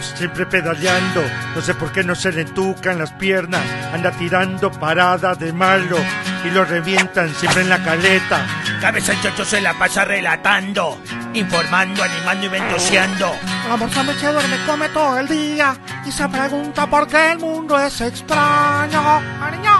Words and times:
lejos, 0.00 0.14
siempre 0.16 0.46
pedaleando. 0.46 1.22
No 1.54 1.60
sé 1.60 1.74
por 1.74 1.92
qué 1.92 2.02
no 2.02 2.14
se 2.14 2.32
le 2.32 2.42
entucan 2.42 2.98
las 2.98 3.12
piernas. 3.12 3.62
Anda 3.92 4.10
tirando 4.12 4.70
parada 4.70 5.34
de 5.34 5.52
malo 5.52 5.96
y 6.44 6.50
lo 6.50 6.64
revientan 6.64 7.34
siempre 7.34 7.62
en 7.62 7.68
la 7.68 7.82
caleta. 7.82 8.46
Cabeza 8.80 9.12
el 9.12 9.20
chocho 9.20 9.44
se 9.44 9.60
la 9.60 9.74
pasa 9.74 10.04
relatando, 10.04 10.98
informando, 11.34 12.02
animando 12.02 12.46
y 12.46 12.48
ventoseando. 12.48 13.34
La 13.68 13.76
morsa 13.76 14.02
me 14.02 14.14
se 14.14 14.32
duerme, 14.32 14.56
come 14.66 14.88
todo 14.88 15.18
el 15.18 15.28
día 15.28 15.76
y 16.06 16.10
se 16.10 16.28
pregunta 16.28 16.86
por 16.86 17.06
qué 17.06 17.32
el 17.32 17.38
mundo 17.38 17.78
es 17.78 18.00
extraño. 18.00 19.20
Ariño. 19.42 19.79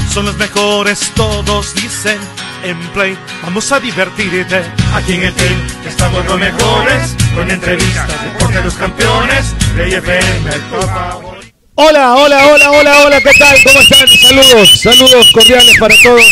Son 0.13 0.25
los 0.25 0.35
mejores, 0.35 1.09
todos 1.15 1.73
dicen. 1.73 2.17
En 2.65 2.77
Play, 2.89 3.17
vamos 3.43 3.71
a 3.71 3.79
divertirte. 3.79 4.61
Aquí 4.93 5.13
en 5.13 5.23
el 5.23 5.33
team 5.33 5.67
estamos 5.87 6.25
los 6.25 6.37
mejores, 6.37 7.15
con 7.33 7.49
entrevistas, 7.49 8.07
deporte 8.25 8.57
de 8.57 8.63
los 8.65 8.73
campeones. 8.73 9.55
Play 9.73 9.93
FM, 9.93 10.51
por 10.69 10.85
favor. 10.85 11.37
Hola, 11.75 12.15
hola, 12.15 12.47
hola, 12.47 12.71
hola, 12.71 13.05
hola, 13.05 13.21
¿qué 13.21 13.31
tal? 13.39 13.57
¿Cómo 13.63 13.79
están? 13.79 14.07
Saludos, 14.09 14.81
saludos 14.81 15.31
cordiales 15.31 15.77
para 15.79 15.95
todos. 16.03 16.29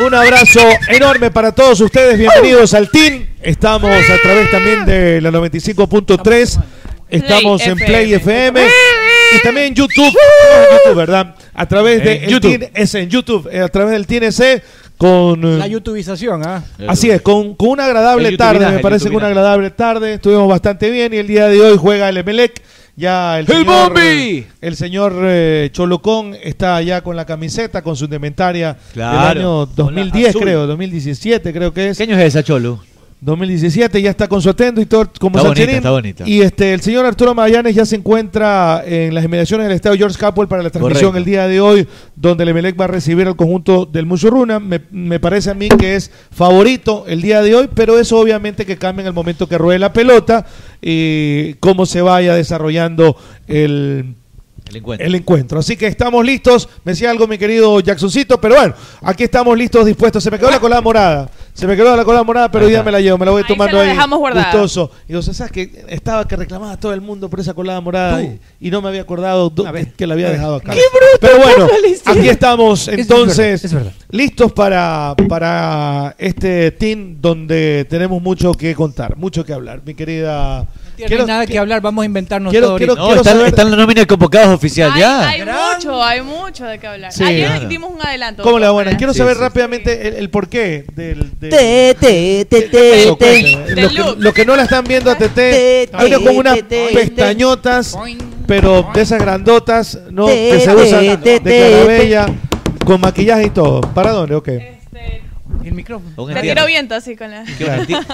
Un 0.00 0.12
abrazo 0.12 0.60
enorme 0.88 1.30
para 1.30 1.52
todos 1.52 1.80
ustedes. 1.82 2.18
Bienvenidos 2.18 2.74
al 2.74 2.90
team. 2.90 3.28
Estamos 3.40 3.92
a 4.10 4.18
través 4.22 4.50
también 4.50 4.84
de 4.84 5.20
la 5.20 5.30
95.3. 5.30 6.60
Estamos 7.10 7.62
en 7.62 7.76
Play 7.76 8.14
FM. 8.14 8.60
Y 9.36 9.42
también 9.42 9.66
en 9.68 9.74
YouTube, 9.74 10.06
estamos 10.06 10.68
en 10.70 10.78
YouTube, 10.78 10.96
¿verdad? 10.96 11.34
A 11.54 11.66
través 11.66 12.04
de 12.04 12.16
En 12.16 12.24
el 12.24 12.30
YouTube. 12.30 12.70
En 12.74 13.10
YouTube, 13.10 13.48
eh, 13.52 13.60
a 13.60 13.68
través 13.68 13.92
del 13.92 14.06
TNC 14.06 14.62
con 14.96 15.42
eh, 15.44 15.58
La 15.58 15.66
youtubización, 15.66 16.42
¿ah? 16.46 16.62
Así 16.86 17.10
es, 17.10 17.20
con, 17.20 17.54
con 17.54 17.70
una 17.70 17.86
agradable 17.86 18.36
tarde, 18.36 18.70
me 18.70 18.78
parece 18.78 19.10
que 19.10 19.16
una 19.16 19.26
agradable 19.26 19.70
tarde, 19.70 20.14
estuvimos 20.14 20.48
bastante 20.48 20.90
bien 20.90 21.12
y 21.14 21.16
el 21.16 21.26
día 21.26 21.48
de 21.48 21.60
hoy 21.60 21.76
juega 21.76 22.08
el 22.08 22.16
Emelec, 22.16 22.62
ya 22.96 23.40
el 23.40 23.46
¡El 23.50 23.56
señor, 23.58 23.88
Bombi! 23.88 24.46
el 24.60 24.76
señor 24.76 25.14
eh, 25.24 25.68
Cholocón 25.72 26.36
está 26.40 26.80
ya 26.82 27.00
con 27.02 27.16
la 27.16 27.24
camiseta, 27.26 27.82
con 27.82 27.96
su 27.96 28.04
indumentaria 28.04 28.76
Claro, 28.92 29.16
del 29.28 29.38
año 29.38 29.66
con 29.66 29.94
la 29.96 30.02
2010 30.04 30.28
azul. 30.28 30.42
creo, 30.42 30.66
2017 30.68 31.52
creo 31.52 31.74
que 31.74 31.88
es. 31.88 31.96
¿Qué 31.98 32.04
año 32.04 32.16
es 32.16 32.22
esa, 32.24 32.44
Cholo? 32.44 32.80
2017 33.24 34.02
ya 34.02 34.10
está 34.10 34.28
con 34.28 34.42
su 34.42 34.50
atendo 34.50 34.80
y 34.82 34.86
todo 34.86 35.10
como 35.18 35.38
Está 35.38 35.48
bonita, 35.48 35.72
está 35.72 35.90
bonita. 35.90 36.24
Y 36.28 36.42
este 36.42 36.74
el 36.74 36.82
señor 36.82 37.06
Arturo 37.06 37.34
Magallanes 37.34 37.74
ya 37.74 37.86
se 37.86 37.96
encuentra 37.96 38.82
en 38.86 39.14
las 39.14 39.24
inmediaciones 39.24 39.66
del 39.66 39.74
estadio 39.76 39.96
George 39.96 40.18
Capwell 40.18 40.46
para 40.46 40.62
la 40.62 40.68
transmisión 40.70 41.12
Correcto. 41.12 41.18
el 41.18 41.24
día 41.24 41.48
de 41.48 41.60
hoy, 41.60 41.88
donde 42.14 42.42
el 42.42 42.50
Emelec 42.50 42.78
va 42.78 42.84
a 42.84 42.88
recibir 42.88 43.26
al 43.26 43.34
conjunto 43.36 43.86
del 43.86 44.04
Muchurruna. 44.04 44.60
Me, 44.60 44.82
me 44.90 45.18
parece 45.20 45.50
a 45.50 45.54
mí 45.54 45.68
que 45.70 45.96
es 45.96 46.10
favorito 46.30 47.04
el 47.08 47.22
día 47.22 47.40
de 47.40 47.54
hoy, 47.54 47.70
pero 47.74 47.98
eso 47.98 48.18
obviamente 48.18 48.66
que 48.66 48.76
cambia 48.76 49.00
en 49.02 49.06
el 49.06 49.14
momento 49.14 49.48
que 49.48 49.56
ruede 49.56 49.78
la 49.78 49.92
pelota 49.92 50.44
y 50.82 51.54
cómo 51.54 51.86
se 51.86 52.02
vaya 52.02 52.34
desarrollando 52.34 53.16
el 53.48 54.14
El 54.68 54.76
encuentro. 54.76 55.06
el 55.06 55.14
encuentro. 55.14 55.58
Así 55.60 55.76
que 55.78 55.86
estamos 55.86 56.24
listos. 56.26 56.68
Me 56.84 56.92
decía 56.92 57.10
algo 57.10 57.26
mi 57.26 57.38
querido 57.38 57.80
Jacksoncito, 57.80 58.38
pero 58.40 58.56
bueno, 58.56 58.74
aquí 59.00 59.24
estamos 59.24 59.56
listos, 59.56 59.86
dispuestos. 59.86 60.22
Se 60.22 60.30
me 60.30 60.38
quedó 60.38 60.50
la 60.50 60.60
colada 60.60 60.82
morada. 60.82 61.30
Se 61.54 61.68
me 61.68 61.76
quedó 61.76 61.96
la 61.96 62.04
colada 62.04 62.24
morada, 62.24 62.50
pero 62.50 62.68
ya 62.68 62.82
me 62.82 62.90
la 62.90 63.00
llevo, 63.00 63.16
me 63.16 63.24
la 63.26 63.30
voy 63.30 63.42
Ahí 63.42 63.48
tomando 63.48 63.70
se 63.70 63.76
la 63.76 63.82
ahí. 63.90 63.96
dejamos 63.96 64.18
guardada. 64.18 64.50
Gustoso. 64.50 64.90
Y 65.08 65.14
vos 65.14 65.24
sabes 65.24 65.52
que 65.52 65.84
estaba 65.88 66.26
que 66.26 66.34
reclamaba 66.34 66.76
todo 66.76 66.92
el 66.92 67.00
mundo 67.00 67.30
por 67.30 67.38
esa 67.38 67.54
colada 67.54 67.80
morada 67.80 68.20
y, 68.22 68.40
y 68.60 68.70
no 68.72 68.82
me 68.82 68.88
había 68.88 69.02
acordado 69.02 69.50
do- 69.50 69.64
A 69.64 69.70
ver. 69.70 69.92
que 69.92 70.04
la 70.04 70.14
había 70.14 70.30
dejado 70.30 70.56
acá. 70.56 70.72
¡Qué 70.72 70.80
bruto! 70.92 71.18
Pero 71.20 71.38
bueno, 71.38 71.68
aquí 72.06 72.28
estamos 72.28 72.88
es 72.88 72.98
entonces 72.98 73.62
verdad, 73.62 73.64
es 73.66 73.72
verdad. 73.72 73.92
listos 74.10 74.52
para, 74.52 75.14
para 75.28 76.16
este 76.18 76.72
team 76.72 77.18
donde 77.20 77.86
tenemos 77.88 78.20
mucho 78.20 78.52
que 78.54 78.74
contar, 78.74 79.16
mucho 79.16 79.44
que 79.44 79.52
hablar. 79.52 79.80
Mi 79.86 79.94
querida... 79.94 80.66
No 80.96 81.06
hay 81.18 81.26
nada 81.26 81.44
que 81.44 81.58
hablar, 81.58 81.80
vamos 81.80 82.04
a 82.04 82.06
inventarnos 82.06 82.52
quiero- 82.52 82.68
todo 82.68 82.76
quiero- 82.78 82.92
ahorita. 82.92 83.02
No, 83.02 83.06
quiero 83.08 83.20
está, 83.22 83.30
saber- 83.32 83.46
está 83.48 83.62
en 83.62 83.70
la 83.72 83.76
nómina 83.76 84.00
de 84.02 84.06
convocados 84.06 84.54
oficial 84.54 84.92
Hay, 84.92 85.00
ya. 85.00 85.28
hay 85.28 85.42
mucho, 85.42 86.02
hay 86.02 86.22
mucho 86.22 86.64
de 86.66 86.78
qué 86.78 86.86
hablar. 86.86 87.12
Sí, 87.12 87.24
Ayer 87.24 87.48
claro. 87.48 87.68
dimos 87.68 87.90
un 87.92 88.00
adelanto. 88.00 88.42
¿Cómo 88.44 88.60
le 88.60 88.66
va? 88.66 88.72
Buenas. 88.72 88.94
Quiero 88.96 89.12
Sí, 89.12 89.18
saber 89.18 89.34
sí. 89.34 89.40
rápidamente 89.40 90.06
el, 90.08 90.14
el 90.14 90.30
porqué 90.30 90.84
del... 90.94 91.32
del- 91.40 91.43
Te, 91.50 91.94
te, 91.94 92.44
te, 92.44 92.62
te, 92.62 93.02
Eso, 93.02 93.16
te. 93.16 93.26
cuénteme. 93.26 93.74
Del 93.74 93.94
Lo 94.18 94.32
que, 94.32 94.40
que 94.42 94.46
no 94.46 94.56
la 94.56 94.62
están 94.64 94.84
viendo 94.84 95.10
a 95.10 95.16
TT, 95.16 95.34
Te, 95.34 95.88
hay 95.92 96.06
una 96.08 96.18
te, 96.18 96.24
con 96.24 96.36
unas 96.36 96.62
pestañotas, 96.62 97.98
pero 98.46 98.88
de 98.94 99.02
esas 99.02 99.20
grandotas, 99.20 99.98
¿no? 100.10 100.26
Que 100.26 100.60
se 100.60 100.74
usan 100.74 101.22
de 101.22 101.40
carabella, 101.42 102.26
con 102.84 103.00
maquillaje 103.00 103.46
y 103.46 103.50
todo. 103.50 103.80
¿Para 103.80 104.12
dónde? 104.12 104.34
Ok. 104.34 104.48
Este, 104.48 105.23
el 105.68 105.74
micrófono. 105.74 106.10
Un 106.16 106.34
te 106.34 106.40
tiró 106.40 106.66
viento 106.66 106.94
así 106.94 107.16
con 107.16 107.30
la. 107.30 107.44
Que 107.44 107.64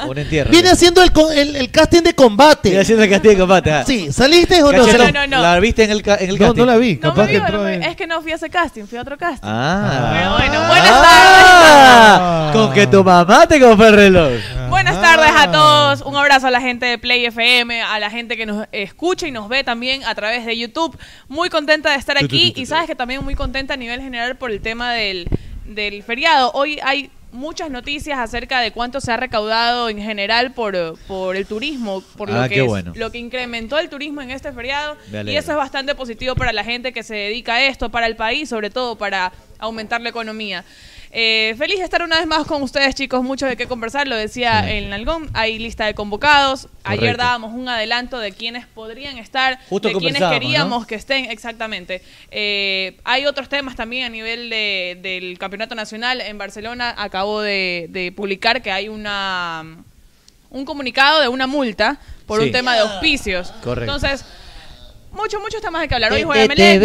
Un 0.09 0.19
entierro. 0.19 0.51
Viene 0.51 0.71
haciendo 0.71 1.03
el, 1.03 1.13
co- 1.13 1.31
el, 1.31 1.57
el 1.57 1.71
casting 1.71 2.03
de 2.03 2.15
combate. 2.15 2.69
Viene 2.71 2.83
haciendo 2.83 3.05
el 3.05 3.11
castillo 3.11 3.33
de 3.35 3.39
combate. 3.41 3.71
ah. 3.73 3.85
Sí, 3.87 4.13
¿saliste 4.13 4.63
o 4.63 4.73
no? 4.73 4.85
Cacho, 4.85 4.99
No, 4.99 5.05
Sal- 5.05 5.13
no, 5.15 5.27
no. 5.27 5.43
¿La 5.43 5.59
viste 5.61 5.85
en 5.85 5.91
el, 5.91 6.03
ca- 6.03 6.17
en 6.17 6.31
el 6.31 6.39
No, 6.39 6.47
casting? 6.47 6.61
no 6.61 6.67
la 6.67 6.77
vi. 6.77 6.95
No 6.95 7.01
Capaz 7.11 7.23
me 7.23 7.27
que 7.27 7.33
vio, 7.33 7.41
entró 7.41 7.59
no 7.59 7.65
me- 7.65 7.75
en- 7.75 7.83
es 7.85 7.97
que 7.97 8.07
no 8.07 8.21
fui 8.23 8.33
a 8.33 8.35
ese 8.37 8.51
casting, 8.51 8.85
fui 8.87 8.99
a 8.99 9.03
otro 9.03 9.17
casting. 9.19 9.49
Ah. 9.49 10.11
Pero 10.13 10.31
bueno, 10.37 10.69
buenas 10.69 10.91
Ah, 10.93 12.51
Con 12.53 12.73
que 12.73 12.87
tu 12.87 13.03
mamá 13.05 13.47
te 13.47 13.61
compró 13.61 13.87
el 13.89 13.95
reloj. 13.95 14.33
Buenas 14.69 14.97
Ah. 14.97 15.01
tardes 15.03 15.33
a 15.37 15.51
todos. 15.51 16.01
Un 16.03 16.17
abrazo 16.17 16.47
a 16.47 16.51
la 16.51 16.61
gente 16.61 16.87
de 16.87 16.99
Play 16.99 17.25
FM, 17.27 17.83
a 17.83 17.99
la 17.99 18.11
gente 18.11 18.37
que 18.37 18.47
nos 18.47 18.67
escucha 18.73 19.27
y 19.27 19.31
nos 19.31 19.49
ve 19.49 19.65
también 19.65 20.05
a 20.05 20.15
través 20.15 20.45
de 20.47 20.57
YouTube. 20.57 20.97
Muy 21.29 21.49
contenta 21.51 21.91
de 21.91 21.97
estar 21.97 22.17
aquí 22.19 22.53
y 22.57 22.67
sabes 22.67 22.87
que 22.87 22.95
también 22.95 23.23
muy 23.25 23.35
contenta 23.35 23.75
a 23.75 23.77
nivel 23.77 24.01
general 24.01 24.37
por 24.37 24.51
el 24.51 24.61
tema 24.61 24.93
del, 24.93 25.29
del 25.65 26.03
feriado. 26.03 26.51
Hoy 26.55 26.79
hay 26.83 27.11
muchas 27.33 27.71
noticias 27.71 28.19
acerca 28.19 28.61
de 28.61 28.73
cuánto 28.73 29.01
se 29.01 29.13
ha 29.13 29.17
recaudado 29.17 29.89
en 29.89 29.99
general 30.03 30.53
por, 30.53 30.75
eh, 30.75 30.93
por 31.07 31.37
el 31.37 31.47
turismo, 31.47 32.03
por 32.17 32.31
Ah, 32.31 32.43
lo, 32.43 32.49
que 32.49 32.61
es- 32.61 32.67
bueno. 32.67 32.93
lo 32.97 33.11
que 33.13 33.19
incrementó 33.19 33.79
el 33.79 33.89
turismo 33.89 34.21
en 34.21 34.31
este 34.31 34.53
feriado. 34.53 34.97
Y 35.27 35.37
eso 35.37 35.53
es 35.53 35.57
bastante 35.57 35.95
positivo 35.95 36.35
para 36.35 36.53
la 36.53 36.65
gente 36.65 36.93
que 36.93 37.03
se 37.03 37.15
dedica 37.15 37.55
a 37.55 37.65
esto, 37.67 37.89
para 37.91 38.07
el 38.07 38.17
país, 38.17 38.49
sobre 38.49 38.71
todo 38.71 38.97
para 38.97 39.33
aumentar 39.59 40.01
la 40.01 40.09
economía. 40.09 40.65
Eh, 41.13 41.57
feliz 41.59 41.79
de 41.79 41.85
estar 41.85 42.03
una 42.03 42.19
vez 42.19 42.27
más 42.29 42.47
con 42.47 42.63
ustedes, 42.63 42.95
chicos. 42.95 43.25
Mucho 43.25 43.45
de 43.47 43.57
qué 43.57 43.67
conversar, 43.67 44.07
lo 44.07 44.15
decía 44.15 44.63
Sí. 44.65 44.71
el 44.75 44.91
Nalgón. 44.91 45.29
Hay 45.35 45.59
lista 45.59 45.85
de 45.87 45.95
convocados. 45.95 46.69
Ayer 46.85 47.17
dábamos 47.17 47.53
un 47.53 47.69
adelanto 47.69 48.19
de 48.21 48.31
quienes 48.31 48.65
podrían 48.67 49.19
estar, 49.19 49.59
Justo 49.69 49.89
de 49.89 49.95
quienes 49.97 50.23
queríamos 50.23 50.83
¿no? 50.83 50.87
que 50.87 50.95
estén, 50.95 51.25
exactamente. 51.25 52.01
Eh, 52.31 52.97
hay 53.03 53.27
otros 53.27 53.49
temas 53.49 53.75
también 53.75 54.05
a 54.05 54.09
nivel 54.09 54.51
de- 54.51 54.99
del 55.03 55.37
campeonato 55.39 55.75
nacional. 55.75 56.21
En 56.21 56.39
Barcelona 56.39 56.95
acabo 56.97 57.41
de, 57.41 57.87
de 57.91 58.13
publicar 58.13 58.63
que 58.63 58.71
hay 58.71 58.89
una 58.89 59.65
un 60.53 60.65
comunicado 60.65 61.21
de 61.21 61.29
una 61.29 61.47
multa 61.47 61.99
por 62.27 62.41
Sí. 62.41 62.47
un 62.47 62.53
tema 62.53 62.75
de 62.75 62.81
auspicios. 62.81 63.53
Correcto. 63.63 63.95
Entonces, 63.95 64.25
muchos, 65.13 65.41
muchos 65.41 65.61
temas 65.61 65.83
de 65.83 65.89
que 65.89 65.95
hablar. 65.95 66.13
Hoy 66.13 66.21
Te- 66.21 66.25
juega 66.25 66.47
Melec, 66.49 66.81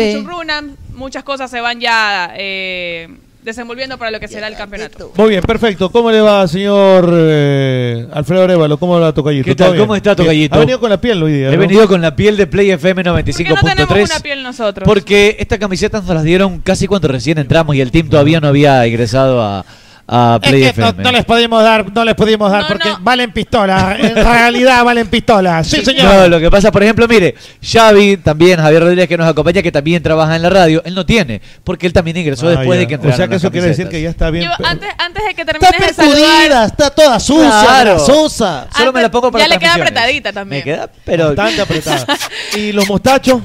muchas 0.94 1.24
cosas 1.24 1.50
se 1.50 1.62
van 1.62 1.80
ya 1.80 2.32
eh, 2.36 3.08
desenvolviendo 3.46 3.98
para 3.98 4.12
lo 4.12 4.20
que 4.20 4.28
será 4.28 4.48
el 4.48 4.56
campeonato. 4.56 5.14
Muy 5.16 5.30
bien, 5.30 5.42
perfecto. 5.44 5.92
¿Cómo 5.92 6.12
le 6.12 6.20
va, 6.20 6.48
señor 6.48 7.10
eh, 7.14 8.08
Alfredo 8.12 8.44
Arevalo? 8.44 8.78
¿Cómo 8.78 9.00
le 9.00 9.12
va, 9.12 9.12
bien? 9.12 9.44
¿Cómo 9.78 9.96
está, 9.96 10.16
Bien. 10.16 10.26
Tocayito? 10.26 10.56
Ha 10.56 10.60
venido 10.60 10.80
con 10.80 10.90
la 10.90 11.00
piel 11.00 11.22
hoy 11.22 11.34
día, 11.34 11.50
He 11.50 11.52
¿no? 11.54 11.60
venido 11.60 11.88
con 11.88 12.02
la 12.02 12.16
piel 12.16 12.36
de 12.36 12.48
Play 12.48 12.72
FM 12.72 13.04
¿Por 13.04 13.24
qué 13.24 13.30
no 13.30 13.54
tenemos 13.54 13.90
95.3. 13.90 14.04
una 14.06 14.20
piel 14.20 14.44
nosotros? 14.44 14.86
Porque 14.88 15.38
esta 15.40 15.60
camiseta 15.60 16.02
nos 16.02 16.10
las 16.10 16.24
dieron 16.24 16.60
casi 16.60 16.88
cuando 16.88 17.08
recién 17.08 17.38
entramos 17.38 17.76
y 17.76 17.82
el 17.82 17.92
team 17.92 18.10
todavía 18.10 18.42
no 18.42 18.48
había 18.48 18.86
ingresado 18.88 19.42
a, 19.42 19.64
a 20.08 20.40
Es 20.42 20.50
Play 20.50 20.62
que 20.72 20.82
no, 20.82 20.88
FM. 20.90 21.04
no 21.04 21.12
les 21.12 21.26
pudimos 21.26 21.64
dar, 21.64 21.92
no 21.92 22.06
les 22.06 22.14
pudimos 22.16 22.52
dar 22.52 22.62
No, 22.62 22.68
porque 22.68 22.90
no. 22.90 23.00
valen 23.02 23.32
pistolas. 23.32 24.00
En 24.00 24.16
realidad 24.16 24.84
valen 24.84 25.08
pistolas. 25.08 25.68
Sí, 25.76 25.84
señor. 25.84 26.06
No, 26.06 26.28
lo 26.28 26.40
que 26.40 26.52
pasa, 26.52 26.72
por 26.72 26.84
ejemplo, 26.84 27.08
mire, 27.08 27.34
Xavi, 27.64 28.18
también 28.18 28.60
Javier 28.60 28.84
Rodríguez 28.84 29.08
que 29.08 29.18
nos 29.18 29.28
acompaña, 29.28 29.62
que 29.64 29.72
también 29.72 30.02
trabaja 30.04 30.36
en 30.36 30.42
la 30.44 30.50
radio, 30.50 30.82
él 30.86 30.94
no 30.94 31.06
tiene, 31.06 31.42
porque 31.64 31.88
él 31.88 31.94
también 31.94 32.18
ingresó 32.18 32.48
Ah, 32.48 32.52
después 32.52 32.78
ya. 32.78 32.80
de 32.82 32.88
que 32.88 32.94
O 32.94 32.98
entraron 32.98 33.18
sea 33.18 33.28
que 33.28 33.36
eso 33.36 33.52
quiere 33.52 33.68
decir 33.68 33.88
que 33.90 34.02
ya 34.02 34.10
está 34.10 34.30
bien. 34.30 34.46
Yo, 34.46 34.66
antes, 34.66 34.90
antes 34.98 35.24
de 35.26 35.34
que 35.34 35.42
Está 35.42 35.54
termines 35.60 35.96
de 35.98 36.04
percudida, 36.04 36.28
saludar, 36.28 36.66
está 36.68 36.90
toda 36.92 37.20
sucia, 37.20 37.50
Claro. 37.50 38.00
Solo 38.00 38.94
me 38.94 39.02
la 39.02 39.10
pongo 39.10 39.32
para 39.32 39.44
Ya 39.44 39.48
le 39.48 39.58
queda 39.60 39.74
apretadita 39.76 40.32
también. 40.34 40.60
Me 40.66 40.72
queda, 40.72 40.90
pero 41.04 41.28
Bastante 41.36 41.62
apretada. 41.62 42.06
y 42.56 42.72
los 42.72 42.88
mostachos 42.88 43.42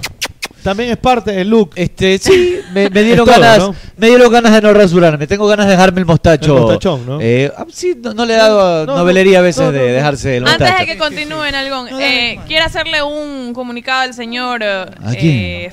también 0.62 0.90
es 0.90 0.96
parte 0.96 1.32
del 1.32 1.48
look. 1.48 1.70
este 1.74 2.18
sí, 2.18 2.60
me, 2.72 2.88
me 2.90 3.02
dieron 3.04 3.26
todo, 3.26 3.38
ganas, 3.40 3.58
¿no? 3.58 3.74
me 3.96 4.06
dieron 4.08 4.32
ganas 4.32 4.52
de 4.52 4.60
no 4.62 4.72
rasurarme, 4.72 5.26
tengo 5.26 5.46
ganas 5.46 5.66
de 5.66 5.72
dejarme 5.72 6.00
el 6.00 6.06
mostacho. 6.06 6.54
El 6.56 6.62
mostachón, 6.62 7.06
¿no? 7.06 7.18
Eh, 7.20 7.50
ah, 7.56 7.66
sí, 7.72 7.94
no, 8.00 8.14
no 8.14 8.24
le 8.26 8.34
he 8.34 8.36
dado 8.36 8.86
No, 8.86 8.92
no, 8.92 8.98
novelería 8.98 9.38
a 9.38 9.42
veces 9.42 9.72
de 9.72 9.78
no. 9.78 9.84
dejarse 9.94 10.36
el 10.36 10.46
Antes 10.46 10.60
mostacho. 10.60 10.80
de 10.80 10.86
que 10.92 10.98
continúen, 10.98 11.54
Algón, 11.54 11.88
eh, 12.00 12.38
quiero 12.46 12.64
hacerle 12.66 13.02
un 13.02 13.52
comunicado 13.54 14.02
al 14.02 14.14
señor 14.14 14.60
eh, 14.62 15.70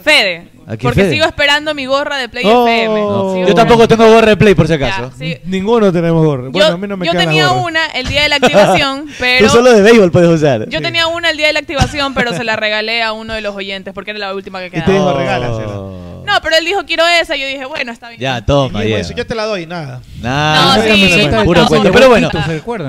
porque 0.81 1.09
sigo 1.09 1.25
esperando 1.25 1.73
mi 1.73 1.85
gorra 1.85 2.17
de 2.17 2.27
Play 2.27 2.45
oh, 2.45 2.67
FM. 2.67 3.47
Yo 3.47 3.55
tampoco 3.55 3.87
tengo 3.87 4.05
gorra 4.11 4.29
de 4.29 4.37
Play, 4.37 4.53
por 4.53 4.67
si 4.67 4.73
acaso. 4.73 5.11
Ninguno 5.45 5.93
tenemos 5.93 6.25
gorra. 6.25 6.49
Yo, 6.51 7.11
tenía 7.13 7.51
una 7.51 7.85
el 7.87 8.07
día 8.07 8.23
de 8.23 8.29
la 8.29 8.35
activación, 8.41 9.05
pero... 9.17 9.47
Tú 9.47 9.51
solo 9.53 9.71
de 9.71 9.81
béisbol 9.81 10.11
puedes 10.11 10.29
usar. 10.29 10.67
Yo 10.67 10.81
tenía 10.81 11.07
una 11.07 11.29
el 11.29 11.37
día 11.37 11.47
de 11.47 11.53
la 11.53 11.59
activación, 11.59 12.13
pero 12.13 12.33
se 12.33 12.43
la 12.43 12.55
regalé 12.55 13.01
a 13.01 13.13
uno 13.13 13.33
de 13.33 13.41
los 13.41 13.55
oyentes 13.55 13.93
porque 13.93 14.11
era 14.11 14.19
la 14.19 14.35
última 14.35 14.59
que 14.59 14.71
quedaba. 14.71 14.85
Y 14.85 14.91
te 14.91 14.99
dijo, 14.99 15.13
regálasela. 15.13 16.16
No, 16.27 16.33
pero 16.43 16.57
él 16.57 16.65
dijo, 16.65 16.83
quiero 16.85 17.03
esa. 17.07 17.35
y 17.37 17.39
Yo 17.41 17.47
dije, 17.47 17.65
bueno, 17.65 17.91
está 17.91 18.09
bien. 18.09 18.19
Ya, 18.19 18.45
toma, 18.45 18.83
ya. 18.83 19.01
Yo 19.01 19.25
te 19.25 19.33
la 19.33 19.45
doy, 19.45 19.65
nada. 19.65 20.01
Nada, 20.21 20.75
No, 20.77 20.83
sí. 20.83 21.27
puro 21.45 21.65
Pero 21.93 22.09
bueno, 22.09 22.29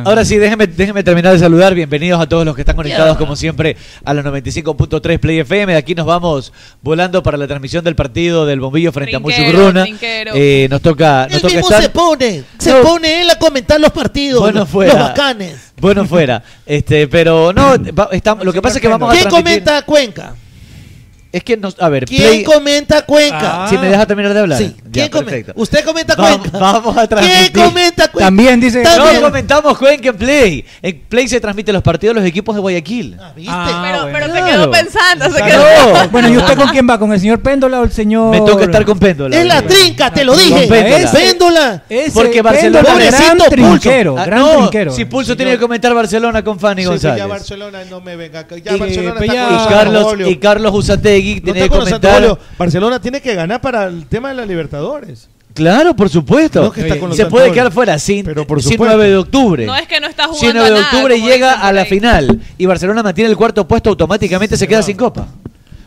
ahora 0.05 0.25
sí, 0.25 0.37
déjenme, 0.39 0.67
déjenme 0.67 1.03
terminar 1.05 1.33
de 1.33 1.39
saludar. 1.39 1.75
Bienvenidos 1.75 2.21
a 2.21 2.29
todos 2.29 2.45
los 2.45 2.55
que 2.57 2.63
están 2.63 2.75
conectados, 2.77 3.17
como 3.17 3.37
siempre, 3.37 3.77
a 4.05 4.13
los 4.13 4.25
95.3 4.25 5.19
Play 5.21 5.39
FM. 5.41 5.73
De 5.73 5.79
aquí 5.79 5.95
nos 5.95 6.07
vamos 6.07 6.53
volando 6.83 7.23
para 7.23 7.37
la 7.37 7.47
transmisión 7.47 7.85
del 7.85 7.95
partido 7.95 8.45
del 8.45 8.61
Bombillo 8.61 8.91
frente 8.93 9.15
a 9.17 9.21
Mucho 9.21 9.43
Gruna. 9.47 9.87
Eh, 10.35 10.67
nos 10.71 10.83
toca, 10.83 11.29
nos 11.31 11.41
se 11.79 11.89
pone, 11.91 12.43
se 12.59 12.73
pone 12.75 13.23
él 13.23 13.31
a 13.31 13.39
comentar 13.39 13.81
los 13.81 13.93
partidos, 13.93 14.41
Bueno, 14.41 14.61
los, 14.61 14.69
fuera. 14.69 14.95
bacanes. 14.95 15.73
Bueno, 15.81 16.05
fuera. 16.07 16.43
Este, 16.67 17.07
pero 17.07 17.53
no, 17.53 17.75
va- 17.95 18.09
lo 18.43 18.53
que 18.53 18.61
pasa 18.61 18.77
es 18.77 18.83
que 18.83 18.89
vamos 18.89 19.11
a 19.11 19.13
¿Quién 19.13 19.25
transmitir- 19.29 19.31
comenta 19.31 19.83
Cuenca? 19.83 20.35
Es 21.33 21.45
que 21.45 21.57
no. 21.57 21.69
A 21.79 21.89
ver, 21.89 22.07
¿Quién 22.07 22.45
comenta 22.45 23.03
Cuenca? 23.05 23.65
Ah. 23.65 23.69
Si 23.69 23.77
me 23.77 23.89
deja 23.89 24.07
terminar 24.07 24.33
de 24.33 24.41
hablar. 24.41 24.59
Sí, 24.59 24.75
¿Quién 24.93 25.09
comenta? 25.09 25.53
Usted 25.55 25.85
comenta 25.85 26.17
Cuenca. 26.17 26.59
Vamos 26.59 26.97
a 26.97 27.07
transmitir. 27.07 27.53
¿Quién 27.53 27.69
comenta 27.69 28.09
Cuenca? 28.09 28.27
También 28.27 28.61
dice. 28.61 28.83
No 28.83 29.21
comentamos 29.21 29.79
Cuenca 29.79 30.09
en 30.09 30.17
Play. 30.17 30.65
En 30.83 31.01
Play 31.09 31.29
se 31.29 31.41
transmiten 31.41 31.75
los 31.75 31.83
partidos 31.83 32.15
de 32.15 32.21
los 32.21 32.29
equipos 32.29 32.55
de 32.55 32.61
Guayaquil. 32.61 33.17
Ah, 33.21 33.33
¿viste? 33.35 33.53
Ah, 33.55 33.81
pero, 33.85 34.03
bueno. 34.03 34.19
pero 34.19 34.33
claro. 34.33 34.47
se 34.47 34.53
quedó 34.53 34.71
pensando. 34.71 35.25
Se 35.31 35.43
claro. 35.43 36.09
Bueno, 36.11 36.29
¿y 36.29 36.37
usted 36.37 36.57
con 36.57 36.69
quién 36.69 36.89
va? 36.89 36.99
¿Con 36.99 37.13
el 37.13 37.21
señor 37.21 37.41
Péndola 37.41 37.81
o 37.81 37.85
el 37.85 37.93
señor.? 37.93 38.31
Me 38.31 38.41
toca 38.41 38.65
estar 38.65 38.85
con 38.85 38.99
Péndola. 38.99 39.37
Es 39.37 39.47
la 39.47 39.63
trinca, 39.63 40.11
te 40.11 40.25
lo 40.25 40.35
dije. 40.37 40.67
Péndola. 40.67 41.13
Péndola. 41.13 41.83
Ese 41.89 42.11
Porque 42.13 42.43
Barcelona. 42.43 42.89
Pobrecito 42.89 43.17
gran 43.17 43.51
trinquero. 43.51 44.15
Pulso. 44.15 44.27
Gran 44.27 44.41
no, 44.41 44.57
trinquero. 44.57 44.93
Si 44.93 45.05
Pulso 45.05 45.37
tiene 45.37 45.53
que 45.53 45.59
comentar 45.59 45.95
Barcelona 45.95 46.43
con 46.43 46.59
Fanny 46.59 46.85
González. 46.85 47.19
Ya 47.19 47.27
Barcelona 47.27 47.85
no 47.89 48.01
me 48.01 48.17
venga. 48.17 48.47
Ya 48.49 48.75
y, 48.75 48.79
Barcelona 48.79 49.21
eh, 49.21 49.27
está 49.27 49.49
con 49.49 49.55
y 49.55 49.69
Carlos, 49.69 50.15
y 50.27 50.37
Carlos 50.37 50.75
Usategui 50.75 51.41
tiene 51.41 51.61
que 51.63 51.69
comentar. 51.69 52.39
Barcelona 52.59 53.01
tiene 53.01 53.21
que 53.21 53.35
ganar 53.35 53.61
para 53.61 53.85
el 53.87 54.07
tema 54.07 54.31
de 54.31 54.35
la 54.35 54.47
libertad. 54.47 54.78
Libertadores. 54.79 55.29
Claro, 55.55 55.97
por 55.97 56.09
supuesto. 56.09 56.61
No 56.61 56.67
es 56.69 56.73
que 56.73 56.81
está 56.83 57.01
con 57.01 57.09
los 57.09 57.17
se 57.17 57.27
puede 57.27 57.51
quedar 57.51 57.73
fuera 57.73 57.99
sin, 57.99 58.25
pero 58.25 58.47
por 58.47 58.63
sin 58.63 58.77
9 58.79 59.09
de 59.09 59.17
octubre. 59.17 59.67
No 59.67 59.75
es 59.75 59.89
que 59.89 60.01
no 60.01 60.07
está 60.07 60.29
jugando. 60.29 60.47
Si 60.47 60.53
9 60.53 60.71
de 60.71 60.81
octubre 60.81 61.19
nada, 61.19 61.31
llega 61.31 61.53
a 61.61 61.73
la 61.73 61.85
final 61.85 62.41
y 62.57 62.67
Barcelona 62.67 63.03
mantiene 63.03 63.31
el 63.31 63.37
cuarto 63.37 63.67
puesto, 63.67 63.91
automáticamente 63.91 64.57
se, 64.57 64.61
se 64.61 64.69
queda 64.69 64.83
sin 64.83 64.97
copa. 64.97 65.27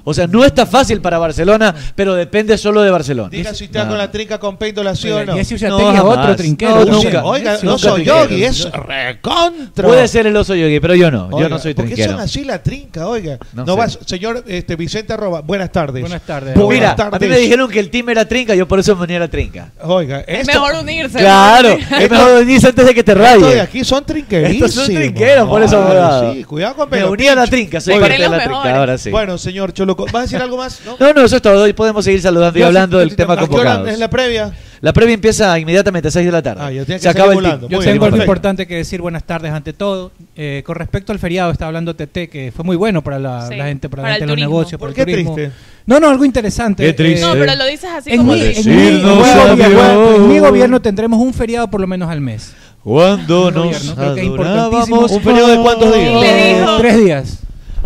O 0.03 0.13
sea, 0.13 0.27
no 0.27 0.43
está 0.43 0.65
fácil 0.65 1.01
para 1.01 1.17
Barcelona, 1.17 1.73
pero 1.95 2.15
depende 2.15 2.57
solo 2.57 2.81
de 2.81 2.91
Barcelona. 2.91 3.29
Diga 3.29 3.53
si 3.53 3.65
está 3.65 3.83
no. 3.83 3.89
con 3.89 3.97
la 3.97 4.11
trinca 4.11 4.39
con 4.39 4.57
pendulación. 4.57 5.25
No, 5.25 5.37
y 5.37 5.43
no, 5.67 5.77
a 5.77 6.03
otro 6.03 6.35
trinquero. 6.35 6.81
Oiga, 7.23 7.57
no 7.63 7.77
soy 7.77 8.03
yogi, 8.03 8.43
es 8.43 8.69
recontra. 8.71 9.87
Puede 9.87 10.07
ser 10.07 10.27
el 10.27 10.35
oso 10.35 10.55
yogi, 10.55 10.79
pero 10.79 10.95
yo 10.95 11.11
no. 11.11 11.29
Yo 11.39 11.49
no 11.49 11.59
soy 11.59 11.73
trinquero. 11.73 11.97
¿Por 11.97 12.05
qué 12.07 12.11
son 12.11 12.19
así 12.19 12.43
la 12.43 12.61
trinca, 12.61 13.07
oiga? 13.07 13.37
No, 13.53 13.75
vas, 13.75 13.99
señor 14.05 14.43
este, 14.47 14.75
Vicente 14.75 15.13
Arroba, 15.13 15.41
buenas 15.41 15.71
tardes. 15.71 16.01
Buenas 16.01 16.21
tardes. 16.21 16.55
Mira, 16.55 16.95
a 16.97 17.19
mí 17.19 17.27
me 17.27 17.37
dijeron 17.37 17.69
que 17.69 17.79
el 17.79 17.89
team 17.89 18.09
era 18.09 18.25
trinca, 18.25 18.55
yo 18.55 18.67
por 18.67 18.79
eso 18.79 18.95
me 18.95 19.03
uní 19.03 19.15
a 19.15 19.19
la 19.19 19.27
trinca. 19.27 19.71
Oiga, 19.83 20.21
esto, 20.21 20.31
es 20.33 20.47
mejor 20.47 20.75
unirse. 20.81 21.19
Claro, 21.19 21.69
es 21.69 22.09
mejor 22.09 22.41
unirse 22.41 22.67
antes 22.67 22.85
de 22.85 22.93
que 22.93 23.03
te 23.03 23.13
rayes. 23.13 23.35
Estos 23.37 23.53
de 23.53 23.61
aquí 23.61 23.83
son 23.83 24.05
trinquerísimos. 24.05 24.69
Estos 24.69 24.85
son 24.85 24.95
trinqueros, 24.95 25.47
por 25.47 25.63
eso. 25.63 26.33
Sí, 26.33 26.43
cuidado 26.43 26.75
con 26.75 26.89
Me 26.89 27.03
uní 27.05 27.27
a 27.27 27.35
la 27.35 27.47
trinca, 27.47 27.81
soy 27.81 27.99
parte 27.99 28.17
de 28.17 28.29
la 28.29 28.43
trinca, 28.43 28.77
ahora 28.77 28.97
sí. 28.97 29.09
Bueno, 29.09 29.37
señor 29.37 29.73
Cholo 29.73 29.90
¿Vas 29.95 30.15
a 30.15 30.21
decir 30.21 30.37
algo 30.37 30.57
más? 30.57 30.81
No, 30.99 31.13
no, 31.13 31.21
eso 31.21 31.35
es 31.35 31.41
todo. 31.41 31.63
Hoy 31.63 31.73
podemos 31.73 32.05
seguir 32.05 32.21
saludando 32.21 32.57
y 32.57 32.61
hablando 32.61 32.99
del 32.99 33.15
tema 33.15 33.37
convocado. 33.37 33.87
¿Es 33.87 33.99
la 33.99 34.09
previa? 34.09 34.53
La 34.81 34.93
previa 34.93 35.13
empieza 35.13 35.59
inmediatamente 35.59 36.07
a 36.07 36.11
6 36.11 36.25
de 36.25 36.31
la 36.31 36.41
tarde. 36.41 36.83
Ah, 36.83 36.99
Se 36.99 37.07
acaba 37.07 37.33
el 37.33 37.67
Yo 37.69 37.79
tengo 37.79 38.05
algo 38.05 38.17
importante 38.17 38.67
que 38.67 38.77
decir. 38.77 39.01
Buenas 39.01 39.23
tardes 39.23 39.51
ante 39.51 39.73
todo. 39.73 40.11
Eh, 40.35 40.63
con 40.65 40.75
respecto 40.75 41.11
al 41.11 41.19
feriado, 41.19 41.51
está 41.51 41.67
hablando 41.67 41.95
Tete, 41.95 42.29
que 42.29 42.51
fue 42.51 42.65
muy 42.65 42.75
bueno 42.75 43.03
para 43.03 43.19
la, 43.19 43.47
gente, 43.47 43.89
para, 43.89 44.03
para 44.03 44.17
la 44.19 44.25
los 44.25 44.37
negocios, 44.37 44.79
¿Por 44.79 44.89
el 44.89 44.95
turismo. 44.95 45.35
Triste? 45.35 45.53
No, 45.85 45.99
no, 45.99 46.09
algo 46.09 46.25
interesante. 46.25 46.83
Qué 46.83 46.89
eh, 46.89 46.93
triste. 46.93 47.25
No, 47.25 47.33
pero 47.33 47.55
lo 47.55 47.65
dices 47.65 47.89
así 47.93 48.11
en 48.11 48.17
como 48.17 48.33
mi, 48.33 48.41
en, 48.41 48.65
mi, 48.65 48.87
en, 48.87 49.01
gobierno, 49.03 50.27
mi 50.27 50.39
gobierno 50.39 50.81
tendremos 50.81 51.19
un 51.19 51.33
feriado 51.33 51.69
por 51.69 51.81
lo 51.81 51.87
menos 51.87 52.09
al 52.09 52.21
mes. 52.21 52.53
Cuando 52.83 53.51
nos 53.51 53.97
adorábamos. 53.97 55.11
¿Un 55.11 55.21
periodo 55.21 55.47
de 55.49 55.57
cuántos 55.57 55.93
días? 55.93 56.77
Tres 56.79 56.97
días. 56.97 57.37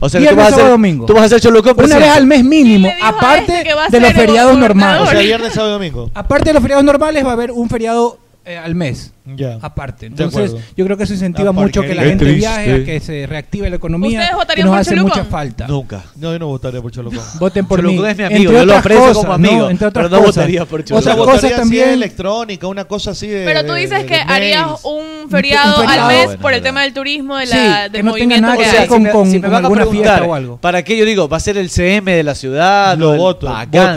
O 0.06 0.10
sea, 0.10 0.19
viernes, 0.19 0.38
tú 0.38 0.44
vas 0.44 0.50
sábado, 0.52 0.62
a 0.62 0.66
hacer, 0.66 0.72
domingo. 0.72 1.06
Tú 1.07 1.13
vas 1.13 1.24
a 1.24 1.25
hacer 1.25 1.42
Cholucón 1.42 1.84
Una 1.84 1.98
vez 1.98 2.10
al 2.10 2.28
mes 2.28 2.44
mínimo, 2.44 2.88
sí, 2.88 2.94
aparte 3.02 3.63
de 3.90 4.00
los 4.00 4.13
feriados 4.13 4.57
normales. 4.57 5.02
O 5.02 5.07
sea, 5.07 5.19
viernes, 5.19 5.54
sábado 5.54 5.72
y 5.72 5.74
domingo. 5.74 6.12
Aparte 6.13 6.50
de 6.50 6.54
los 6.54 6.62
feriados 6.62 6.86
normales 6.86 7.25
va 7.25 7.30
a 7.30 7.34
haber 7.34 7.52
un 7.52 7.68
feriado 7.69 8.19
eh, 8.46 8.57
al 8.57 8.75
mes. 8.75 9.12
Aparte. 9.62 10.06
Entonces, 10.06 10.56
yo 10.77 10.86
creo 10.86 10.98
que 10.98 11.04
eso 11.04 11.13
ah, 11.13 11.16
incentiva 11.16 11.51
mucho 11.51 11.81
que 11.81 11.95
la 11.95 12.04
gente 12.04 12.25
viaje, 12.25 12.83
que 12.83 13.00
se 13.00 13.25
reactive 13.25 13.69
la 13.69 13.77
economía. 13.77 14.19
¿Ustedes 14.19 14.36
votarían 14.36 14.68
por 14.68 14.77
hace 14.77 14.95
mucha 14.95 15.25
falta. 15.25 15.68
Nunca. 15.68 16.04
No, 16.16 16.31
yo 16.31 16.39
no 16.39 16.48
votaría 16.48 16.81
por 16.81 16.92
Cholucón. 16.92 17.19
Voten 17.39 17.66
por 17.66 17.80
Cholucón 17.80 18.04
mí. 18.04 18.12
es 18.12 18.18
mi 18.18 18.24
amigo, 18.24 18.51
entre 18.51 18.60
yo 18.60 18.66
lo 18.66 18.75
aprecio 18.75 19.01
cosas, 19.01 19.18
como 19.18 19.33
amigo, 19.33 19.57
¿no? 19.57 19.69
entre 19.69 19.88
otras 19.88 20.06
pero 20.06 20.18
no 20.18 20.25
cosas. 20.25 20.36
votaría 20.36 20.66
por 20.66 20.83
Cholucón. 20.83 21.39
También 21.56 21.89
electrónica, 21.89 22.68
una 22.68 22.86
cosa 22.86 23.12
así 23.12 23.27
de 23.27 23.45
Pero 23.45 23.66
tú 23.66 23.74
dices 23.74 24.04
que 24.06 24.16
harías 24.16 24.83
un 24.83 25.30
feriado, 25.30 25.88
al 25.88 26.07
mes 26.07 26.30
ah, 26.33 26.38
por 26.39 26.54
el 26.54 26.62
tema 26.62 26.83
del 26.83 26.94
turismo, 26.94 27.38
de 27.38 27.45
la 27.48 27.89
del 27.89 28.04
movimiento 28.04 28.48
que, 28.57 28.88
con, 28.88 29.06
con, 29.06 29.30
si 29.30 29.39
me, 29.39 29.48
van 29.48 29.66
a 29.66 29.69
preguntar, 29.69 30.24
o 30.24 30.36
algo. 30.36 30.57
¿Para 30.57 30.83
qué 30.83 30.98
yo 30.98 31.06
digo? 31.06 31.28
Va 31.28 31.38
a 31.38 31.39
ser 31.39 31.57
el 31.57 31.69
CM 31.69 32.12
de 32.12 32.24
la 32.24 32.36
ciudad, 32.36 32.98
lo 32.98 33.16
voto, 33.16 33.51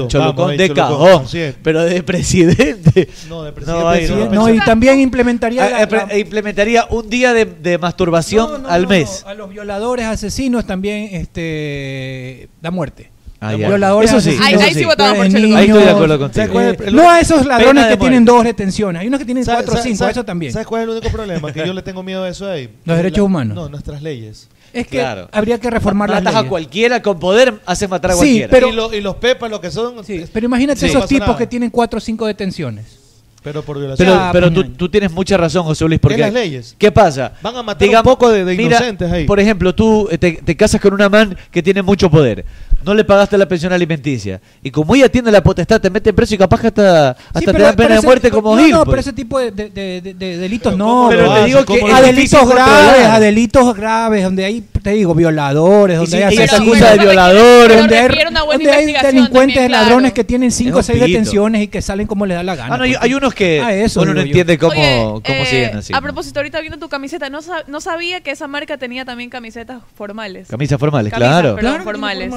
Cholucón 0.09 0.57
de 0.57 0.73
cajón, 0.73 1.25
pero 1.63 1.85
de 1.85 2.03
presidente. 2.03 3.09
No, 3.29 3.43
de 3.43 3.53
presidente. 3.53 4.35
No, 4.35 4.49
y 4.49 4.59
también 4.61 5.01
implementaría, 5.19 5.89
ah, 5.89 6.17
implementaría 6.17 6.87
un 6.91 7.11
día 7.11 7.33
de, 7.33 7.79
masturbación 7.79 8.67
al 8.67 8.87
mes. 8.87 9.25
A 9.27 9.35
los 9.35 9.51
violadores, 9.51 10.07
asesinos 10.07 10.67
también 10.67 11.09
este, 11.13 12.49
da 12.61 12.71
muerte. 12.71 13.11
Ah, 13.41 13.53
los 13.53 13.61
violadores, 13.61 14.13
ahí, 14.13 14.75
sí 14.75 14.85
votamos 14.85 15.17
pues, 15.17 15.29
por. 15.31 16.63
El, 16.63 16.75
eh, 16.75 16.91
no 16.91 17.09
a 17.09 17.21
esos 17.21 17.47
ladrones 17.47 17.87
que 17.87 17.97
tienen 17.97 18.25
dos 18.25 18.43
retenciones. 18.43 19.01
Hay 19.01 19.07
unos 19.07 19.21
que 19.21 19.27
tienen 19.27 19.45
cuatro 19.45 19.75
o 19.75 19.77
cinco, 19.77 20.09
eso 20.09 20.25
también. 20.25 20.53
¿Sabes 20.53 20.67
cuál 20.67 20.83
es 20.83 20.89
el 20.89 20.97
único 20.97 21.13
problema? 21.13 21.53
que 21.53 21.65
yo 21.65 21.73
le 21.73 21.83
tengo 21.83 22.03
miedo 22.03 22.25
a 22.25 22.29
eso 22.29 22.51
ahí. 22.51 22.69
Los 22.85 22.97
derechos 22.97 23.25
humanos. 23.25 23.55
No, 23.55 23.69
nuestras 23.69 24.03
leyes. 24.03 24.49
Es 24.73 24.89
que 24.89 25.03
habría 25.03 25.59
que 25.59 25.71
reformar 25.71 26.09
Matas 26.09 26.25
las 26.25 26.35
leyes. 26.35 26.47
a 26.47 26.49
cualquiera 26.49 27.03
con 27.03 27.19
poder, 27.19 27.61
hace 27.65 27.87
matar 27.87 28.11
a 28.11 28.15
sí, 28.15 28.19
cualquiera. 28.19 28.51
Pero, 28.51 28.69
y, 28.69 28.73
lo, 28.73 28.95
y, 28.95 29.01
los 29.01 29.17
pepas, 29.17 29.51
lo 29.51 29.61
que 29.61 29.71
son. 29.71 30.05
Sí, 30.05 30.25
pero 30.33 30.47
imagínate 30.47 30.85
esos 30.85 31.07
tipos 31.07 31.37
que 31.37 31.47
tienen 31.47 31.71
cuatro 31.71 31.99
o 31.99 32.01
cinco 32.01 32.27
detenciones. 32.27 32.98
Pero 33.43 33.63
por 33.63 33.79
violación. 33.79 34.09
Pero, 34.09 34.21
ah, 34.21 34.31
pero 34.33 34.53
tú, 34.53 34.65
tú, 34.65 34.89
tienes 34.89 35.13
mucha 35.13 35.37
razón, 35.37 35.65
José 35.65 35.85
Luis, 35.87 36.01
porque... 36.01 36.19
las 36.19 36.33
leyes. 36.33 36.75
¿Qué 36.77 36.91
pasa? 36.91 37.35
Van 37.41 37.57
a 37.57 37.63
matar 37.63 37.87
Digamos, 37.87 38.07
un 38.11 38.13
poco 38.13 38.31
de, 38.31 38.45
de 38.45 38.57
mira, 38.57 38.77
inocentes 38.77 39.11
ahí. 39.11 39.27
Por 39.27 39.39
ejemplo, 39.39 39.75
tú 39.75 40.09
eh, 40.11 40.19
te, 40.19 40.33
te, 40.33 40.57
casas 40.57 40.81
con 40.81 40.93
una 40.93 41.09
man 41.09 41.37
que 41.51 41.63
tiene 41.63 41.83
mucho 41.83 42.11
poder 42.11 42.45
no 42.85 42.95
le 42.95 43.05
pagaste 43.05 43.37
la 43.37 43.47
pensión 43.47 43.73
alimenticia. 43.73 44.41
Y 44.63 44.71
como 44.71 44.95
ella 44.95 45.09
tiene 45.09 45.31
la 45.31 45.43
potestad, 45.43 45.81
te 45.81 45.91
meten 45.91 46.15
preso 46.15 46.35
y 46.35 46.39
capaz 46.39 46.61
que 46.61 46.67
hasta, 46.69 47.11
hasta 47.11 47.53
te 47.53 47.59
dan 47.59 47.77
pena 47.77 47.97
de 47.97 48.03
muerte 48.03 48.31
como 48.31 48.57
No, 48.57 48.69
no, 48.69 48.85
pero 48.85 48.85
pues. 48.85 49.07
ese 49.07 49.13
tipo 49.13 49.39
de, 49.39 49.51
delitos 49.51 50.75
pero 50.75 50.85
no. 50.85 51.07
Pero 51.11 51.35
te 51.35 51.45
digo 51.45 51.65
que 51.65 51.93
a 51.93 52.01
delitos 52.01 52.49
graves, 52.49 53.07
a 53.07 53.21
delitos 53.21 53.77
graves, 53.77 54.25
donde 54.25 54.45
hay, 54.45 54.61
te 54.61 54.91
digo, 54.91 55.15
violadores, 55.15 55.99
donde 55.99 56.17
sí, 56.17 56.23
hay 56.23 56.39
asesinos. 56.39 56.79
de 56.79 56.99
violadores, 56.99 57.79
donde 57.79 57.99
hay, 57.99 58.09
donde 58.09 58.71
hay 58.71 58.93
delincuentes, 58.93 59.71
ladrones 59.71 60.13
que 60.13 60.25
tienen 60.25 60.53
5 60.53 60.79
o 60.79 60.83
6 60.83 61.01
detenciones 61.01 61.63
y 61.63 61.69
que 61.69 61.83
salen 61.83 62.07
como 62.07 62.27
les 62.27 62.37
da 62.37 62.43
la 62.43 62.55
gana. 62.55 62.75
Ah, 62.75 62.79
no, 62.79 62.85
hay 62.85 62.95
pues, 62.95 63.15
unos 63.15 63.35
que 63.35 63.61
ah, 63.61 63.75
eso 63.75 64.03
uno 64.03 64.15
no 64.15 64.21
entiende 64.21 64.57
cómo, 64.57 64.73
Oye, 64.73 65.23
cómo 65.25 65.43
eh, 65.43 65.47
siguen 65.47 65.77
así. 65.77 65.93
A 65.93 66.01
propósito, 66.01 66.39
ahorita 66.39 66.61
viendo 66.61 66.79
tu 66.79 66.89
camiseta, 66.89 67.29
no, 67.29 67.41
no 67.67 67.81
sabía 67.81 68.21
que 68.21 68.31
esa 68.31 68.47
marca 68.47 68.79
tenía 68.79 69.05
también 69.05 69.31
camisetas 69.31 69.83
formales. 69.97 70.49
Camisas 70.49 70.79
formales, 70.79 71.13
claro. 71.13 71.57
Claro. 71.57 71.83
formales. 71.85 72.33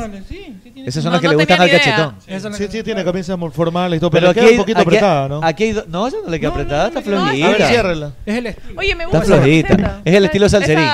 Esas 0.85 1.03
son 1.03 1.11
las 1.11 1.21
que 1.21 1.27
le 1.27 1.35
gustan 1.35 1.61
al 1.61 1.67
idea. 1.67 1.79
cachetón. 1.79 2.53
Sí, 2.53 2.67
sí, 2.69 2.83
tiene 2.83 3.03
camisas 3.03 3.37
formales 3.53 3.97
y 3.97 3.99
todo, 3.99 4.09
pero, 4.09 4.27
pero 4.27 4.33
le 4.33 4.39
queda 4.39 4.45
hay, 4.45 4.51
un 4.53 4.57
poquito 4.57 4.79
apretada, 4.79 5.27
¿no? 5.27 5.41
Aquí 5.43 5.63
hay 5.65 5.83
no, 5.87 6.07
esa 6.07 6.17
no 6.23 6.29
le 6.29 6.39
queda 6.39 6.49
apretada, 6.49 6.87
está 6.87 7.01
flojita. 7.01 8.13
Es 8.25 8.35
el. 8.35 8.55
Oye, 8.77 8.95
me 8.95 9.05
gusta. 9.05 9.19
Está 9.19 9.35
flojita. 9.35 10.01
Es 10.05 10.15
el 10.15 10.25
estilo 10.25 10.49
salserín. 10.49 10.85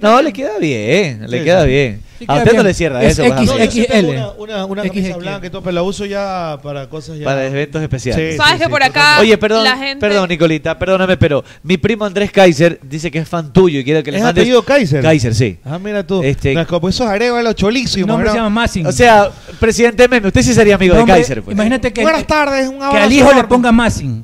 No, 0.00 0.22
le 0.22 0.32
queda 0.32 0.58
bien, 0.58 1.28
le 1.28 1.44
queda 1.44 1.64
bien. 1.64 2.07
Ah, 2.26 2.34
a 2.34 2.38
usted 2.38 2.54
no 2.54 2.62
le 2.62 2.74
cierra 2.74 3.02
es 3.02 3.12
eso. 3.12 3.24
X, 3.24 3.50
pues, 3.50 3.64
X, 3.64 3.86
XL. 3.86 4.06
Una, 4.06 4.30
una, 4.32 4.64
una 4.64 4.82
camisa 4.82 5.16
blanca 5.16 5.46
y 5.46 5.50
todo, 5.50 5.70
la 5.70 5.82
uso 5.82 6.04
ya 6.04 6.58
para 6.62 6.88
cosas 6.88 7.18
ya. 7.18 7.24
Para 7.24 7.46
eventos 7.46 7.80
especiales. 7.82 8.32
Sí, 8.32 8.36
¿Sabes 8.36 8.62
que 8.62 8.68
por 8.68 8.82
acá. 8.82 9.20
Oye, 9.20 9.36
perdón, 9.38 9.66
perdón, 10.00 10.28
Nicolita, 10.28 10.78
perdóname, 10.78 11.16
pero 11.16 11.44
mi 11.62 11.76
primo 11.76 12.04
Andrés 12.04 12.32
Kaiser 12.32 12.80
dice 12.82 13.10
que 13.10 13.18
es 13.18 13.28
fan 13.28 13.52
tuyo 13.52 13.80
y 13.80 13.84
quiere 13.84 14.02
que 14.02 14.12
le 14.12 14.18
mandes. 14.18 14.42
apellido 14.42 14.62
Kaiser? 14.62 15.02
Kaiser, 15.02 15.34
sí. 15.34 15.58
Ah, 15.64 15.78
mira 15.78 16.06
tú. 16.06 16.22
Este... 16.22 16.54
No, 16.54 16.66
como 16.66 16.88
esos 16.88 17.06
agregos 17.06 17.42
los 17.42 17.54
cholísimos. 17.54 18.18
No, 18.18 18.30
se 18.30 18.36
llama 18.36 18.50
Massing. 18.50 18.86
O 18.86 18.92
sea, 18.92 19.30
presidente 19.60 20.08
Meme, 20.08 20.26
usted 20.28 20.42
sí 20.42 20.54
sería 20.54 20.74
amigo 20.74 20.94
de 20.94 21.04
Kaiser. 21.04 21.42
Pues. 21.42 21.54
Imagínate 21.54 21.92
que. 21.92 22.02
Buenas 22.02 22.26
tardes, 22.26 22.68
un 22.68 22.76
abrazo. 22.76 22.92
Que 22.92 22.98
al 22.98 23.12
hijo 23.12 23.32
le 23.32 23.44
ponga 23.44 23.72
Massing. 23.72 24.22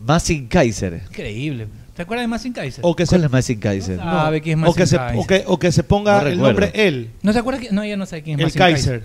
Massing 0.00 0.46
Kaiser. 0.46 1.02
Increíble. 1.08 1.66
¿Te 1.96 2.02
acuerdas 2.02 2.24
de 2.24 2.28
Massing 2.28 2.52
Kaiser? 2.52 2.80
O 2.86 2.94
que 2.94 3.06
se, 3.06 3.10
¿Cuál 3.16 3.24
es 3.24 3.30
Massing 3.30 3.58
Kaiser? 3.58 3.96
No 3.96 4.04
sabe 4.04 4.42
quién 4.42 4.62
es 4.62 4.68
o 4.68 4.74
que 4.74 4.80
Massing 4.80 4.86
se, 4.86 4.96
Kaiser. 4.98 5.18
o 5.18 5.26
que, 5.26 5.44
o 5.46 5.58
que 5.58 5.72
se 5.72 5.82
ponga 5.82 6.12
No 6.12 6.18
el 6.18 6.24
recuerdo. 6.34 6.60
nombre 6.60 6.70
él. 6.86 7.10
¿No 7.22 7.32
se 7.32 7.38
acuerda 7.38 7.58
que.? 7.60 7.70
No, 7.72 7.82
ella 7.82 7.96
no 7.96 8.04
sabe 8.04 8.22
quién 8.22 8.38
es 8.38 8.46
El 8.46 8.52
Kaiser. 8.52 9.02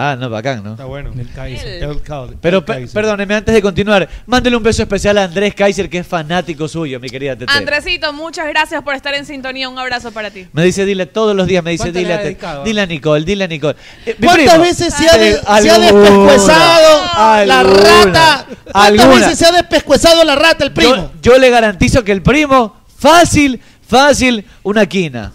Ah, 0.00 0.14
no, 0.16 0.30
bacán, 0.30 0.62
¿no? 0.62 0.70
Está 0.72 0.84
bueno. 0.84 1.10
El 1.18 1.28
Kaiser. 1.32 1.82
El 1.82 2.00
Pero 2.40 2.58
el 2.58 2.64
Kaiser. 2.64 2.90
perdóneme, 2.94 3.34
antes 3.34 3.52
de 3.52 3.60
continuar, 3.60 4.08
mándele 4.26 4.56
un 4.56 4.62
beso 4.62 4.80
especial 4.82 5.18
a 5.18 5.24
Andrés 5.24 5.56
Kaiser, 5.56 5.90
que 5.90 5.98
es 5.98 6.06
fanático 6.06 6.68
suyo, 6.68 7.00
mi 7.00 7.08
querida 7.10 7.34
Tete. 7.34 7.50
Andresito, 7.52 8.12
muchas 8.12 8.46
gracias 8.46 8.80
por 8.84 8.94
estar 8.94 9.12
en 9.14 9.26
sintonía. 9.26 9.68
Un 9.68 9.76
abrazo 9.76 10.12
para 10.12 10.30
ti. 10.30 10.46
Me 10.52 10.62
dice, 10.62 10.84
dile 10.86 11.06
todos 11.06 11.34
los 11.34 11.48
días, 11.48 11.64
me 11.64 11.72
dice, 11.72 11.82
¿Cuánto 11.84 11.98
dile 11.98 12.08
le 12.10 12.14
a, 12.14 12.22
Tete, 12.22 12.46
dile 12.64 12.80
a 12.82 12.86
Nicole, 12.86 13.24
dile 13.24 13.44
a 13.44 13.48
Nicole. 13.48 13.76
Eh, 14.06 14.14
¿Cuántas 14.22 14.48
primo. 14.50 14.64
veces 14.64 14.94
se 14.94 15.08
ha, 15.08 15.18
de- 15.18 15.30
Eh, 15.32 15.40
se 15.42 15.48
ha 15.50 15.54
alguna, 15.74 15.78
despescuezado 15.78 17.44
la 17.46 17.62
rata? 17.64 18.46
¿Cuántas 18.46 18.46
alguna. 18.72 19.14
veces 19.16 19.38
se 19.38 19.46
ha 19.46 19.52
despescuezado 19.52 20.22
la 20.22 20.36
rata 20.36 20.62
el 20.64 20.72
primo? 20.72 20.94
Yo, 20.94 21.32
yo 21.32 21.38
le 21.38 21.50
garantizo 21.50 22.04
que 22.04 22.12
el 22.12 22.22
primo, 22.22 22.76
fácil, 22.98 23.60
fácil, 23.86 24.44
una 24.62 24.86
quina. 24.86 25.32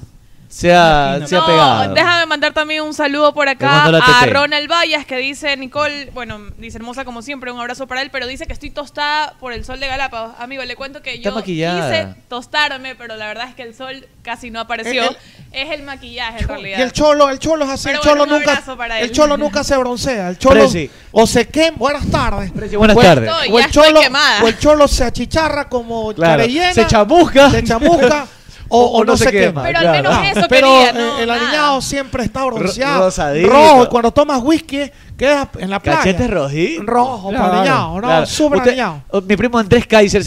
Se 0.54 0.72
ha, 0.72 1.20
se 1.26 1.36
ha 1.36 1.40
No, 1.40 1.46
pegado. 1.48 1.94
déjame 1.96 2.26
mandar 2.28 2.54
también 2.54 2.84
un 2.84 2.94
saludo 2.94 3.34
por 3.34 3.50
acá 3.50 3.86
a. 3.86 4.26
Ronald 4.28 4.70
Vallas 4.70 5.04
que 5.04 5.18
dice, 5.18 5.58
Nicole, 5.58 6.12
bueno, 6.14 6.40
dice 6.60 6.78
hermosa 6.78 7.06
como 7.06 7.24
siempre, 7.24 7.52
un 7.52 7.60
abrazo 7.60 7.88
para 7.88 8.04
él, 8.04 8.12
pero 8.12 8.28
dice 8.28 8.46
que 8.46 8.54
estoy 8.54 8.70
tostada 8.70 9.34
por 9.40 9.52
el 9.52 9.66
sol 9.66 9.80
de 9.80 9.88
Galápagos. 9.88 10.36
Amigo, 10.38 10.64
le 10.64 10.76
cuento 10.76 11.02
que 11.02 11.16
Está 11.16 11.30
yo 11.30 11.36
maquillada. 11.36 11.90
quise 11.90 12.22
tostarme, 12.30 12.94
pero 12.94 13.16
la 13.16 13.26
verdad 13.26 13.50
es 13.50 13.56
que 13.56 13.64
el 13.64 13.74
sol 13.74 14.06
casi 14.22 14.52
no 14.52 14.60
apareció. 14.60 15.10
El- 15.10 15.18
es 15.54 15.72
el 15.72 15.82
maquillaje 15.84 16.44
en 16.44 16.48
realidad. 16.48 16.78
Y 16.78 16.82
el 16.84 16.92
cholo, 16.92 17.30
el 17.32 17.40
cholo 17.40 17.66
es 17.66 17.72
así, 17.72 17.86
Pero 17.86 17.98
el 17.98 18.04
cholo 18.04 18.18
bueno, 18.28 18.36
un 18.36 18.40
nunca, 18.44 18.76
para 18.78 19.00
él. 19.00 19.06
el 19.06 19.12
cholo 19.12 19.38
nunca 19.38 19.64
se 19.64 19.76
broncea, 19.76 20.30
el 20.30 20.38
cholo 20.38 20.70
o 21.14 21.26
se 21.28 21.48
quema, 21.48 21.78
buenas 21.78 22.06
tardes. 22.12 22.52
buenas 22.78 22.96
O 22.96 23.02
el- 23.02 23.08
tardes. 23.08 23.30
Estoy, 23.32 23.52
O 23.52 23.60
el 23.60 23.72
cholo, 23.72 24.02
o 24.44 24.48
el 24.48 24.60
cholo 24.60 24.88
se 24.88 25.04
achicharra 25.04 25.68
como 25.68 26.14
Claro, 26.14 26.44
se 26.46 26.86
chamusca. 26.86 27.50
se 27.50 27.64
chamusca 27.64 28.28
o, 28.75 28.80
O- 28.86 28.98
o 29.01 29.03
no, 29.06 29.15
se 29.15 29.32
quema. 29.32 29.62
Pero 29.63 29.80
claro. 29.80 29.89
al 29.98 30.03
menos 30.03 30.18
Ah, 30.18 30.32
eso 30.32 30.48
pero 30.50 30.68
quería, 30.68 30.89
eh, 30.89 30.94
no, 30.94 31.20
el 31.20 31.27
nada. 31.27 31.42
aliñado 31.42 31.82
siempre 31.82 32.24
está 32.24 32.44
bronceado, 32.46 33.06
rosadito. 33.06 33.50
rojo. 33.50 33.84
Y 33.84 33.88
cuando 33.88 34.12
tomas 34.12 34.42
whisky, 34.44 34.92
queda 35.15 35.50
en 35.60 35.70
la 35.70 35.80
playa. 35.80 36.00
Cachete 36.00 36.27
rojitos. 36.27 36.86
Rojo, 36.86 37.30
Claro. 37.30 37.53
aliñado, 37.53 37.96
¿no? 37.96 38.01
Claro. 38.01 38.25
Súper 38.25 38.58
Usted- 38.60 38.72
aliñado. 38.72 39.03
o- 39.12 39.22
mi 39.22 39.38
primo 39.38 39.58
Andrés 39.60 39.86
Kaiser 39.88 40.24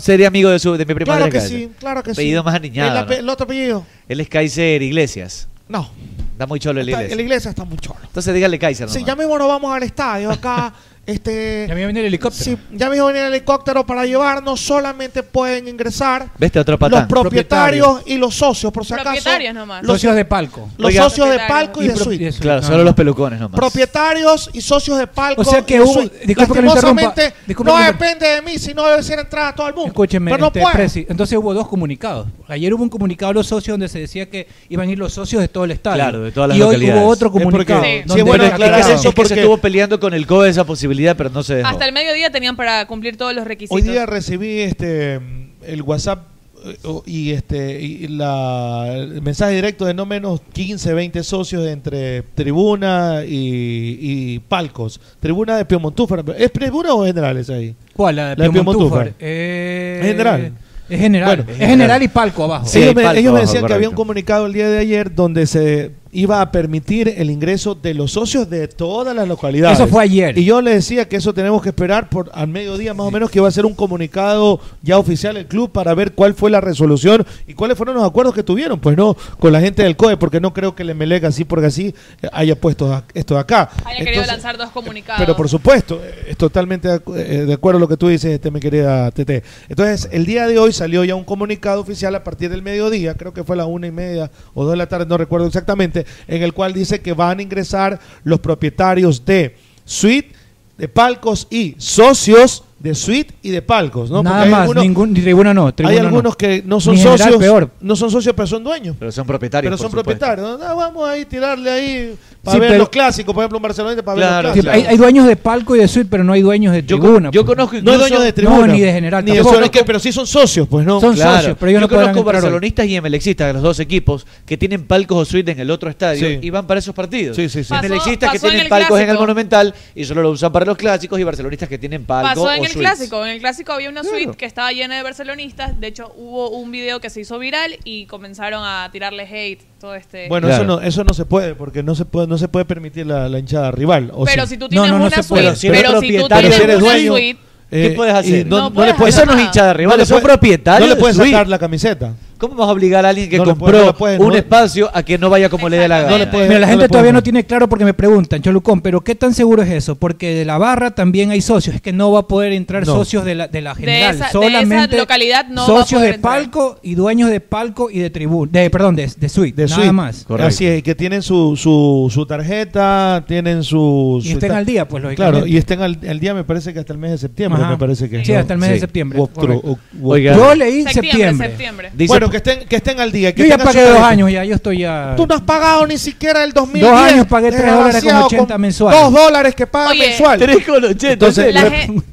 sería, 0.00 0.28
amigo 0.28 0.50
de, 0.50 0.58
su, 0.58 0.72
de 0.76 0.84
mi 0.84 0.94
primo 0.94 1.06
Claro 1.06 1.24
Andrés 1.24 1.44
que 1.44 1.48
Kaiser. 1.50 1.68
sí, 1.70 1.74
claro 1.78 2.02
que 2.02 2.10
sí. 2.14 2.20
Apellido 2.20 2.44
más 2.44 2.54
aniñado, 2.54 2.90
El, 2.98 3.04
ape- 3.06 3.14
¿no? 3.14 3.20
el 3.20 3.28
otro 3.30 3.44
apellido, 3.44 3.84
Él 4.08 4.20
es 4.20 4.28
Kaiser 4.28 4.82
Iglesias. 4.82 5.48
no. 5.68 5.88
Está 6.32 6.46
muy 6.46 6.60
cholo 6.60 6.80
el 6.80 6.88
Está- 6.88 6.98
Iglesias. 7.00 7.10
en 7.12 7.16
la 7.18 7.22
iglesia 7.24 7.50
está 7.50 7.64
muy 7.64 7.78
cholo. 7.78 7.98
Entonces 8.04 8.32
dígale 8.32 8.60
Kaiser. 8.60 8.88
Sí, 8.88 8.98
nomás. 9.00 9.06
ya 9.08 9.16
mismo 9.16 9.36
nos 9.38 9.48
vamos 9.48 9.74
al 9.74 9.82
estadio 9.82 10.30
acá. 10.30 10.72
este, 11.08 11.66
Ya 11.68 11.74
me 11.74 11.84
viene 11.84 12.00
el 12.00 12.06
helicóptero. 12.06 12.44
Sí, 12.44 12.56
ya 12.72 12.88
mismo 12.90 13.06
viene 13.06 13.26
el 13.26 13.32
helicóptero 13.34 13.84
para 13.84 14.04
llevarnos. 14.06 14.60
Solamente 14.60 15.22
pueden 15.22 15.66
ingresar 15.68 16.28
¿Viste 16.38 16.60
otro 16.60 16.78
los 16.88 17.02
propietarios 17.06 18.02
y 18.06 18.16
los 18.16 18.34
socios, 18.34 18.72
por 18.72 18.84
si 18.86 18.92
acaso. 18.94 19.10
Propietarios 19.10 19.54
nomás. 19.54 19.82
Los- 19.82 19.92
Socios 19.98 20.14
de 20.14 20.24
palco. 20.24 20.68
Los 20.78 20.88
Oiga. 20.90 21.02
socios 21.04 21.30
de 21.30 21.38
palco 21.48 21.82
y 21.82 21.88
de 21.88 21.96
suite. 21.96 22.32
Claro, 22.40 22.62
solo 22.62 22.84
los 22.84 22.94
pelucones 22.94 23.40
nomás. 23.40 23.58
Propietarios 23.58 24.50
y 24.52 24.60
socios 24.60 24.98
de 24.98 25.06
palco. 25.06 25.42
O 25.42 25.44
sea 25.44 25.62
que 25.64 25.76
y 25.76 25.80
hubo- 25.80 26.02
Lastimosamente, 26.36 27.34
disculpe 27.46 27.72
no 27.72 27.78
depende 27.78 28.26
de 28.26 28.42
mí, 28.42 28.58
si 28.58 28.74
no 28.74 28.86
debe 28.86 29.02
ser 29.02 29.18
entrada 29.18 29.48
a 29.48 29.54
todo 29.54 29.68
el 29.68 29.74
mundo. 29.74 29.88
Escúcheme, 29.88 30.30
Pero 30.30 30.40
no 30.40 30.46
este, 30.48 30.60
puede. 30.60 30.74
Presi, 30.74 31.06
entonces 31.08 31.36
hubo 31.38 31.54
dos 31.54 31.68
comunicados. 31.68 32.26
Ayer 32.48 32.72
hubo 32.74 32.82
un 32.82 32.88
comunicado 32.88 33.30
a 33.30 33.34
los 33.34 33.46
socios 33.46 33.74
donde 33.74 33.88
se 33.88 33.98
decía 34.00 34.28
que 34.28 34.46
iban 34.68 34.88
a 34.88 34.92
ir 34.92 34.98
los 34.98 35.12
socios 35.12 35.40
de 35.42 35.48
todo 35.48 35.64
el 35.64 35.70
estadio. 35.72 35.96
Claro, 35.96 36.20
de 36.22 36.32
todas 36.32 36.48
las 36.50 36.58
y 36.58 36.62
hoy 36.62 36.66
localidades. 36.74 37.02
hubo 37.02 37.08
otro 37.10 37.28
Es 37.28 37.32
porque- 37.32 37.44
comunicado. 37.44 37.82
Sí. 37.82 37.88
donde 38.06 38.14
Sí, 38.14 38.22
bueno, 38.22 38.44
aclararon- 38.44 38.52
aclarar 38.54 38.80
Es 38.80 38.86
eso 38.86 38.94
que 38.96 39.08
se 39.08 39.12
porque- 39.12 39.34
estuvo 39.34 39.58
peleando 39.58 40.00
con 40.00 40.14
el 40.14 40.26
COE 40.26 40.48
esa 40.48 40.64
posibilidad, 40.64 40.97
pero 41.16 41.30
no 41.30 41.42
se 41.42 41.56
dejó. 41.56 41.68
Hasta 41.68 41.86
el 41.86 41.92
mediodía 41.92 42.30
tenían 42.30 42.56
para 42.56 42.86
cumplir 42.86 43.16
todos 43.16 43.34
los 43.34 43.46
requisitos. 43.46 43.76
Hoy 43.76 43.82
día 43.82 44.06
recibí 44.06 44.60
este 44.60 45.20
el 45.66 45.82
WhatsApp 45.82 46.26
eh, 46.64 46.76
y 47.06 47.30
este 47.32 47.80
y 47.80 48.08
la 48.08 48.86
el 48.94 49.22
mensaje 49.22 49.54
directo 49.54 49.84
de 49.84 49.94
no 49.94 50.06
menos 50.06 50.40
15, 50.52 50.92
20 50.94 51.22
socios 51.22 51.66
entre 51.66 52.22
tribuna 52.22 53.22
y, 53.26 53.98
y 54.00 54.38
palcos. 54.40 55.00
Tribuna 55.20 55.56
de 55.56 55.64
Piemontúfar. 55.64 56.24
¿Es 56.36 56.52
tribuna 56.52 56.94
o 56.94 57.04
generales 57.04 57.48
ahí? 57.50 57.74
¿Cuál? 57.94 58.16
La 58.16 58.28
de 58.30 58.36
La 58.36 58.44
de 58.44 58.50
Piemontúfar. 58.50 59.12
Piemontúfar. 59.12 59.14
Eh, 59.20 59.98
Es 60.00 60.06
general. 60.08 60.52
Es 60.88 61.00
general. 61.00 61.28
Bueno, 61.28 61.42
es 61.42 61.58
general. 61.58 61.70
general. 61.70 62.02
y 62.02 62.08
palco 62.08 62.44
abajo. 62.44 62.66
Sí, 62.66 62.78
ellos 62.82 62.94
me, 62.94 63.02
palco 63.02 63.18
ellos 63.20 63.32
me 63.32 63.38
abajo, 63.40 63.52
decían 63.52 63.66
que 63.66 63.74
había 63.74 63.88
un 63.90 63.94
comunicado 63.94 64.46
el 64.46 64.52
día 64.54 64.68
de 64.70 64.78
ayer 64.78 65.14
donde 65.14 65.46
se 65.46 65.90
iba 66.12 66.40
a 66.40 66.50
permitir 66.50 67.14
el 67.16 67.30
ingreso 67.30 67.74
de 67.74 67.94
los 67.94 68.12
socios 68.12 68.48
de 68.48 68.68
todas 68.68 69.14
las 69.14 69.28
localidades. 69.28 69.78
Eso 69.78 69.88
fue 69.88 70.04
ayer. 70.04 70.38
Y 70.38 70.44
yo 70.44 70.60
le 70.60 70.74
decía 70.74 71.08
que 71.08 71.16
eso 71.16 71.34
tenemos 71.34 71.62
que 71.62 71.70
esperar 71.70 72.08
por 72.08 72.30
al 72.32 72.48
mediodía 72.48 72.94
más 72.94 73.06
o 73.06 73.10
menos 73.10 73.30
que 73.30 73.40
va 73.40 73.48
a 73.48 73.50
ser 73.50 73.66
un 73.66 73.74
comunicado 73.74 74.60
ya 74.82 74.98
oficial 74.98 75.36
el 75.36 75.46
club 75.46 75.70
para 75.70 75.94
ver 75.94 76.12
cuál 76.12 76.34
fue 76.34 76.50
la 76.50 76.60
resolución 76.60 77.26
y 77.46 77.54
cuáles 77.54 77.76
fueron 77.76 77.94
los 77.96 78.04
acuerdos 78.04 78.34
que 78.34 78.42
tuvieron, 78.42 78.80
pues 78.80 78.96
no 78.96 79.16
con 79.38 79.52
la 79.52 79.60
gente 79.60 79.82
del 79.82 79.96
COE, 79.96 80.16
porque 80.16 80.40
no 80.40 80.52
creo 80.52 80.74
que 80.74 80.82
el 80.82 80.90
Emelec 80.90 81.24
así 81.24 81.44
porque 81.44 81.66
así 81.66 81.94
eh, 82.22 82.28
haya 82.32 82.56
puesto 82.56 83.02
esto 83.14 83.34
de 83.34 83.40
acá. 83.40 83.70
Haya 83.84 84.04
querido 84.04 84.24
lanzar 84.24 84.56
dos 84.56 84.70
comunicados. 84.70 85.20
pero 85.20 85.36
por 85.36 85.48
supuesto, 85.48 86.00
eh, 86.02 86.28
es 86.28 86.36
totalmente 86.36 86.88
eh, 86.88 87.44
de 87.46 87.52
acuerdo 87.52 87.78
a 87.78 87.80
lo 87.80 87.88
que 87.88 87.96
tú 87.96 88.08
dices, 88.08 88.32
este, 88.32 88.50
mi 88.50 88.60
querida 88.60 89.10
Tete. 89.10 89.42
Entonces, 89.68 90.08
el 90.12 90.26
día 90.26 90.46
de 90.46 90.58
hoy 90.58 90.72
salió 90.72 91.04
ya 91.04 91.14
un 91.14 91.24
comunicado 91.24 91.80
oficial 91.80 92.14
a 92.14 92.24
partir 92.24 92.50
del 92.50 92.62
mediodía, 92.62 93.14
creo 93.14 93.32
que 93.32 93.44
fue 93.44 93.54
a 93.56 93.58
la 93.58 93.66
una 93.66 93.86
y 93.86 93.90
media 93.90 94.30
o 94.54 94.64
dos 94.64 94.72
de 94.72 94.76
la 94.76 94.86
tarde, 94.86 95.06
no 95.06 95.18
recuerdo 95.18 95.46
exactamente, 95.46 95.97
en 96.26 96.42
el 96.42 96.52
cual 96.52 96.72
dice 96.72 97.00
que 97.00 97.12
van 97.12 97.38
a 97.38 97.42
ingresar 97.42 97.98
los 98.24 98.40
propietarios 98.40 99.24
de 99.24 99.56
suite, 99.84 100.32
de 100.76 100.88
palcos 100.88 101.46
y 101.50 101.74
socios 101.78 102.64
de 102.78 102.94
suite 102.94 103.34
y 103.42 103.50
de 103.50 103.60
palcos, 103.60 104.08
¿no? 104.08 104.22
Nada 104.22 104.36
Porque 104.36 104.44
hay 104.44 104.50
más, 104.52 104.60
algunos- 104.60 104.84
ningún, 104.84 105.12
ni 105.12 105.20
tribuna 105.20 105.52
no. 105.52 105.66
hay 105.66 105.72
tribuna 105.72 106.00
no. 106.02 106.06
algunos 106.08 106.36
que 106.36 106.62
no 106.64 106.78
son 106.80 106.96
general, 106.96 107.18
socios, 107.18 107.38
peor. 107.40 107.70
no 107.80 107.96
son 107.96 108.10
socios, 108.10 108.34
pero 108.36 108.46
son 108.46 108.62
dueños. 108.62 108.94
Pero 108.96 109.10
son 109.10 109.26
propietarios. 109.26 109.68
Pero 109.70 109.76
son 109.82 109.90
propietarios. 109.90 110.60
¿no? 110.60 110.64
Ah, 110.64 110.74
vamos 110.74 111.08
ahí 111.08 111.24
tirarle 111.24 111.68
ahí 111.70 112.16
para 112.42 112.54
Sí, 112.54 112.60
ver 112.60 112.68
pero- 112.70 112.78
los 112.78 112.88
clásicos, 112.88 113.34
por 113.34 113.42
ejemplo, 113.42 113.58
un 113.58 113.62
Barcelona 113.62 114.02
para 114.02 114.16
Claro, 114.16 114.34
ver 114.36 114.44
los 114.44 114.56
hay, 114.56 114.62
clásicos. 114.62 114.90
hay 114.90 114.96
dueños 114.96 115.26
de 115.26 115.36
palco 115.36 115.76
y 115.76 115.80
de 115.80 115.88
suite, 115.88 116.08
pero 116.10 116.24
no 116.24 116.32
hay 116.32 116.42
dueños 116.42 116.72
de 116.72 116.82
Yo, 116.82 116.98
tribuna. 116.98 117.30
yo 117.32 117.44
pues. 117.44 117.56
conozco 117.56 117.76
No 117.82 117.92
hay 117.92 117.98
dueños 117.98 118.22
de 118.22 118.32
tribuna. 118.32 118.66
No, 118.66 118.72
ni 118.72 118.80
de 118.80 118.92
general 118.92 119.24
Ni 119.24 119.32
de 119.32 119.70
que- 119.70 119.84
pero 119.84 119.98
sí 119.98 120.12
son 120.12 120.26
socios, 120.26 120.66
pues 120.68 120.86
no. 120.86 121.00
Son 121.00 121.14
Claro. 121.14 121.36
socios, 121.38 121.56
pero 121.58 121.70
ellos 121.70 121.80
yo 121.82 121.86
no 121.88 121.94
conozco 121.94 122.18
hoy. 122.20 122.24
barcelonistas 122.24 122.86
y 122.86 122.96
emelexistas 122.96 123.46
de 123.48 123.52
los 123.54 123.62
dos 123.62 123.80
equipos 123.80 124.26
que 124.46 124.56
tienen 124.56 124.84
palcos 124.86 125.18
o 125.18 125.24
suite 125.24 125.52
en 125.52 125.60
el 125.60 125.70
otro 125.70 125.90
estadio 125.90 126.26
Sí. 126.26 126.38
y 126.40 126.50
van 126.50 126.66
para 126.66 126.78
esos 126.80 126.94
partidos. 126.94 127.36
Sí, 127.36 127.48
sí, 127.48 127.62
sí. 127.64 127.68
Pasó- 127.70 127.84
Emelexistas 127.86 128.32
que 128.32 128.38
tienen 128.38 128.68
palcos 128.68 128.98
en 129.00 129.10
el. 129.10 129.18
Monumental 129.18 129.74
y 129.96 130.04
solo 130.04 130.22
lo 130.22 130.30
usan 130.30 130.52
para 130.52 130.64
los 130.64 130.76
clásicos 130.76 131.18
y 131.18 131.24
barcelonistas 131.24 131.68
que 131.68 131.76
tienen 131.76 132.04
palcos 132.04 132.30
Pasó 132.34 132.52
en 132.52 132.60
o 132.60 132.64
el 132.64 132.70
suites. 132.70 132.76
clásico. 132.80 133.24
En 133.26 133.32
el 133.32 133.40
clásico 133.40 133.72
había 133.72 133.88
una 133.90 134.02
Claro. 134.02 134.16
suite 134.16 134.36
que 134.36 134.46
estaba 134.46 134.70
llena 134.72 134.96
de 134.96 135.02
barcelonistas. 135.02 135.78
De 135.80 135.88
hecho, 135.88 136.12
hubo 136.16 136.50
un 136.50 136.70
video 136.70 137.00
que 137.00 137.10
se 137.10 137.20
hizo 137.20 137.36
viral 137.38 137.76
y 137.84 138.06
comenzaron 138.06 138.62
a 138.64 138.88
tirarle 138.92 139.24
hate. 139.24 139.62
Todo 139.80 139.94
este. 139.94 140.28
Bueno, 140.28 140.48
eso 140.48 140.64
no 140.64 140.80
eso 140.80 141.04
no 141.04 141.14
se 141.14 141.24
puede 141.24 141.54
porque 141.54 141.82
no 141.84 141.94
se 141.94 142.04
puede 142.04 142.26
no 142.28 142.38
se 142.38 142.46
puede 142.48 142.64
permitir 142.64 143.06
la, 143.06 143.28
la 143.28 143.38
hinchada 143.38 143.70
rival. 143.72 144.10
¿o 144.14 144.24
pero 144.24 144.44
sí? 144.44 144.50
si 144.50 144.56
tú 144.58 144.64
No, 144.66 144.68
tienes 144.68 144.90
no, 144.90 144.98
no 144.98 145.06
una 145.06 145.16
se 145.16 145.22
puede. 145.28 145.42
suite, 145.44 145.56
Si 145.60 145.66
eres 145.68 145.80
pero 145.82 146.00
si 146.00 146.16
tú 146.16 146.28
tienes 146.28 146.54
si 146.54 146.62
eres 146.62 146.76
una 146.76 146.84
dueño, 146.84 147.12
suite, 147.14 147.38
¿Qué 147.70 147.86
Eh, 147.86 147.90
puedes 147.90 148.14
y 148.14 148.16
hacer? 148.16 148.46
No, 148.46 148.56
No 148.56 148.62
no 148.62 148.68
le 148.68 148.74
puedes 148.74 148.94
puedes 148.96 149.14
Eso 149.14 149.22
hacer 149.24 149.34
no 149.34 149.40
es 149.40 149.46
hinchada 149.46 149.74
rival, 149.74 149.98
le 149.98 150.06
son 150.06 150.20
puedes- 150.20 150.24
propietarios. 150.38 150.80
No 150.80 150.86
le 150.86 150.94
de 150.94 151.00
puedes 151.00 151.16
sacar 151.18 151.48
la 151.48 151.58
camiseta. 151.58 152.14
¿Cómo 152.38 152.54
vas 152.54 152.68
a 152.68 152.72
obligar 152.72 153.04
a 153.04 153.08
alguien 153.08 153.28
que 153.28 153.36
No 153.38 153.44
compró 153.44 153.94
un 154.18 154.28
no- 154.28 154.34
espacio 154.36 154.88
a 154.94 155.02
que 155.02 155.18
no 155.18 155.28
vaya 155.28 155.48
como 155.48 155.68
le 155.68 155.76
dé 155.76 155.88
la 155.88 155.98
gana? 156.02 156.10
No 156.12 156.18
le 156.18 156.26
puedes- 156.28 156.48
Mira, 156.48 156.60
la 156.60 156.68
gente 156.68 156.88
todavía 156.88 157.12
no 157.12 157.22
tiene 157.22 157.44
claro 157.44 157.68
porque 157.68 157.84
me 157.84 157.94
preguntan, 157.94 158.40
Cholucón, 158.40 158.80
pero 158.80 159.00
¿qué 159.02 159.14
tan 159.14 159.34
seguro 159.34 159.62
es 159.62 159.70
eso? 159.70 159.96
Porque 159.96 160.34
de 160.34 160.44
la 160.44 160.56
barra 160.56 160.92
también 160.92 161.30
hay 161.30 161.40
socios, 161.40 161.74
es 161.74 161.82
que 161.82 161.92
no 161.92 162.12
va 162.12 162.20
a 162.20 162.26
poder 162.28 162.52
entrar 162.52 162.86
No. 162.86 162.94
socios 162.94 163.24
de 163.24 163.34
la, 163.34 163.48
de 163.48 163.60
la 163.60 163.74
De 163.74 163.80
general, 163.80 164.18
de 164.18 164.24
solamente 164.30 164.74
esa 164.94 164.96
localidad 164.96 165.46
no 165.48 165.62
va 165.62 165.80
a 165.80 165.82
socios 165.82 165.98
poder 166.00 166.10
de 166.12 166.16
entrar. 166.16 166.34
palco 166.34 166.78
y 166.82 166.94
dueños 166.94 167.30
de 167.30 167.40
palco 167.40 167.90
y 167.90 167.98
de 167.98 168.10
tribuna, 168.10 168.50
de, 168.52 168.70
perdón, 168.70 168.94
de, 168.96 169.10
de 169.16 169.28
suite, 169.28 169.60
De 169.62 169.68
nada 169.68 169.74
suite. 169.76 169.92
más. 169.92 170.24
Correcto. 170.24 170.48
Así 170.48 170.66
es, 170.66 170.78
y 170.78 170.82
que 170.82 170.94
tienen 170.94 171.22
su, 171.22 171.56
su, 171.56 172.08
su 172.12 172.24
tarjeta, 172.26 173.24
tienen 173.26 173.62
su... 173.62 174.20
Y 174.24 174.32
estén 174.32 174.52
al 174.52 174.64
día, 174.64 174.86
pues 174.86 175.02
lógicamente. 175.02 175.38
Claro, 175.40 175.46
y 175.46 175.56
estén 175.56 175.82
al, 175.82 175.98
al 176.08 176.20
día 176.20 176.34
me 176.34 176.44
parece 176.44 176.72
que 176.72 176.78
hasta 176.80 176.92
el 176.92 176.98
mes 176.98 177.10
de 177.12 177.18
septiembre, 177.18 177.60
Ajá. 177.62 177.72
me 177.72 177.78
parece 177.78 178.08
que 178.08 178.24
Sí, 178.24 178.32
hasta 178.32 178.52
el 178.54 178.58
mes 178.60 178.70
de 178.70 178.80
septiembre. 178.80 179.18
Octro- 179.18 179.34
correcto. 179.60 179.68
o- 179.68 180.06
o- 180.06 180.08
Oiga. 180.12 180.34
Yo 180.36 180.54
leí 180.54 180.82
septiembre, 180.84 181.10
septiembre. 181.10 181.48
septiembre. 181.48 181.90
Dice- 181.94 182.12
bueno, 182.28 182.30
que 182.30 182.36
estén, 182.36 182.68
que 182.68 182.76
estén 182.76 183.00
al 183.00 183.12
día. 183.12 183.34
Que 183.34 183.42
Yo 183.42 183.48
ya 183.48 183.58
pagué 183.58 183.82
dos 183.82 184.00
años 184.00 184.30
ya, 184.30 184.44
yo 184.44 184.54
estoy 184.54 184.78
ya... 184.78 185.14
Tú 185.16 185.26
no 185.26 185.34
has 185.34 185.42
pagado 185.42 185.86
ni 185.86 185.98
siquiera 185.98 186.44
el 186.44 186.52
2010. 186.52 186.90
Dos 186.92 187.00
años 187.00 187.26
pagué 187.26 187.50
tres 187.50 187.60
dólares 187.62 187.80
con 187.80 187.92
desgraciado, 187.92 188.26
80 188.26 188.58
mensuales. 188.58 189.00
Dos 189.00 189.12
dólares 189.12 189.54
que 189.54 189.66
paga 189.66 189.90
Oye, 189.90 190.08
mensual. 190.08 190.38
Tres 190.38 190.66
con 190.66 190.84
ochenta, 190.84 191.12
Entonces, 191.12 191.54
La 191.54 191.70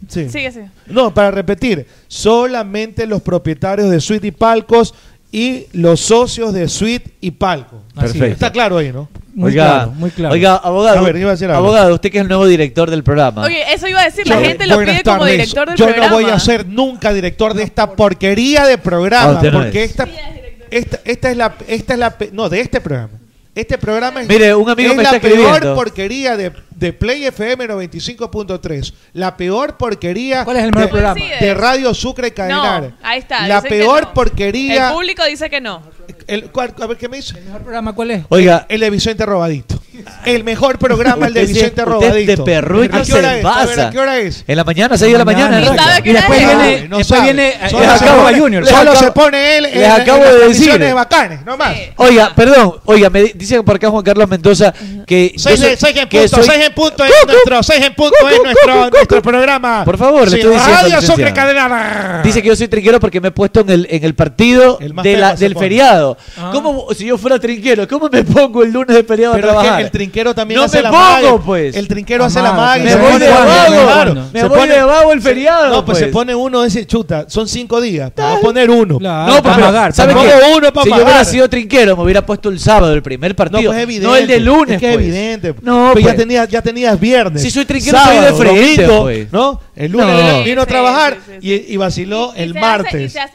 sí. 0.07 0.29
Sigue, 0.29 0.51
sigue. 0.51 0.69
No, 0.87 1.13
para 1.13 1.31
repetir, 1.31 1.87
solamente 2.07 3.05
los 3.05 3.21
propietarios 3.21 3.89
de 3.89 3.99
suite 3.99 4.27
y 4.27 4.31
palcos 4.31 4.93
y 5.37 5.67
los 5.73 5.99
socios 5.99 6.53
de 6.53 6.69
suite 6.69 7.11
y 7.19 7.31
palco. 7.31 7.81
Así 7.95 8.01
Perfecto. 8.13 8.25
es. 8.27 8.31
Está 8.33 8.51
claro 8.53 8.77
ahí, 8.77 8.93
¿no? 8.93 9.09
Muy 9.33 9.51
oiga, 9.51 9.65
claro, 9.65 9.91
muy 9.91 10.09
claro. 10.11 10.33
Oiga, 10.33 10.55
abogado, 10.55 10.99
A 10.99 11.01
ver, 11.01 11.17
iba 11.17 11.29
a 11.29 11.33
decir 11.33 11.49
algo. 11.49 11.57
abogado, 11.57 11.93
usted 11.93 12.09
que 12.09 12.19
es 12.19 12.21
el 12.21 12.29
nuevo 12.29 12.47
director 12.47 12.89
del 12.89 13.03
programa. 13.03 13.41
Oye, 13.41 13.61
eso 13.73 13.85
iba 13.85 13.99
a 13.99 14.05
decir. 14.05 14.25
La 14.27 14.39
Yo- 14.39 14.45
gente 14.47 14.65
lo 14.65 14.79
pide 14.79 15.03
como 15.03 15.25
director 15.25 15.67
del 15.67 15.75
Yo 15.77 15.85
programa. 15.87 16.07
no 16.09 16.15
voy 16.21 16.31
a 16.31 16.39
ser 16.39 16.65
nunca 16.65 17.11
director 17.11 17.53
de 17.53 17.63
esta 17.63 17.91
porquería 17.91 18.65
de 18.65 18.75
Ah, 18.75 18.81
programa, 18.81 19.41
no 19.43 19.51
porque 19.51 19.83
es. 19.83 19.89
esta, 19.91 20.07
esta, 20.71 20.99
esta 21.03 21.31
es 21.31 21.35
la, 21.37 21.55
esta 21.67 21.93
es 21.93 21.99
la, 21.99 22.17
pe- 22.17 22.29
no, 22.31 22.47
de 22.47 22.61
este 22.61 22.79
programa. 22.79 23.19
Este 23.53 23.77
programa 23.77 24.21
es, 24.21 24.29
Mire, 24.29 24.55
un 24.55 24.69
amigo 24.69 24.91
es 24.91 24.97
me 24.97 25.03
la 25.03 25.09
está 25.15 25.21
peor 25.27 25.75
porquería 25.75 26.37
de, 26.37 26.51
de 26.75 26.93
Play 26.93 27.25
FM 27.25 27.67
95.3. 27.67 28.93
La 29.13 29.35
peor 29.37 29.77
porquería 29.77 30.43
¿Cuál 30.43 30.57
es 30.57 30.63
el 30.63 30.71
mejor 30.71 30.81
de, 30.83 30.87
programa? 30.91 31.21
de 31.39 31.53
Radio 31.53 31.93
Sucre 31.93 32.33
Cadenar. 32.33 32.81
No, 32.83 32.93
ahí 33.03 33.19
está. 33.19 33.47
La 33.47 33.61
peor 33.61 34.03
no. 34.03 34.13
porquería. 34.13 34.87
El 34.89 34.93
público 34.93 35.23
dice 35.25 35.49
que 35.49 35.61
no. 35.61 35.81
el- 36.27 36.51
¿cuál- 36.51 36.73
a 36.79 36.85
ver 36.87 36.97
qué 36.97 37.07
me 37.09 37.17
dice. 37.17 37.37
¿El 37.37 37.45
mejor 37.45 37.61
programa 37.61 37.93
cuál 37.93 38.11
es? 38.11 38.23
Oiga, 38.29 38.65
El 38.69 38.79
de 38.81 38.89
Vicente 38.89 39.25
Robadito. 39.25 39.81
el 40.25 40.43
mejor 40.43 40.77
programa, 40.77 41.27
el 41.27 41.33
de 41.33 41.45
Vicente 41.45 41.67
usted 41.81 41.85
Robadito. 41.85 42.31
de 42.35 42.43
perrucho 42.43 42.95
¿A 42.97 43.01
qué 43.03 43.13
hora 43.13 43.29
se 43.33 43.39
es? 43.39 43.45
A 43.45 43.55
ver, 43.59 43.67
pasa. 43.67 43.87
¿A 43.87 43.91
qué 43.91 43.99
hora 43.99 44.17
es? 44.19 44.43
En 44.47 44.57
la 44.57 44.63
mañana, 44.65 44.97
6 44.97 45.11
de 45.11 45.17
la 45.17 45.25
mañana. 45.25 45.59
¿Y 45.61 45.63
arranca. 45.65 45.83
sabe 45.83 46.03
qué 46.03 46.09
Y 46.09 46.13
después 46.13 46.39
hora 46.43 46.51
es? 46.51 46.57
viene, 46.57 46.87
No 46.89 46.97
después 46.97 47.19
sabe. 47.19 47.33
viene 47.33 47.49
eh, 47.49 47.69
Solo 47.69 47.85
Jacobo 47.85 47.97
se 48.09 48.15
pone- 48.23 48.39
Junior. 48.39 48.65
Solo 48.67 48.91
acabo- 48.91 48.95
se 49.05 49.11
pone 49.11 49.57
él 49.57 49.63
les 49.63 49.73
en, 49.75 49.83
en 49.83 49.91
acabo 49.91 50.23
las 50.23 50.33
de 50.33 50.47
decir. 50.49 50.93
bacanes, 50.93 51.45
no 51.45 51.57
más. 51.57 51.75
Oiga, 51.95 52.33
perdón, 52.35 52.75
oiga, 52.85 53.09
me 53.09 53.23
di- 53.23 53.31
dice 53.35 53.63
por 53.63 53.75
acá 53.77 53.89
Juan 53.89 54.03
Carlos 54.03 54.29
Mendoza 54.29 54.73
que. 55.07 55.33
yo 55.35 55.39
soy- 55.39 55.93
que 55.93 56.05
punto, 56.19 56.27
soy- 56.35 56.43
seis 56.43 56.64
en 56.65 56.73
punto 56.73 57.03
es 57.03 57.11
nuestro, 57.27 57.63
seis 57.63 57.85
en 57.85 57.93
punto 57.95 58.15
es 58.29 58.39
nuestro, 58.43 58.89
nuestro 58.89 59.21
programa. 59.21 59.83
Por 59.85 59.97
favor, 59.97 60.21
le 60.29 60.37
estoy 60.37 60.53
diciendo, 60.53 60.63
Radio 60.75 60.83
licenciado. 60.87 61.15
Sucre 61.17 61.33
Cadena. 61.33 62.21
Dice 62.23 62.41
que 62.41 62.47
yo 62.49 62.55
soy 62.55 62.67
trinquero 62.67 62.99
porque 62.99 63.21
me 63.21 63.29
he 63.29 63.31
puesto 63.31 63.61
en 63.61 63.69
el, 63.69 63.87
en 63.89 64.03
el 64.03 64.13
partido 64.15 64.77
El 64.79 64.93
de 64.95 65.17
la- 65.17 65.35
del 65.35 65.53
pone. 65.53 65.65
feriado. 65.65 66.17
Ah. 66.37 66.49
¿Cómo, 66.53 66.87
si 66.95 67.05
yo 67.05 67.17
fuera 67.17 67.39
trinquero, 67.39 67.87
cómo 67.87 68.09
me 68.11 68.23
pongo 68.23 68.63
el 68.63 68.71
lunes 68.71 68.95
de 68.95 69.03
feriado 69.03 69.33
Pero 69.35 69.47
a 69.47 69.51
es 69.51 69.53
trabajar? 69.59 69.77
que 69.79 69.85
el 69.85 69.91
trinquero 69.91 70.33
también 70.35 70.59
No 70.59 70.65
hace 70.65 70.77
me 70.77 70.83
la 70.83 70.91
pongo, 70.91 71.41
pues. 71.41 71.75
El 71.75 71.87
trinquero 71.87 72.25
hace 72.25 72.41
la 72.41 72.51
magia. 72.53 72.83
pues. 72.83 72.83
me 72.83 72.91
se 72.91 72.97
voy 72.97 73.11
pone 73.11 73.25
de 73.25 73.31
vago, 73.31 74.13
me 74.33 74.43
voy 74.43 74.57
pone- 74.59 74.73
de 74.73 74.83
vago 74.83 75.13
el 75.13 75.21
feriado. 75.21 75.69
No, 75.75 75.85
pues, 75.85 75.97
se 75.97 76.03
pues. 76.05 76.13
pone 76.13 76.35
uno, 76.35 76.63
dice, 76.63 76.85
chuta, 76.85 77.25
son 77.27 77.47
cinco 77.47 77.79
días. 77.81 78.11
Vamos 78.15 78.39
a 78.39 78.41
poner 78.41 78.69
uno. 78.69 78.97
No, 78.99 79.41
para 79.43 79.55
pero, 79.55 79.67
pagar, 79.67 79.93
¿sabe 79.93 80.13
para 80.13 80.25
qué? 80.25 80.31
pagar. 80.33 80.49
Uno 80.57 80.73
para 80.73 80.83
si 80.83 80.89
yo 80.89 80.95
hubiera 81.03 81.25
sido 81.25 81.49
trinquero, 81.49 81.95
me 81.97 82.03
hubiera 82.03 82.25
puesto 82.25 82.49
el 82.49 82.59
sábado, 82.59 82.93
el 82.93 83.01
primer 83.03 83.31
No, 83.31 83.35
partido. 83.35 83.71
pues 83.71 83.77
es 83.77 83.83
evidente. 83.83 84.07
No 84.07 84.15
el 84.15 84.27
de 84.27 84.39
lunes, 84.39 84.75
Es 84.75 84.79
que 84.79 84.89
es 84.89 84.95
pues. 84.95 85.05
evidente. 85.05 85.55
No, 85.61 85.89
pues, 85.93 86.03
ya, 86.05 86.15
pues. 86.15 86.17
Tenías, 86.61 86.93
ya 86.93 86.97
tenías 86.97 86.99
viernes. 86.99 87.41
Si 87.41 87.51
soy 87.51 87.65
trinquero, 87.65 87.97
soy 87.99 88.17
de 88.17 88.33
frente, 88.33 88.83
domingo, 88.83 89.03
pues. 89.03 89.31
¿no? 89.31 89.61
El 89.75 89.91
lunes 89.91 90.07
No. 90.07 90.43
vino 90.43 90.61
a 90.61 90.65
trabajar 90.65 91.17
sí, 91.25 91.31
sí, 91.41 91.65
y, 91.67 91.73
y 91.73 91.77
vaciló 91.77 92.33
Y 92.35 92.41
el 92.41 92.49
y 92.51 92.53
martes. 92.53 93.15
hace 93.17 93.33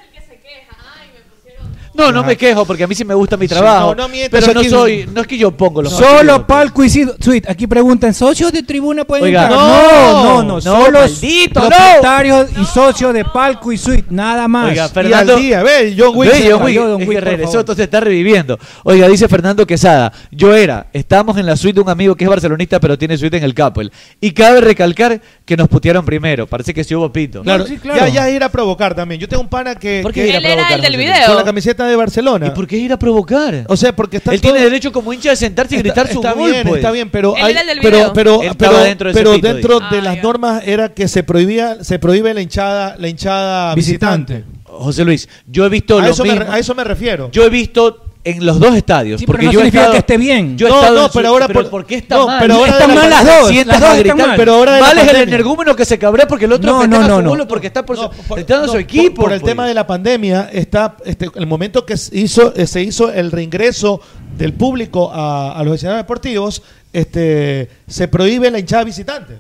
No, 2.01 2.13
no 2.13 2.25
me 2.25 2.37
quejo 2.37 2.65
porque 2.65 2.85
a 2.85 2.87
mí 2.87 2.95
sí 2.95 3.05
me 3.05 3.15
gusta 3.15 3.37
mi 3.37 3.47
Sí, 3.47 3.55
trabajo. 3.55 3.95
no, 3.95 4.03
no 4.03 4.09
mientas, 4.09 4.41
pero 4.41 4.55
no 4.55 4.61
aquí- 4.61 4.69
soy, 4.71 5.09
no 5.13 5.21
es 5.21 5.27
que 5.27 5.37
yo 5.39 5.51
pongo 5.51 5.83
los 5.83 5.93
Solo 5.93 6.09
partidos, 6.17 6.45
palco 6.47 6.85
y 6.85 6.89
suite. 6.91 7.51
Aquí 7.51 7.67
preguntan, 7.67 8.15
¿socios 8.15 8.53
de 8.53 8.63
tribuna 8.63 9.05
pueden 9.05 9.25
Oiga, 9.27 9.43
entrar? 9.45 9.61
no, 9.61 9.83
no, 10.23 10.43
no, 10.43 10.43
no, 10.55 10.61
solo 10.61 11.01
maldito, 11.01 11.61
no. 11.61 11.69
propietarios 11.69 12.49
y 12.61 12.65
socios 12.65 13.13
de 13.15 13.25
palco 13.25 13.71
y 13.73 13.79
suite, 13.79 14.07
nada 14.11 14.49
más. 14.49 14.71
Oiga, 14.71 14.87
Y 14.87 14.89
Fernando- 14.89 15.35
al 15.35 15.41
día, 15.41 15.63
ve, 15.63 15.95
John 15.99 16.13
Wick. 16.17 16.31
Ve, 16.33 16.39
se 16.39 16.51
John 16.53 16.63
Wick, 16.63 16.79
John 16.79 16.91
es 16.91 16.97
Wick, 16.97 17.09
que 17.09 17.15
por 17.15 17.25
regresó, 17.25 17.47
favor. 17.49 17.61
entonces 17.61 17.85
está 17.85 18.01
reviviendo. 18.01 18.59
Oiga, 18.85 19.09
dice 19.09 19.29
Fernando 19.29 19.67
Quesada, 19.67 20.13
yo 20.31 20.55
era, 20.55 20.87
estábamos 20.93 21.37
en 21.39 21.47
la 21.47 21.57
suite 21.57 21.75
de 21.77 21.81
un 21.83 21.89
amigo 21.91 22.15
que 22.15 22.25
es 22.25 22.31
barcelonista, 22.31 22.81
pero 22.81 22.97
tiene 22.99 23.19
suite 23.19 23.37
en 23.37 23.45
el 23.45 23.55
Capel. 23.55 23.93
Y 24.21 24.31
cabe 24.33 24.61
recalcar 24.61 25.21
que 25.45 25.57
nos 25.57 25.69
putearon 25.69 26.05
primero, 26.05 26.47
parece 26.47 26.73
que 26.73 26.83
sí 26.85 26.95
hubo 26.95 27.13
pito. 27.13 27.43
Claro, 27.43 27.67
sí, 27.67 27.77
claro. 27.79 28.01
Ya, 28.01 28.09
ya 28.09 28.29
es 28.29 28.37
ir 28.37 28.43
a 28.45 28.49
provocar 28.49 28.95
también. 28.95 29.21
Yo 29.21 29.29
tengo 29.29 29.43
un 29.43 29.49
pana 29.49 29.75
que, 29.75 30.01
¿Por 30.03 30.13
qué 30.13 30.23
que- 30.23 30.29
ir 30.29 30.35
a 30.35 30.39
Él 30.39 30.45
era 30.45 30.55
provocar, 30.55 30.77
el 30.77 30.83
del 30.83 30.93
José 30.93 30.97
Luis? 31.05 31.15
video. 31.15 31.27
con 31.27 31.37
la 31.37 31.45
camiseta 31.45 31.90
de 31.91 31.97
Barcelona. 31.97 32.47
¿Y 32.47 32.51
por 32.51 32.67
qué 32.67 32.77
ir 32.79 32.93
a 32.93 32.99
provocar? 32.99 33.65
O 33.69 33.77
sea, 33.77 33.95
porque 33.95 34.17
está 34.19 34.33
Él 34.33 34.41
todo- 34.41 34.53
tiene 34.53 34.65
derecho 34.65 34.91
como 34.93 35.13
hincha 35.13 35.31
de 35.31 35.37
sentarse 35.37 35.75
y 35.75 35.79
Está- 35.79 35.89
gritar 35.89 36.09
su 36.13 36.21
está 36.21 36.33
gol, 36.33 36.51
bien, 36.51 36.63
pues. 36.67 36.77
está 36.79 36.91
bien, 36.91 37.11
pero 37.11 37.37
Él 37.37 37.43
hay- 37.45 37.51
era 37.53 37.61
el 37.63 37.67
del 37.67 37.79
pero 37.81 37.97
video. 37.99 38.13
pero 38.13 38.33
Él 38.35 38.39
pero, 38.57 38.71
estaba 38.71 38.85
dentro 38.85 39.07
de 39.09 39.13
ese 39.13 39.21
pero 39.21 39.35
pito 39.35 39.49
dentro 39.53 39.79
Ah, 39.83 39.89
de 39.95 40.03
las 40.03 40.17
ya. 40.17 40.23
normas 40.23 40.63
era 40.67 40.89
que 40.95 41.09
se 41.09 41.23
prohibía 41.23 41.83
se 41.85 41.99
prohíbe 41.99 42.33
la 42.33 42.41
hinchada 42.41 42.97
la 42.99 43.09
hinchada 43.09 43.75
visitante. 43.75 44.35
visitante. 44.39 44.61
José 44.65 45.05
Luis, 45.05 45.29
yo 45.47 45.67
he 45.67 45.69
visto 45.69 45.99
A 45.99 46.03
lo 46.03 46.09
eso, 46.09 46.23
me, 46.25 46.31
mismo. 46.31 46.45
re- 46.47 46.51
a 46.53 46.59
eso 46.59 46.75
me 46.75 46.85
refiero. 46.85 47.29
Yo 47.33 47.45
he 47.45 47.51
visto 47.51 48.05
en 48.23 48.45
los 48.45 48.61
dos 48.61 48.75
estadios. 48.77 49.19
Sí, 49.19 49.25
pero 49.27 49.35
porque 49.39 49.47
no 49.47 49.53
yo 49.53 49.59
he 49.61 49.63
significa 49.63 49.81
estado- 49.83 49.93
que 49.95 49.99
esté 50.01 50.19
bien. 50.19 50.59
Yo 50.59 50.67
he 50.67 50.71
No, 50.71 51.11
pero 51.13 51.29
ahora 51.29 51.47
pero 51.47 51.61
por- 51.63 51.71
¿por 51.71 51.87
qué 51.87 51.95
está 51.97 52.17
no, 52.17 52.27
mal? 52.27 52.39
pero 52.41 52.55
ahora 52.55 52.73
Están 52.73 52.95
mal 52.95 53.11
las 53.11 53.25
dos, 53.25 53.55
las 53.55 53.67
dos 53.67 53.75
a 53.75 53.77
están 53.77 53.99
gritar, 53.99 54.17
mal. 54.29 54.37
pero 54.37 54.55
ahora 54.55 54.79
Mal 54.79 54.99
es 54.99 55.09
el 55.09 55.17
energúmeno 55.23 55.75
que 55.75 55.85
se 55.87 55.99
cabrea 55.99 56.27
porque 56.29 56.45
el 56.45 56.53
otro 56.53 56.71
No, 56.71 56.87
no, 56.87 57.03
su 57.03 57.23
no, 57.23 57.37
no. 57.37 57.49
porque 57.49 57.69
está 57.69 57.85
por, 57.87 57.97
No, 57.97 58.03
su- 58.13 58.23
por- 58.25 58.69
su 58.69 58.77
equipo. 58.79 59.23
Por, 59.23 59.33
el 59.33 59.41
pues. 59.41 59.51
tema 59.51 59.67
de 59.67 59.73
la 59.75 59.87
pandemia, 59.87 60.51
está 60.53 60.97
este, 61.05 61.31
el 61.35 61.47
momento 61.47 61.87
que 61.87 61.97
se 61.97 62.17
hizo, 62.19 62.55
eh, 62.55 62.67
se 62.67 62.83
hizo 62.83 63.11
el 63.11 63.31
reingreso 63.33 64.01
del 64.37 64.53
público 64.53 65.11
a, 65.13 65.53
a 65.59 65.65
los 65.65 65.77
escenarios 65.77 66.05
deportivos, 66.05 66.63
este, 66.93 67.71
se 67.89 68.07
prohíbe 68.09 68.51
la 68.51 68.59
hinchada 68.59 68.85
visitante. 68.85 69.39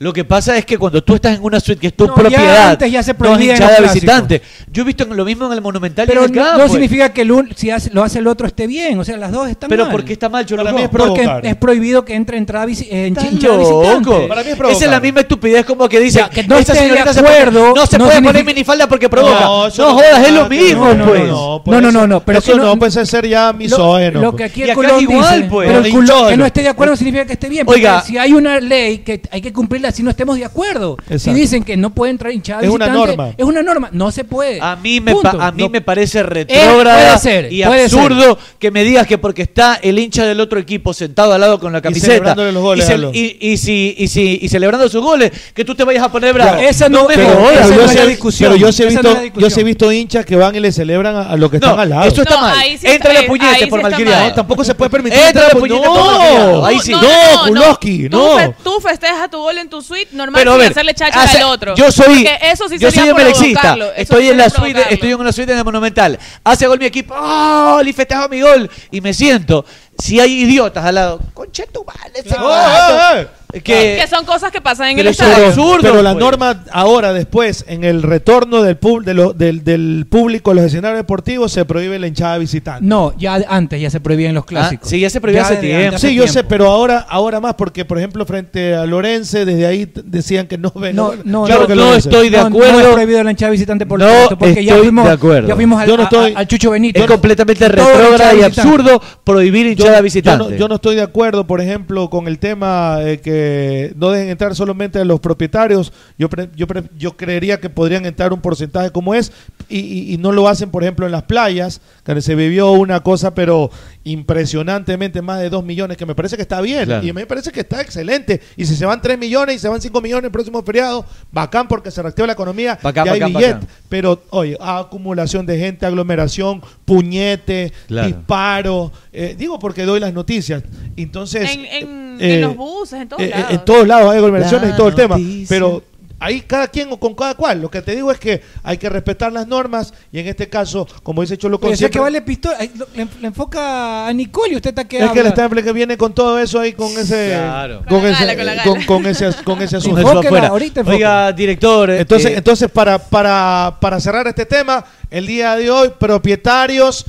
Lo 0.00 0.12
que 0.12 0.24
pasa 0.24 0.56
es 0.56 0.64
que 0.64 0.78
cuando 0.78 1.02
tú 1.02 1.16
estás 1.16 1.36
en 1.36 1.42
una 1.42 1.58
suite 1.58 1.80
que 1.80 1.88
es 1.88 1.94
tu 1.96 2.06
No, 2.06 2.14
ya 2.14 2.20
propiedad, 2.22 2.68
antes 2.70 2.92
ya 2.92 3.02
se 3.02 3.14
no 3.18 3.40
hinchada 3.40 3.80
visitante. 3.80 4.40
Yo 4.70 4.82
he 4.82 4.86
visto 4.86 5.02
en 5.02 5.16
lo 5.16 5.24
mismo 5.24 5.46
en 5.46 5.52
el 5.54 5.60
Monumental 5.60 6.06
Pero 6.06 6.22
y 6.22 6.24
en 6.26 6.30
el 6.30 6.36
no, 6.36 6.56
no 6.58 6.68
significa 6.68 7.12
que 7.12 7.22
el 7.22 7.32
un- 7.32 7.50
si 7.56 7.70
hace- 7.72 7.90
lo 7.92 8.04
hace 8.04 8.20
el 8.20 8.28
otro 8.28 8.46
esté 8.46 8.68
bien. 8.68 8.96
O 9.00 9.04
sea, 9.04 9.16
las 9.16 9.32
dos 9.32 9.48
están 9.48 9.68
Pero 9.68 9.86
mal. 9.86 9.90
¿por 9.92 10.04
qué 10.04 10.12
está 10.12 10.28
mal, 10.28 10.46
Cholo? 10.46 10.62
Para 10.62 10.76
mí 10.76 10.82
es 10.82 10.88
Porque 10.88 11.40
es 11.42 11.56
prohibido 11.56 12.04
que 12.04 12.14
entre 12.14 12.38
entrada 12.38 12.64
visi- 12.66 12.86
eh, 12.88 13.08
hinchada 13.08 13.56
visitante. 13.56 14.28
Para 14.28 14.42
mí 14.42 14.46
es 14.50 14.52
Esa 14.54 14.56
provocar. 14.56 14.82
es 14.84 14.90
la 14.92 15.00
misma 15.00 15.20
estupidez 15.22 15.64
como 15.66 15.88
que 15.88 15.98
dice 15.98 16.22
que 16.32 16.44
no 16.44 16.56
esta 16.58 16.74
esté 16.74 16.84
de 16.84 16.90
señorita 16.90 17.12
se 17.12 17.18
acuerdo, 17.20 17.74
no 17.74 17.86
se 17.86 17.98
no 17.98 18.04
puede 18.04 18.22
poner 18.22 18.44
minifalda 18.44 18.88
porque 18.88 19.08
provoca. 19.08 19.40
No, 19.40 19.68
jodas, 19.94 20.26
es 20.28 20.32
lo 20.32 20.48
mismo, 20.48 20.94
pues. 21.08 21.26
no. 21.26 21.62
No, 21.66 21.80
no, 21.80 21.90
no, 21.90 22.06
no, 22.06 22.20
pero 22.24 22.38
eso 22.38 22.54
no- 22.56 22.78
puede 22.78 23.04
ser 23.04 23.26
ya 23.26 23.48
Lo, 23.50 23.58
misógeno. 23.58 24.20
lo 24.20 24.30
pues. 24.30 24.38
que 24.38 24.44
aquí 24.44 24.62
el 24.62 24.74
culón 24.76 25.00
igual, 25.02 25.48
pues. 25.50 25.68
pero 25.68 25.82
que 26.28 26.36
no 26.36 26.46
esté 26.46 26.62
de 26.62 26.68
acuerdo 26.68 26.92
no 26.92 26.96
significa 26.96 27.26
que 27.26 27.32
esté 27.32 27.48
bien. 27.48 27.66
Oiga. 27.68 27.94
Porque 27.96 28.06
si 28.12 28.16
hay 28.16 28.32
una 28.32 28.60
ley 28.60 28.98
que 28.98 29.20
hay 29.32 29.40
que 29.40 29.52
cumplirla 29.52 29.87
si 29.92 30.02
no 30.02 30.10
estemos 30.10 30.36
de 30.36 30.44
acuerdo. 30.44 30.96
Si 31.18 31.32
dicen 31.32 31.64
que 31.64 31.76
no 31.76 31.90
puede 31.90 32.10
entrar 32.10 32.32
hinchada 32.32 32.62
Es 32.62 32.68
una 32.70 32.88
norma. 32.88 33.30
Es 33.36 33.44
una 33.44 33.62
norma, 33.62 33.88
no 33.92 34.10
se 34.10 34.24
puede. 34.24 34.60
A 34.60 34.76
mí 34.76 35.00
me, 35.00 35.14
pa- 35.16 35.30
a 35.40 35.52
mí 35.52 35.62
No- 35.64 35.68
me 35.68 35.80
parece 35.80 36.22
puede 36.24 36.44
retrógrada 36.44 37.18
ser, 37.18 37.52
y 37.52 37.62
absurdo 37.62 38.38
que 38.58 38.70
me 38.70 38.84
digas 38.84 39.06
que 39.06 39.18
porque 39.18 39.42
está 39.42 39.74
el 39.82 39.98
hincha 39.98 40.24
del 40.24 40.40
otro 40.40 40.58
equipo 40.58 40.92
sentado 40.94 41.32
al 41.32 41.40
lado 41.40 41.58
con 41.58 41.72
la 41.72 41.80
camiseta 41.80 42.06
celebrándole 42.12 42.52
los 42.52 42.62
goles, 42.62 42.88
y, 43.12 43.56
si, 43.56 43.94
y, 43.98 44.08
si, 44.08 44.38
y 44.42 44.48
celebrando 44.48 44.88
sus 44.88 45.02
goles, 45.02 45.30
que 45.54 45.64
tú 45.64 45.74
te 45.74 45.84
vayas 45.84 46.02
a 46.04 46.12
poner 46.12 46.32
bravo. 46.34 46.60
esa 46.60 46.88
no- 46.88 47.06
me 47.08 47.14
pero 47.14 47.28
jodas. 47.34 47.66
esa 47.66 47.76
no 47.76 47.82
es 47.82 47.94
la 47.94 48.06
discusión. 48.06 48.50
pero 48.52 48.60
yo 48.60 48.72
sí 48.72 48.82
he 48.82 48.86
no 48.86 48.90
visto, 48.90 49.38
yo 49.40 49.48
he 49.60 49.64
visto 49.64 49.92
hinchas 49.92 50.24
que 50.26 50.36
van 50.36 50.54
y 50.54 50.60
le 50.60 50.72
celebran 50.72 51.14
a, 51.16 51.22
a 51.30 51.36
los 51.36 51.50
que 51.50 51.58
No, 51.58 51.66
están 51.68 51.80
al 51.80 51.88
lado. 51.90 52.08
eso 52.08 52.22
está 52.22 52.34
No, 52.34 52.40
mal. 52.42 52.58
sí 52.78 52.86
Entra 52.86 53.12
la 53.12 53.22
puñete 53.26 53.66
por 53.66 53.82
malcriado. 53.82 54.34
tampoco 54.34 54.64
se 54.64 54.74
puede 54.74 54.90
permitir. 54.90 55.18
Entra 55.18 55.28
entrar 55.28 55.54
la 55.54 55.60
puñete 55.60 55.86
no, 55.86 55.92
por 55.94 56.04
malcriado. 56.12 56.66
Ahí 56.66 56.78
sí. 56.80 56.92
No, 56.92 57.46
Kulowski, 57.46 58.08
Tú, 58.08 58.16
no. 58.18 58.54
tú 58.62 58.80
festejas 58.80 59.30
tu 59.30 59.38
gol 59.38 59.58
en 59.58 59.68
tu 59.68 59.77
suite 59.82 60.08
normal 60.12 60.40
Pero 60.40 60.52
a 60.52 60.56
ver, 60.56 60.70
hacerle 60.70 60.94
chacha 60.94 61.22
hace- 61.22 61.38
al 61.38 61.44
otro. 61.44 61.74
Yo 61.74 61.90
soy, 61.92 62.24
Porque 62.24 62.38
eso 62.42 62.68
sí 62.68 62.78
yo 62.78 62.90
sería 62.90 63.02
soy 63.02 63.10
emelexista. 63.10 63.76
Estoy 63.96 64.28
en 64.28 64.36
la 64.38 64.50
suite, 64.50 64.82
estoy 64.90 65.10
en 65.12 65.20
una 65.20 65.32
suite 65.32 65.54
de 65.54 65.64
Monumental. 65.64 66.18
Hace 66.44 66.66
gol 66.66 66.78
mi 66.78 66.86
equipo, 66.86 67.14
¡oh! 67.16 67.80
Y 67.84 67.92
festejo 67.92 68.28
mi 68.28 68.40
gol. 68.40 68.70
Y 68.90 69.00
me 69.00 69.12
siento, 69.14 69.64
si 69.98 70.20
hay 70.20 70.42
idiotas 70.42 70.84
al 70.84 70.94
lado, 70.94 71.20
conche 71.34 71.66
tu 71.72 71.84
madre, 71.84 72.12
ese 72.24 72.34
Oh, 72.38 72.48
gato". 72.48 73.18
eh, 73.18 73.28
eh. 73.54 73.60
que 73.62 73.98
Que 74.00 74.06
son 74.08 74.24
cosas 74.26 74.52
que 74.52 74.60
pasan 74.60 74.88
en 74.90 74.96
Pero 74.96 75.08
el 75.08 75.14
eso 75.14 75.22
es 75.24 75.28
estadio. 75.30 75.48
absurdo. 75.48 75.78
Pero 75.80 76.02
la 76.02 76.12
pues. 76.12 76.22
norma 76.24 76.64
ahora, 76.70 77.12
después, 77.14 77.64
en 77.66 77.82
el 77.82 78.02
retorno 78.02 78.62
del, 78.62 78.76
pub- 78.76 79.02
de 79.04 79.14
lo- 79.14 79.32
del, 79.32 79.64
del 79.64 80.06
público 80.08 80.50
a 80.50 80.54
los 80.54 80.64
escenarios 80.66 80.98
deportivos, 81.00 81.50
se 81.50 81.64
prohíbe 81.64 81.98
la 81.98 82.06
hinchada 82.08 82.36
visitante. 82.38 82.84
No, 82.84 83.14
ya 83.16 83.40
antes 83.48 83.80
ya 83.80 83.88
se 83.90 84.00
prohibían 84.00 84.34
los 84.34 84.44
Ah, 84.44 84.46
clásicos. 84.46 84.88
sí, 84.90 85.00
ya 85.00 85.08
se 85.08 85.20
prohibió 85.20 85.42
hace 85.42 85.54
desde 85.54 85.66
tiempo. 85.66 85.84
antes, 85.86 85.96
hace 85.96 86.08
Sí, 86.08 86.14
yo 86.14 86.26
sé, 86.26 86.32
tiempo. 86.34 86.48
pero 86.50 86.66
ahora, 86.70 87.06
ahora 87.08 87.40
más, 87.40 87.54
porque 87.54 87.84
por 87.86 87.96
ejemplo, 87.98 88.26
frente 88.26 88.74
a 88.74 88.84
Lorense, 88.84 89.46
desde 89.46 89.66
ahí 89.66 89.86
t- 89.86 90.02
decían 90.04 90.46
que 90.46 90.58
no 90.58 90.70
ven. 90.76 90.94
No, 90.94 91.12
no, 91.24 91.48
Yo 91.48 91.66
que 91.66 91.74
no 91.74 91.86
Lorense. 91.86 92.10
estoy 92.10 92.28
de 92.28 92.36
No, 92.36 92.50
No 92.50 92.56
acuerdo. 92.56 92.80
es 92.80 92.86
prohibido 92.88 93.24
la 93.24 93.30
hinchada 93.30 93.50
visitante 93.50 93.86
por 93.86 93.98
No 93.98 94.06
supuesto, 94.06 94.38
porque 94.38 94.62
ya 94.64 94.72
estoy 94.74 94.86
fuimos, 94.88 95.06
de 95.06 95.12
acuerdo. 95.12 95.48
ya 95.48 95.54
fuimos 95.56 95.80
al, 95.80 95.88
Yo 95.88 95.96
no 95.96 96.02
a- 96.04 96.38
al 96.38 96.46
Chucho 96.46 96.70
Benito. 96.70 97.00
Es 97.00 97.06
completamente 97.06 97.64
Todo 97.66 97.76
retrógrada 97.76 98.10
y 98.34 98.36
hinchada 98.36 98.48
visitante. 98.48 98.60
absurdo 98.60 99.02
prohibir 99.24 99.74
Yo, 99.74 99.86
hinchada 99.88 99.98
yo 99.98 100.02
visitante. 100.02 100.44
no, 100.44 100.56
yo 100.56 100.68
no 100.68 100.74
estoy 100.76 100.96
de 100.96 101.02
acuerdo, 101.02 101.46
por 101.46 101.60
ejemplo, 101.60 102.08
con 102.10 102.28
el 102.28 102.38
tema 102.38 102.98
de 102.98 103.20
que 103.20 103.92
no 103.96 104.10
dejen 104.10 104.28
entrar 104.30 104.54
solamente 104.54 104.98
a 104.98 105.04
los 105.04 105.20
propietarios. 105.20 105.92
Yo, 106.18 106.28
pre- 106.28 106.48
yo, 106.56 106.66
pre- 106.66 106.84
yo 106.96 107.16
creería 107.16 107.60
que 107.60 107.70
podrían 107.70 108.06
entrar 108.06 108.32
un 108.32 108.40
porcentaje 108.40 108.90
como 108.90 109.14
es 109.14 109.32
y, 109.68 109.78
y- 109.80 110.14
y 110.14 110.18
no 110.18 110.32
lo 110.32 110.48
hacen, 110.48 110.70
por 110.70 110.82
ejemplo, 110.82 111.06
en 111.06 111.12
las 111.12 111.24
playas, 111.24 111.80
se 112.22 112.34
vivió 112.34 112.72
una 112.72 113.00
cosa, 113.00 113.34
pero 113.34 113.70
impresionantemente 114.04 115.22
más 115.22 115.40
de 115.40 115.50
2 115.50 115.64
millones, 115.64 115.96
que 115.96 116.06
me 116.06 116.14
parece 116.14 116.36
que 116.36 116.42
está 116.42 116.60
bien 116.60 116.84
Claro. 116.86 117.06
y 117.06 117.12
me 117.12 117.26
parece 117.26 117.50
que 117.52 117.60
está 117.60 117.80
excelente. 117.80 118.40
Y 118.56 118.64
si 118.66 118.76
se 118.76 118.86
van 118.86 119.00
3 119.02 119.18
millones 119.18 119.56
y 119.56 119.58
se 119.58 119.68
van 119.68 119.80
5 119.80 120.00
millones 120.00 120.24
el 120.24 120.30
próximo 120.30 120.62
feriado, 120.62 121.04
bacán 121.32 121.68
porque 121.68 121.90
se 121.90 122.02
reactiva 122.02 122.26
la 122.26 122.32
economía 122.34 122.78
Bacán, 122.82 123.06
y 123.06 123.10
hay 123.10 123.20
billete. 123.20 123.52
bacán. 123.54 123.68
Pero, 123.88 124.22
oye, 124.30 124.56
acumulación 124.60 125.46
de 125.46 125.58
gente, 125.58 125.86
aglomeración, 125.86 126.62
puñete, 126.84 127.72
Claro. 127.86 128.06
disparo. 128.08 128.92
eh, 129.12 129.34
digo 129.38 129.58
porque 129.58 129.84
doy 129.84 130.00
las 130.00 130.12
noticias. 130.12 130.62
Entonces. 130.96 131.50
En, 131.54 131.64
en, 131.64 132.20
eh, 132.20 132.34
en 132.36 132.40
los 132.42 132.56
buses, 132.56 133.00
en 133.02 133.08
todos 133.08 133.22
eh, 133.22 133.28
lados. 133.30 133.50
en 133.50 133.64
todos 133.64 133.86
lados 133.88 134.10
hay 134.10 134.18
aglomeraciones 134.18 134.68
La 134.70 134.74
y 134.74 134.76
todo 134.76 134.88
el 134.88 134.94
tema. 134.94 135.16
Pero 135.48 135.82
ahí 136.20 136.40
cada 136.40 136.68
quien 136.68 136.88
o 136.92 136.98
con 136.98 137.14
cada 137.14 137.34
cual. 137.34 137.60
Lo 137.60 137.70
que 137.70 137.82
te 137.82 137.94
digo 137.94 138.10
es 138.10 138.18
que 138.18 138.42
hay 138.62 138.76
que 138.78 138.88
respetar 138.88 139.32
las 139.32 139.46
normas 139.46 139.92
y 140.12 140.18
en 140.18 140.26
este 140.26 140.48
caso, 140.48 140.86
como 141.02 141.22
dice 141.22 141.36
Cholo 141.38 141.58
siempre- 141.58 141.90
que 141.90 141.98
vale 142.00 142.22
pistola. 142.22 142.58
Le, 142.94 143.06
le 143.20 143.26
enfoca 143.28 144.06
a 144.08 144.12
Nicole 144.12 144.52
y 144.52 144.56
usted 144.56 144.70
está 144.70 144.84
que 144.86 144.98
es 144.98 145.10
que 145.12 145.20
el 145.20 145.26
está 145.26 145.48
que 145.48 145.72
viene 145.72 145.96
con 145.96 146.12
todo 146.14 146.38
eso 146.38 146.60
ahí 146.60 146.72
con 146.72 146.90
ese 146.98 147.28
Claro. 147.34 147.78
con, 147.88 148.00
Con 148.00 148.06
ese 148.06 148.34
gala, 148.34 148.62
con 148.62 148.74
con, 148.74 148.84
con 148.84 149.06
ese 149.06 149.30
con 149.44 149.62
ese 149.62 149.76
asunto. 149.78 149.98
Enfóquela, 150.00 150.26
afuera. 150.28 150.48
ahorita 150.48 150.80
enfóquela. 150.80 150.96
Oiga, 151.26 151.32
director. 151.32 151.90
Entonces, 151.90 152.30
eh, 152.32 152.34
entonces 152.38 152.70
para, 152.70 152.98
para, 152.98 153.76
para 153.80 154.00
cerrar 154.00 154.26
este 154.26 154.46
tema, 154.46 154.84
el 155.10 155.26
día 155.26 155.56
de 155.56 155.70
hoy, 155.70 155.90
propietarios 155.98 157.04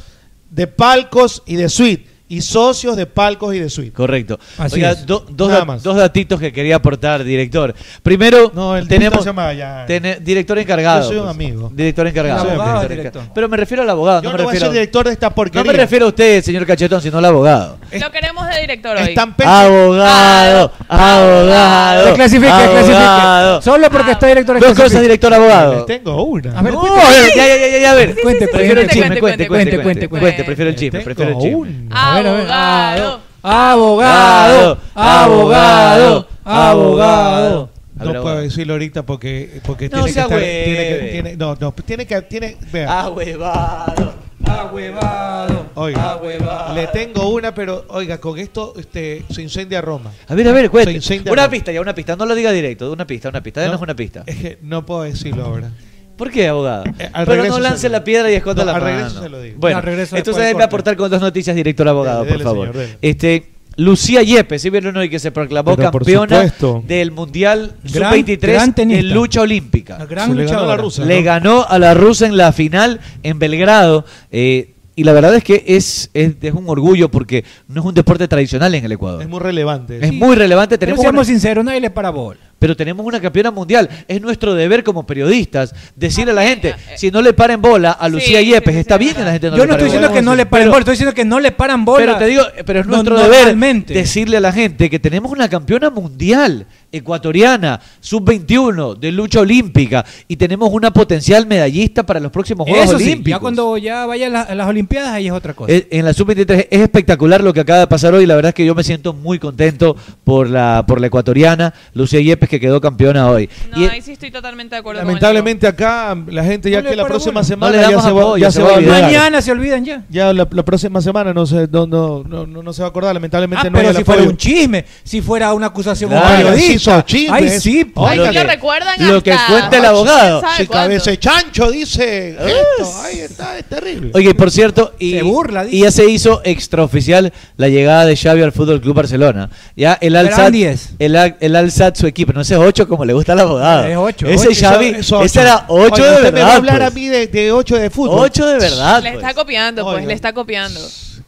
de 0.50 0.68
palcos 0.68 1.44
y 1.46 1.56
de 1.56 1.70
suite 1.70 2.09
y 2.30 2.42
socios 2.42 2.96
de 2.96 3.06
palcos 3.08 3.54
y 3.56 3.60
de 3.60 3.70
suite. 3.70 3.92
Correcto. 3.92 4.40
Así 4.58 4.76
Oiga, 4.76 4.92
es. 4.92 5.06
do- 5.06 5.26
dos, 5.30 5.50
da- 5.52 5.66
más. 5.66 5.84
dos 5.84 5.98
datitos 5.98 6.40
que 6.40 6.54
quería 6.54 6.76
aportar, 6.78 7.24
director. 7.24 7.74
Primero, 8.04 8.52
No, 8.54 8.78
el 8.78 8.88
tenemos 8.88 9.24
director 9.24 9.24
se 9.24 9.30
llama 9.30 9.54
ya. 9.54 9.86
tene- 9.88 10.20
director 10.22 10.58
encargado. 10.60 11.02
Yo 11.02 11.08
soy 11.08 11.18
un 11.18 11.24
pues. 11.24 11.36
amigo. 11.36 11.72
Director 11.74 12.08
encargado. 12.08 12.40
Abogado, 12.42 12.60
Director 12.64 12.90
director. 12.90 13.08
encargado. 13.22 13.34
Pero 13.34 13.50
me 13.50 13.58
refiero 13.58 13.84
al 13.84 13.90
abogado, 13.90 14.22
Yo 14.22 14.30
no 14.30 14.34
no, 14.34 14.38
me 14.38 14.44
voy 14.44 14.52
a 14.52 14.54
refiero 14.54 14.66
ser 14.72 14.74
director 14.80 15.06
de 15.08 15.12
esta 15.14 15.30
No 15.30 15.36
porquería. 15.36 15.72
me 15.72 15.78
refiero 15.78 16.06
a 16.06 16.10
usted, 16.10 16.44
señor 16.44 16.66
Cachetón, 16.66 17.02
sino 17.02 17.18
al 17.18 17.26
abogado. 17.26 17.78
Lo 18.00 18.12
queremos 18.12 18.39
de 18.50 18.62
director. 18.62 18.98
Abogado, 19.46 20.72
abogado. 20.88 22.06
Que 22.06 22.14
clasifique. 22.14 23.62
Solo 23.62 23.90
porque 23.90 24.12
está 24.12 24.28
director 24.28 24.60
Dos 24.60 24.78
cosas, 24.78 25.02
director 25.02 25.34
abogado. 25.34 25.86
Tengo 25.86 26.24
una. 26.24 26.60
A 26.60 26.62
ver. 26.62 28.16
Cuente, 28.22 28.48
prefiero 28.48 28.82
el 28.82 28.90
chisme, 28.90 29.20
cuente, 29.20 29.48
cuente, 29.48 29.82
cuente, 29.82 30.10
cuente. 30.10 30.44
Prefiero 30.44 30.70
el 30.70 30.76
chisme, 30.76 31.00
prefiero 31.02 31.32
el 31.32 31.38
chisme. 31.40 31.88
Abogado, 31.92 33.22
abogado, 33.42 34.78
abogado, 34.96 36.28
abogado. 36.44 37.70
No 38.00 38.22
puedo 38.22 38.42
decirlo 38.42 38.74
ahorita 38.74 39.04
porque, 39.04 39.60
porque 39.66 39.90
tiene, 39.90 40.06
que 40.06 40.10
estar, 40.10 40.28
tiene 40.30 40.88
que 40.88 41.10
tiene, 41.12 41.36
no, 41.36 41.56
no, 41.60 41.72
tiene 41.74 42.06
que 42.06 42.22
tiene 42.22 42.58
vea. 42.72 42.88
Ah, 42.90 43.02
Ahuevado. 43.04 44.14
Ahuevado. 44.50 45.68
Oiga, 45.76 46.12
ahuevado. 46.12 46.76
le 46.76 46.88
tengo 46.88 47.30
una, 47.30 47.54
pero 47.54 47.86
oiga, 47.90 48.20
con 48.20 48.38
esto 48.38 48.74
este, 48.78 49.24
se 49.30 49.42
incendia 49.42 49.82
Roma. 49.82 50.12
A 50.28 50.36
ver, 50.36 50.48
a 50.48 50.52
ver, 50.52 50.70
cuéntame. 50.70 51.00
Una 51.22 51.44
Roma. 51.44 51.50
pista, 51.50 51.72
ya 51.72 51.82
una 51.82 51.96
pista. 51.96 52.16
No 52.16 52.26
lo 52.26 52.36
diga 52.36 52.52
directo. 52.52 52.92
Una 52.92 53.06
pista, 53.08 53.30
una 53.30 53.42
pista. 53.42 53.62
Denos 53.62 53.80
no, 53.80 53.84
una 53.84 53.96
pista. 53.96 54.24
Es 54.26 54.38
que 54.38 54.58
no 54.62 54.86
puedo 54.86 55.04
decirlo 55.04 55.46
ahora. 55.46 55.72
¿Por 56.18 56.32
qué, 56.32 56.50
abogado? 56.50 56.84
Eh, 57.00 57.10
pero 57.26 57.46
no 57.46 57.60
lance 57.60 57.88
la 57.88 58.04
piedra 58.04 58.30
y 58.30 58.36
esconda 58.36 58.66
no, 58.66 58.72
la 58.72 58.78
al. 58.78 58.84
Regreso 58.84 59.22
se 59.22 59.30
lo 59.30 59.42
digo. 59.42 59.58
Bueno, 59.58 59.82
no, 59.82 59.92
entonces 59.92 60.36
déjeme 60.36 60.64
aportar 60.64 60.98
con 60.98 61.10
dos 61.10 61.22
noticias 61.22 61.56
directo 61.56 61.84
al 61.84 61.90
abogado, 61.90 62.24
por 62.24 62.32
dele, 62.34 62.44
favor. 62.44 62.74
Señor, 62.74 62.90
este, 63.02 63.59
Lucía 63.80 64.22
Yepes, 64.24 64.62
¿sí 64.62 64.70
vieron 64.70 64.98
hoy 64.98 65.10
que 65.10 65.20
se 65.20 65.32
proclamó 65.32 65.78
campeona 65.78 66.54
del 66.86 67.12
Mundial 67.12 67.78
Sub-23 67.86 68.78
en 68.78 69.14
lucha 69.14 69.42
olímpica? 69.42 69.98
La 69.98 70.06
gran 70.06 70.36
le 70.36 70.46
ganó 70.46 70.64
a 70.64 70.68
la 70.68 70.78
rusa. 70.78 71.06
Le 71.06 71.22
ganó 71.24 71.66
a 71.66 71.80
la 71.80 71.94
rusa 71.94 72.28
en 72.28 72.36
la 72.36 72.52
final 72.52 73.00
en 73.24 73.40
Belgrado. 73.40 74.04
Eh, 74.32 74.74
y 74.98 75.06
la 75.06 75.14
verdad 75.14 75.34
es 75.34 75.46
que 75.46 75.64
es, 75.66 76.10
es, 76.14 76.34
es, 76.42 76.54
un 76.54 76.68
orgullo 76.68 77.10
porque 77.10 77.46
no 77.70 77.80
es 77.80 77.88
un 77.88 77.94
deporte 77.94 78.28
tradicional 78.28 78.76
en 78.76 78.84
el 78.84 78.92
Ecuador. 78.92 79.22
Es 79.22 79.30
muy 79.30 79.40
relevante. 79.40 80.06
Es 80.06 80.12
muy 80.12 80.36
relevante. 80.36 80.78
Tenemos 80.78 81.00
Pero 81.00 81.12
seamos 81.12 81.28
sinceros, 81.28 81.64
nadie 81.64 81.80
le 81.80 81.90
parabol 81.90 82.38
pero 82.60 82.76
tenemos 82.76 83.06
una 83.06 83.20
campeona 83.20 83.52
mundial. 83.52 83.90
Es 84.08 84.22
nuestro 84.22 84.54
deber 84.54 84.84
como 84.84 85.06
periodistas 85.08 85.74
decirle 85.96 86.32
a 86.32 86.36
la 86.36 86.42
ah, 86.42 86.48
gente, 86.48 86.70
eh, 86.70 86.76
eh, 86.92 86.98
si 86.98 87.10
no 87.10 87.22
le 87.22 87.34
paren 87.34 87.62
bola 87.62 87.92
a 87.92 88.08
Lucía 88.10 88.42
Yepes, 88.42 88.76
está 88.76 88.98
bien 88.98 89.16
que 89.16 89.24
la 89.24 89.32
gente 89.32 89.50
no 89.50 89.58
Yo 89.58 89.66
no 89.66 89.74
estoy 89.74 89.86
diciendo 89.86 90.12
que 90.12 90.22
no 90.22 90.36
le 90.36 90.46
paren 90.46 90.68
bola, 90.68 90.80
estoy 90.80 90.94
diciendo 90.94 91.16
que 91.16 91.26
no 91.26 91.40
le 91.40 91.52
paran 91.52 91.86
bola. 91.86 92.06
Pero 92.06 92.18
te 92.18 92.26
digo, 92.28 92.44
pero 92.66 92.82
es 92.82 92.86
nuestro 92.86 93.18
deber 93.18 93.56
decirle 93.86 94.38
a 94.38 94.42
la 94.42 94.52
gente 94.52 94.90
que 94.90 95.00
tenemos 95.00 95.32
una 95.32 95.50
campeona 95.50 95.90
mundial 95.90 96.66
ecuatoriana, 96.92 97.80
sub-21, 98.00 98.98
de 98.98 99.12
lucha 99.12 99.42
olímpica, 99.42 100.06
y 100.28 100.36
tenemos 100.36 100.70
una 100.72 100.92
potencial 100.92 101.46
medallista 101.46 102.04
para 102.04 102.20
los 102.20 102.32
próximos 102.32 102.68
Juegos 102.68 102.86
Eso 102.86 102.96
Olímpicos. 102.96 103.26
Sí, 103.26 103.32
ya 103.32 103.40
cuando 103.40 103.78
ya 103.78 104.06
vayan 104.06 104.34
las 104.34 104.68
Olimpiadas, 104.68 105.12
ahí 105.12 105.28
es 105.28 105.32
otra 105.34 105.54
cosa. 105.54 105.72
Eh, 105.72 105.88
en 105.92 106.06
la 106.06 106.14
sub-23 106.14 106.68
es 106.70 106.82
espectacular 106.82 107.44
lo 107.44 107.54
que 107.54 107.60
acaba 107.60 107.80
de 107.80 107.88
pasar 107.88 108.14
hoy, 108.14 108.26
la 108.26 108.36
verdad 108.36 108.50
es 108.50 108.56
que 108.56 108.66
yo 108.66 108.76
me 108.76 108.84
siento 108.84 109.14
muy 109.14 109.40
contento 109.40 109.96
por 110.24 110.50
la, 110.50 110.86
por 110.88 111.00
la 111.00 111.08
ecuatoriana, 111.08 111.74
Lucía 111.94 112.22
Yepes, 112.22 112.49
que 112.50 112.60
quedó 112.60 112.82
campeona 112.82 113.30
hoy. 113.30 113.48
No, 113.70 113.88
ahí 113.90 114.02
sí 114.02 114.14
estoy 114.14 114.32
totalmente 114.32 114.76
de 114.76 114.80
acuerdo. 114.80 115.02
Lamentablemente 115.02 115.68
acá 115.68 116.16
mm, 116.16 116.30
la 116.30 116.44
gente 116.44 116.72
ya 116.72 116.82
que 116.82 116.96
la 116.96 117.06
próxima 117.06 117.44
semana 117.44 117.80
ya, 117.80 118.02
se 118.02 118.12
va, 118.12 118.22
a 118.22 118.26
olvidar. 118.26 119.04
Mañana 119.04 119.42
se 119.42 119.52
olvidan 119.52 119.86
ya. 119.86 120.04
Ya 120.10 120.34
la, 120.34 120.46
próxima 120.48 121.00
semana 121.02 121.34
no 121.34 121.46
se, 121.46 121.68
no, 121.68 121.86
no, 121.86 122.74
se 122.74 122.82
va 122.82 122.88
a 122.88 122.90
acordar, 122.90 123.14
lamentablemente 123.14 123.68
ah, 123.68 123.70
no. 123.70 123.78
Pero 123.78 123.94
si 123.94 124.04
fuera 124.04 124.24
un 124.24 124.36
chisme, 124.36 124.84
si 125.04 125.22
fuera 125.22 125.54
una 125.54 125.68
acusación 125.68 126.10
claro, 126.10 126.50
un 126.50 126.58
sí, 126.58 126.78
chismes. 127.06 127.32
Ay, 127.32 127.50
sí. 127.60 127.94
Ay, 127.96 128.18
lo, 128.18 129.22
que, 129.22 129.36
cuenta 129.48 129.78
el 129.78 129.86
abogado. 129.86 130.42
Si 130.58 130.68
cabeza 130.68 131.16
chancho 131.18 131.70
dice 131.72 132.36
ah. 132.40 132.48
esto, 132.48 133.02
ahí 133.04 133.20
está, 133.20 133.58
es 133.60 133.66
terrible. 133.66 134.12
Oye, 134.14 134.34
por 134.34 134.50
cierto, 134.50 134.94
y, 134.98 135.22
burla, 135.22 135.66
y 135.70 135.82
ya 135.82 135.92
se 135.92 136.10
hizo 136.10 136.42
extraoficial 136.44 137.32
la 137.58 137.68
llegada 137.70 138.06
de 138.06 138.16
Xavi 138.16 138.42
al 138.42 138.52
Fútbol 138.52 138.82
Club 138.82 138.96
Barcelona. 138.96 139.50
Ya 139.76 139.98
el 140.02 140.16
Alzat, 140.16 140.54
el, 140.54 141.36
el 141.40 141.56
Alzat, 141.56 141.96
su 141.96 142.08
equipo, 142.08 142.34
no 142.40 142.44
ese 142.44 142.56
8 142.56 142.88
como 142.88 143.04
le 143.04 143.12
gusta 143.12 143.34
a 143.34 143.36
la 143.36 143.42
abogada. 143.42 143.90
Es 143.90 143.98
8. 143.98 144.28
Ese 144.28 144.48
ocho, 144.48 144.60
Xavi, 144.62 144.86
es 144.88 145.12
ocho. 145.12 145.24
ese 145.24 145.42
era 145.42 145.66
8 145.68 145.84
de 145.84 146.10
usted 146.10 146.24
verdad. 146.24 146.34
Me 146.34 146.42
va 146.42 146.54
a 146.54 146.56
hablar 146.56 146.78
pues. 146.78 146.88
a 146.88 146.94
mí 146.96 147.08
de, 147.10 147.52
8 147.52 147.76
de 147.76 147.90
fútbol. 147.90 148.20
8 148.20 148.48
de 148.48 148.60
verdad. 148.60 149.04
Le 149.04 149.12
pues. 149.12 149.24
está 149.24 149.34
copiando, 149.34 149.84
pues, 149.84 149.96
Oiga. 149.98 150.08
le 150.08 150.14
está 150.14 150.34
copiando. 150.34 150.80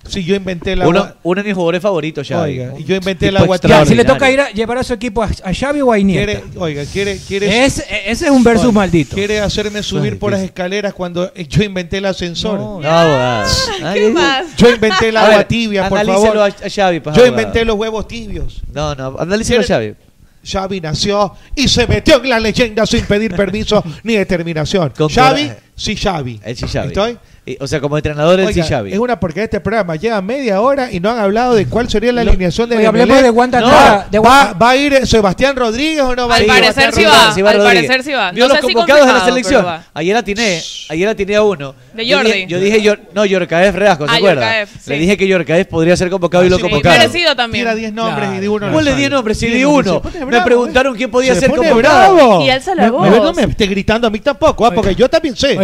Sí, 0.08 0.24
yo 0.24 0.36
inventé 0.36 0.76
la 0.76 0.88
uno, 0.88 1.14
uno 1.24 1.42
de 1.42 1.48
mis 1.48 1.54
jugadores 1.54 1.82
favoritos, 1.82 2.28
Xavi. 2.28 2.60
Oiga, 2.60 2.74
y 2.78 2.84
yo 2.86 2.96
inventé 2.96 3.28
el 3.28 3.38
agua 3.38 3.58
Si 3.86 3.94
le 3.94 4.04
toca 4.04 4.32
ir 4.32 4.40
a 4.40 4.50
llevar 4.52 4.78
a 4.78 4.84
su 4.84 4.94
equipo 4.94 5.22
a, 5.22 5.30
a 5.44 5.54
Xavi 5.54 5.82
o 5.82 5.92
a 5.92 6.00
Iniesta. 6.00 6.26
Quiere, 6.26 6.44
oiga, 6.58 6.84
quiere, 6.86 7.18
quiere 7.18 7.66
es, 7.66 7.80
e, 7.80 8.12
ese 8.12 8.26
es 8.26 8.32
un 8.32 8.44
versus 8.44 8.68
oiga, 8.68 8.80
maldito. 8.80 9.16
Quiere 9.16 9.40
hacerme 9.42 9.72
pues, 9.72 9.86
subir 9.86 10.18
por 10.18 10.32
las 10.32 10.42
escaleras 10.42 10.94
cuando 10.94 11.34
yo 11.34 11.64
inventé 11.64 11.98
el 11.98 12.06
ascensor. 12.06 12.58
No, 12.58 12.82
no 12.82 12.90
ah, 12.90 13.46
¿Qué 13.94 14.10
más? 14.10 14.56
Yo 14.56 14.70
inventé 14.70 15.10
el 15.10 15.18
agua 15.18 15.44
tibia, 15.44 15.90
por 15.90 16.06
favor. 16.06 16.38
A 16.40 16.70
Xavi, 16.70 17.02
por 17.02 17.14
yo 17.14 17.26
inventé 17.26 17.66
los 17.66 17.76
huevos 17.76 18.08
tibios. 18.08 18.62
No, 18.74 18.96
no, 18.96 19.18
analícelo 19.20 19.62
a 19.62 19.66
Xavi. 19.66 19.96
Xavi 20.44 20.82
nació 20.82 21.36
y 21.56 21.68
se 21.68 21.88
metió 21.88 22.22
en 22.24 22.30
la 22.30 22.40
leyenda 22.40 22.86
sin 22.86 23.06
pedir 23.06 23.36
permiso 23.36 23.84
ni 24.04 24.16
determinación. 24.16 24.92
Con 24.98 25.10
Xavi, 25.10 25.52
sí 25.76 25.96
Xavi. 25.96 26.40
Sí 26.56 26.68
Xavi. 26.68 26.88
¿Estoy? 26.88 27.18
Eh, 27.52 27.58
o 27.60 27.68
sea, 27.68 27.80
como 27.82 27.98
entrenador 27.98 28.40
del 28.40 28.54
Xavi. 28.54 28.94
Es 28.94 29.00
una 29.00 29.20
porque 29.20 29.44
este 29.44 29.60
programa. 29.60 29.96
Lleva 29.96 30.22
media 30.22 30.62
hora 30.62 30.92
y 30.92 31.00
no 31.00 31.12
han 31.12 31.20
hablado 31.20 31.54
de 31.54 31.66
cuál 31.66 31.90
sería 31.90 32.12
la 32.12 32.22
alineación 32.22 32.70
de 32.70 32.86
Hablemos 32.86 33.22
de 33.22 33.30
Wanda 33.30 33.60
no, 33.60 33.70
de 34.10 34.20
va, 34.20 34.54
va, 34.54 34.70
a 34.70 34.76
ir 34.76 35.06
Sebastián 35.06 35.56
Rodríguez 35.56 36.02
o 36.02 36.16
no 36.16 36.28
va 36.28 36.36
a 36.36 36.42
ir? 36.42 36.50
Al 36.50 36.62
parecer 36.62 36.94
sí 36.94 37.04
va. 37.04 37.34
Si 37.34 37.42
va 37.42 37.52
al 37.52 37.58
parecer 37.58 38.04
sí 38.04 38.12
va. 38.14 38.32
Vio 38.32 38.48
los 38.48 38.60
convocados 38.60 39.06
de 39.06 39.14
la 39.14 39.26
selección. 39.26 39.66
Ayer 39.94 40.16
atiné, 40.16 40.62
ayer 40.90 41.08
atiné 41.10 41.36
a 41.36 41.44
uno. 41.44 41.76
De 41.94 42.10
Jordi. 42.10 42.46
Yo 42.48 42.60
dije, 42.60 42.82
yo 42.82 42.94
dije 42.96 43.08
no, 43.14 43.26
Yorkaef 43.26 43.76
Reasco, 43.76 44.08
¿se 44.08 44.14
ah, 44.14 44.18
acuerda? 44.18 44.66
Le 44.86 44.98
dije 44.98 45.18
que 45.18 45.28
Yorkaef 45.28 45.68
podría 45.68 45.98
ser 45.98 46.10
convocado 46.10 46.46
y 46.46 46.50
lo 46.50 46.56
ah, 46.56 46.60
convocaron. 46.60 47.00
merecido 47.00 47.36
también. 47.36 47.64
Tira 47.64 47.76
10 47.76 47.94
nombres 47.94 48.20
claro. 48.20 48.38
y 48.38 48.40
di 48.40 48.48
uno. 48.48 48.72
¿Cuál 48.72 48.86
le 48.86 48.96
10 48.96 49.12
nombres? 49.12 49.38
Sí, 49.38 49.48
di 49.48 49.66
uno. 49.66 50.02
Me 50.28 50.42
preguntaron 50.42 50.96
quién 50.96 51.12
podía 51.12 51.36
ser 51.36 51.52
convocado. 51.52 52.42
Y 52.46 52.50
alza 52.50 52.76
la 52.76 52.92
voz. 52.92 53.10
No 53.10 53.34
me 53.34 53.44
esté 53.44 53.68
gritando 53.68 54.08
a 54.08 54.10
mí 54.10 54.20
tampoco, 54.20 54.66
ah, 54.66 54.72
porque 54.72 54.96
yo 54.96 55.10
también 55.10 55.36
sé. 55.36 55.58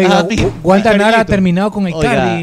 Guantanara 0.61 1.21
ha 1.21 1.25
terminado 1.25 1.71
con 1.77 1.87
el 1.87 1.93
oiga, 1.93 2.39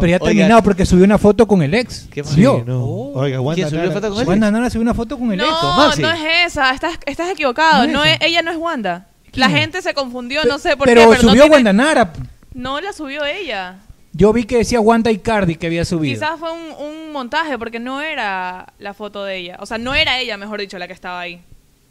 Pero, 0.00 0.06
ya 0.06 0.16
ha 0.16 0.18
terminado 0.18 0.62
porque 0.62 0.84
subió 0.84 1.04
una 1.04 1.18
foto 1.18 1.46
con 1.46 1.62
el 1.62 1.72
ex. 1.74 2.08
¿Qué 2.10 2.24
pasó? 2.24 2.64
Oh. 2.68 3.12
Oiga, 3.14 3.38
Guantanara 3.38 3.70
subió, 3.70 3.92
foto 3.92 4.08
con 4.08 4.70
subió 4.70 4.82
una 4.82 4.94
foto 4.94 5.18
con 5.18 5.32
el 5.32 5.40
ex. 5.40 5.50
No, 5.50 5.96
no 5.96 6.10
es 6.12 6.46
esa, 6.46 6.72
estás, 6.72 6.98
estás 7.06 7.30
equivocado. 7.30 7.86
No, 7.86 8.04
es 8.04 8.18
ella 8.20 8.42
no 8.42 8.50
es 8.50 8.56
Wanda. 8.56 9.06
La 9.34 9.48
gente 9.48 9.82
se 9.82 9.94
confundió, 9.94 10.44
no 10.44 10.58
sé 10.58 10.76
por 10.76 10.86
pero 10.86 11.02
qué. 11.02 11.06
Pero 11.08 11.20
subió 11.20 11.32
tiene... 11.34 11.48
Guantanara. 11.48 12.12
No 12.54 12.80
la 12.80 12.92
subió 12.92 13.24
ella. 13.24 13.76
Yo 14.12 14.32
vi 14.32 14.44
que 14.44 14.58
decía 14.58 14.80
Wanda 14.80 15.12
Icardi 15.12 15.54
que 15.54 15.66
había 15.68 15.84
subido. 15.84 16.14
Quizás 16.14 16.40
fue 16.40 16.50
un, 16.52 17.12
montaje 17.12 17.58
porque 17.58 17.78
no 17.78 18.00
era 18.00 18.72
la 18.78 18.94
foto 18.94 19.24
de 19.24 19.36
ella. 19.36 19.56
O 19.60 19.66
sea, 19.66 19.78
no 19.78 19.94
era 19.94 20.20
ella, 20.20 20.36
mejor 20.36 20.60
dicho, 20.60 20.78
la 20.78 20.86
que 20.86 20.92
estaba 20.92 21.20
ahí. 21.20 21.40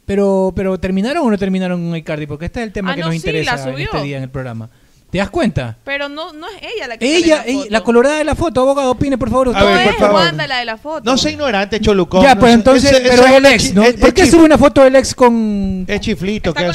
Pero, 0.06 0.52
pero 0.56 0.78
¿terminaron 0.78 1.26
o 1.26 1.30
no 1.30 1.36
terminaron 1.36 1.86
con 1.86 1.96
Icardi? 1.96 2.26
Porque 2.26 2.46
este 2.46 2.60
es 2.60 2.66
el 2.66 2.72
tema 2.72 2.92
ah, 2.92 2.94
que 2.94 3.00
no, 3.02 3.08
nos 3.08 3.16
interesa 3.16 3.68
en 3.68 3.78
este 3.78 4.02
día 4.02 4.16
en 4.16 4.22
el 4.22 4.30
programa. 4.30 4.70
¿Te 5.10 5.16
das 5.16 5.30
cuenta? 5.30 5.78
Pero 5.84 6.10
no, 6.10 6.34
no 6.34 6.46
es 6.48 6.56
ella 6.60 6.86
la 6.86 6.98
que 6.98 7.16
Ella, 7.16 7.38
sale 7.38 7.70
la, 7.70 7.80
colorada 7.80 8.18
de 8.18 8.24
la 8.24 8.34
foto, 8.34 8.60
abogado, 8.60 8.90
opine 8.90 9.16
por 9.16 9.30
favor. 9.30 9.48
usted. 9.48 9.60
No 9.60 9.66
por 9.66 9.92
es 9.92 9.96
favor. 9.96 10.14
Wanda 10.16 10.46
la 10.46 10.58
de 10.58 10.64
la 10.66 10.76
foto. 10.76 11.10
No 11.10 11.16
sea 11.16 11.30
ignorante, 11.30 11.80
Cholucón. 11.80 12.22
ya, 12.22 12.38
pues 12.38 12.52
entonces, 12.52 13.00
pero 13.02 13.24
es 13.24 13.32
el 13.32 13.46
ex, 13.46 13.74
¿no? 13.74 13.84
¿Por 13.98 14.12
qué 14.12 14.26
sube 14.26 14.44
una 14.44 14.58
foto 14.58 14.84
del 14.84 14.96
ex 14.96 15.14
con...? 15.14 15.86
Es 15.88 16.00
chiflito 16.00 16.52
que 16.52 16.66
ha 16.66 16.72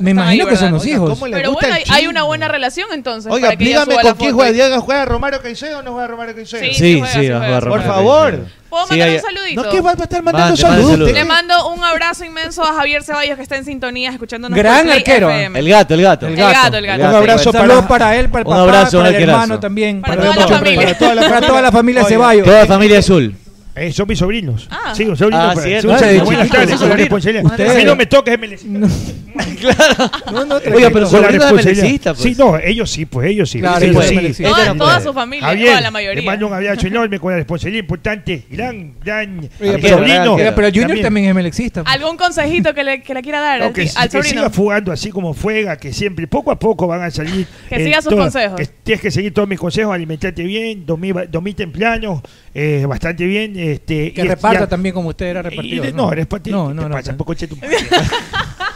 Me 0.00 0.10
imagino 0.10 0.46
que 0.46 0.56
son 0.56 0.72
los 0.72 0.84
hijos. 0.84 1.16
¿cómo 1.16 1.30
Pero 1.30 1.52
bueno, 1.52 1.74
hay, 1.74 1.84
hay 1.90 2.06
una 2.08 2.24
buena 2.24 2.48
relación 2.48 2.88
entonces. 2.92 3.30
Oiga, 3.32 3.54
dígame 3.54 3.94
con 4.00 4.14
quién 4.14 4.34
juega. 4.34 4.52
Diego, 4.52 4.80
¿Juega 4.80 5.04
Romario 5.04 5.40
Caicedo 5.40 5.78
o 5.78 5.82
no 5.82 5.92
juega 5.92 6.08
Romario 6.08 6.34
Caicedo? 6.34 6.60
Sí, 6.60 6.74
sí, 6.74 6.74
sí, 6.74 6.98
juega, 6.98 7.12
sí 7.12 7.28
juega. 7.28 7.60
Por 7.60 7.82
favor. 7.84 8.46
¿Puedo 8.68 8.86
mandar 8.86 9.10
un 9.10 9.20
saludito? 9.20 9.62
No, 9.62 9.70
que 9.70 9.80
va 9.80 9.90
a 9.90 9.94
estar 9.94 10.22
mandando 10.22 10.46
Mande, 10.48 10.60
saludos. 10.60 10.90
Saludo. 10.90 11.12
Le 11.12 11.24
mando 11.24 11.68
un 11.68 11.82
abrazo 11.82 12.24
inmenso 12.24 12.62
a 12.62 12.74
Javier 12.74 13.02
Ceballos 13.02 13.36
que 13.36 13.42
está 13.42 13.56
en 13.56 13.64
sintonía 13.64 14.10
escuchándonos. 14.10 14.56
Gran 14.56 14.86
por 14.86 14.94
arquero. 14.94 15.30
FM. 15.30 15.58
El 15.58 15.68
gato, 15.68 15.94
el 15.94 16.02
gato. 16.02 16.26
El 16.26 16.36
gato, 16.36 16.76
el 16.76 16.86
gato. 16.86 17.08
Un 17.08 17.14
abrazo 17.14 17.52
para, 17.52 17.88
para, 17.88 18.16
él, 18.16 18.28
para 18.28 18.40
el 18.40 18.46
papá, 18.46 18.88
para 18.90 19.08
el 19.08 19.14
hermano 19.14 19.58
también. 19.58 20.02
Para, 20.02 20.16
toda, 20.16 20.36
la 20.36 20.48
familia. 20.48 20.82
Para, 20.82 20.98
toda 20.98 21.14
la, 21.14 21.22
para 21.22 21.46
toda 21.46 21.62
la 21.62 21.72
familia 21.72 22.04
Ceballos. 22.04 22.44
Toda 22.44 22.58
la 22.58 22.64
eh, 22.64 22.68
familia 22.68 22.98
azul. 22.98 23.34
Eh, 23.78 23.92
son 23.92 24.08
mis 24.08 24.18
sobrinos. 24.18 24.68
Ah. 24.70 24.92
Sí, 24.94 25.04
un 25.04 25.16
sobrino. 25.16 25.40
Ah, 25.40 25.54
sí, 25.56 25.74
no, 25.82 26.24
buenas 26.24 26.48
tardes, 26.48 26.76
con 26.78 26.88
la 26.88 26.96
responsabilidad. 26.96 27.60
A 27.60 27.74
mí 27.74 27.84
no 27.84 27.96
me 27.96 28.06
toques 28.06 28.32
de 28.32 28.38
melecista. 28.38 28.78
No. 28.78 28.88
claro. 29.60 30.10
No, 30.32 30.44
no, 30.44 30.56
Oiga, 30.74 30.90
pero 30.92 31.06
sobrino 31.06 31.44
de 31.44 31.52
melecista, 31.52 32.14
pues. 32.14 32.22
Sí, 32.22 32.34
no, 32.36 32.58
ellos 32.58 32.90
sí, 32.90 33.06
pues 33.06 33.28
ellos 33.28 33.50
sí. 33.50 33.60
Claro, 33.60 34.02
sí. 34.02 34.34
sí. 34.34 34.42
Toda, 34.42 34.74
toda 34.74 35.00
su 35.00 35.12
familia, 35.12 35.48
Javier, 35.48 35.68
toda 35.68 35.80
la 35.80 35.90
mayoría. 35.90 36.20
Le 36.20 36.26
mando 36.26 36.46
un 36.48 36.54
abrazo 36.54 36.86
enorme 36.86 37.18
con 37.18 37.30
la 37.30 37.38
responsabilidad 37.38 37.82
importante. 37.82 38.44
Gran, 38.50 38.94
gran 39.02 39.48
Oiga, 39.60 39.78
pero, 39.80 39.98
sobrino. 39.98 40.36
Pero 40.36 40.68
Junior 40.68 40.86
también, 40.86 41.02
también 41.02 41.28
es 41.28 41.34
melecista. 41.34 41.84
Pues. 41.84 41.94
¿Algún 41.94 42.16
consejito 42.16 42.74
que 42.74 42.84
le, 42.84 43.02
que 43.02 43.14
le 43.14 43.22
quiera 43.22 43.40
dar 43.40 43.62
al, 43.62 43.72
que, 43.72 43.82
al 43.82 44.10
sobrino? 44.10 44.22
Que 44.22 44.28
siga 44.28 44.50
fugando 44.50 44.92
así 44.92 45.10
como 45.10 45.34
fuega, 45.34 45.76
que 45.76 45.92
siempre, 45.92 46.26
poco 46.26 46.50
a 46.50 46.58
poco 46.58 46.86
van 46.86 47.02
a 47.02 47.10
salir. 47.10 47.46
Que 47.68 47.84
siga 47.84 47.98
eh, 47.98 48.02
sus 48.02 48.14
consejos. 48.14 48.60
Tienes 48.82 49.00
que 49.00 49.10
seguir 49.10 49.32
todos 49.32 49.48
mis 49.48 49.58
consejos, 49.58 49.94
alimentarte 49.94 50.42
bien, 50.42 50.84
dormir 50.86 51.54
temprano, 51.54 52.22
eh, 52.54 52.84
bastante 52.88 53.26
bien, 53.26 53.54
eh, 53.56 53.67
este, 53.72 54.12
que 54.12 54.22
y 54.22 54.28
reparta 54.28 54.66
también 54.66 54.94
como 54.94 55.10
usted 55.10 55.26
era 55.26 55.42
repartido. 55.42 55.84
No, 55.86 55.92
no, 55.92 56.10
repartir, 56.10 56.52
no, 56.52 56.74
no, 56.74 56.88
no, 56.88 56.96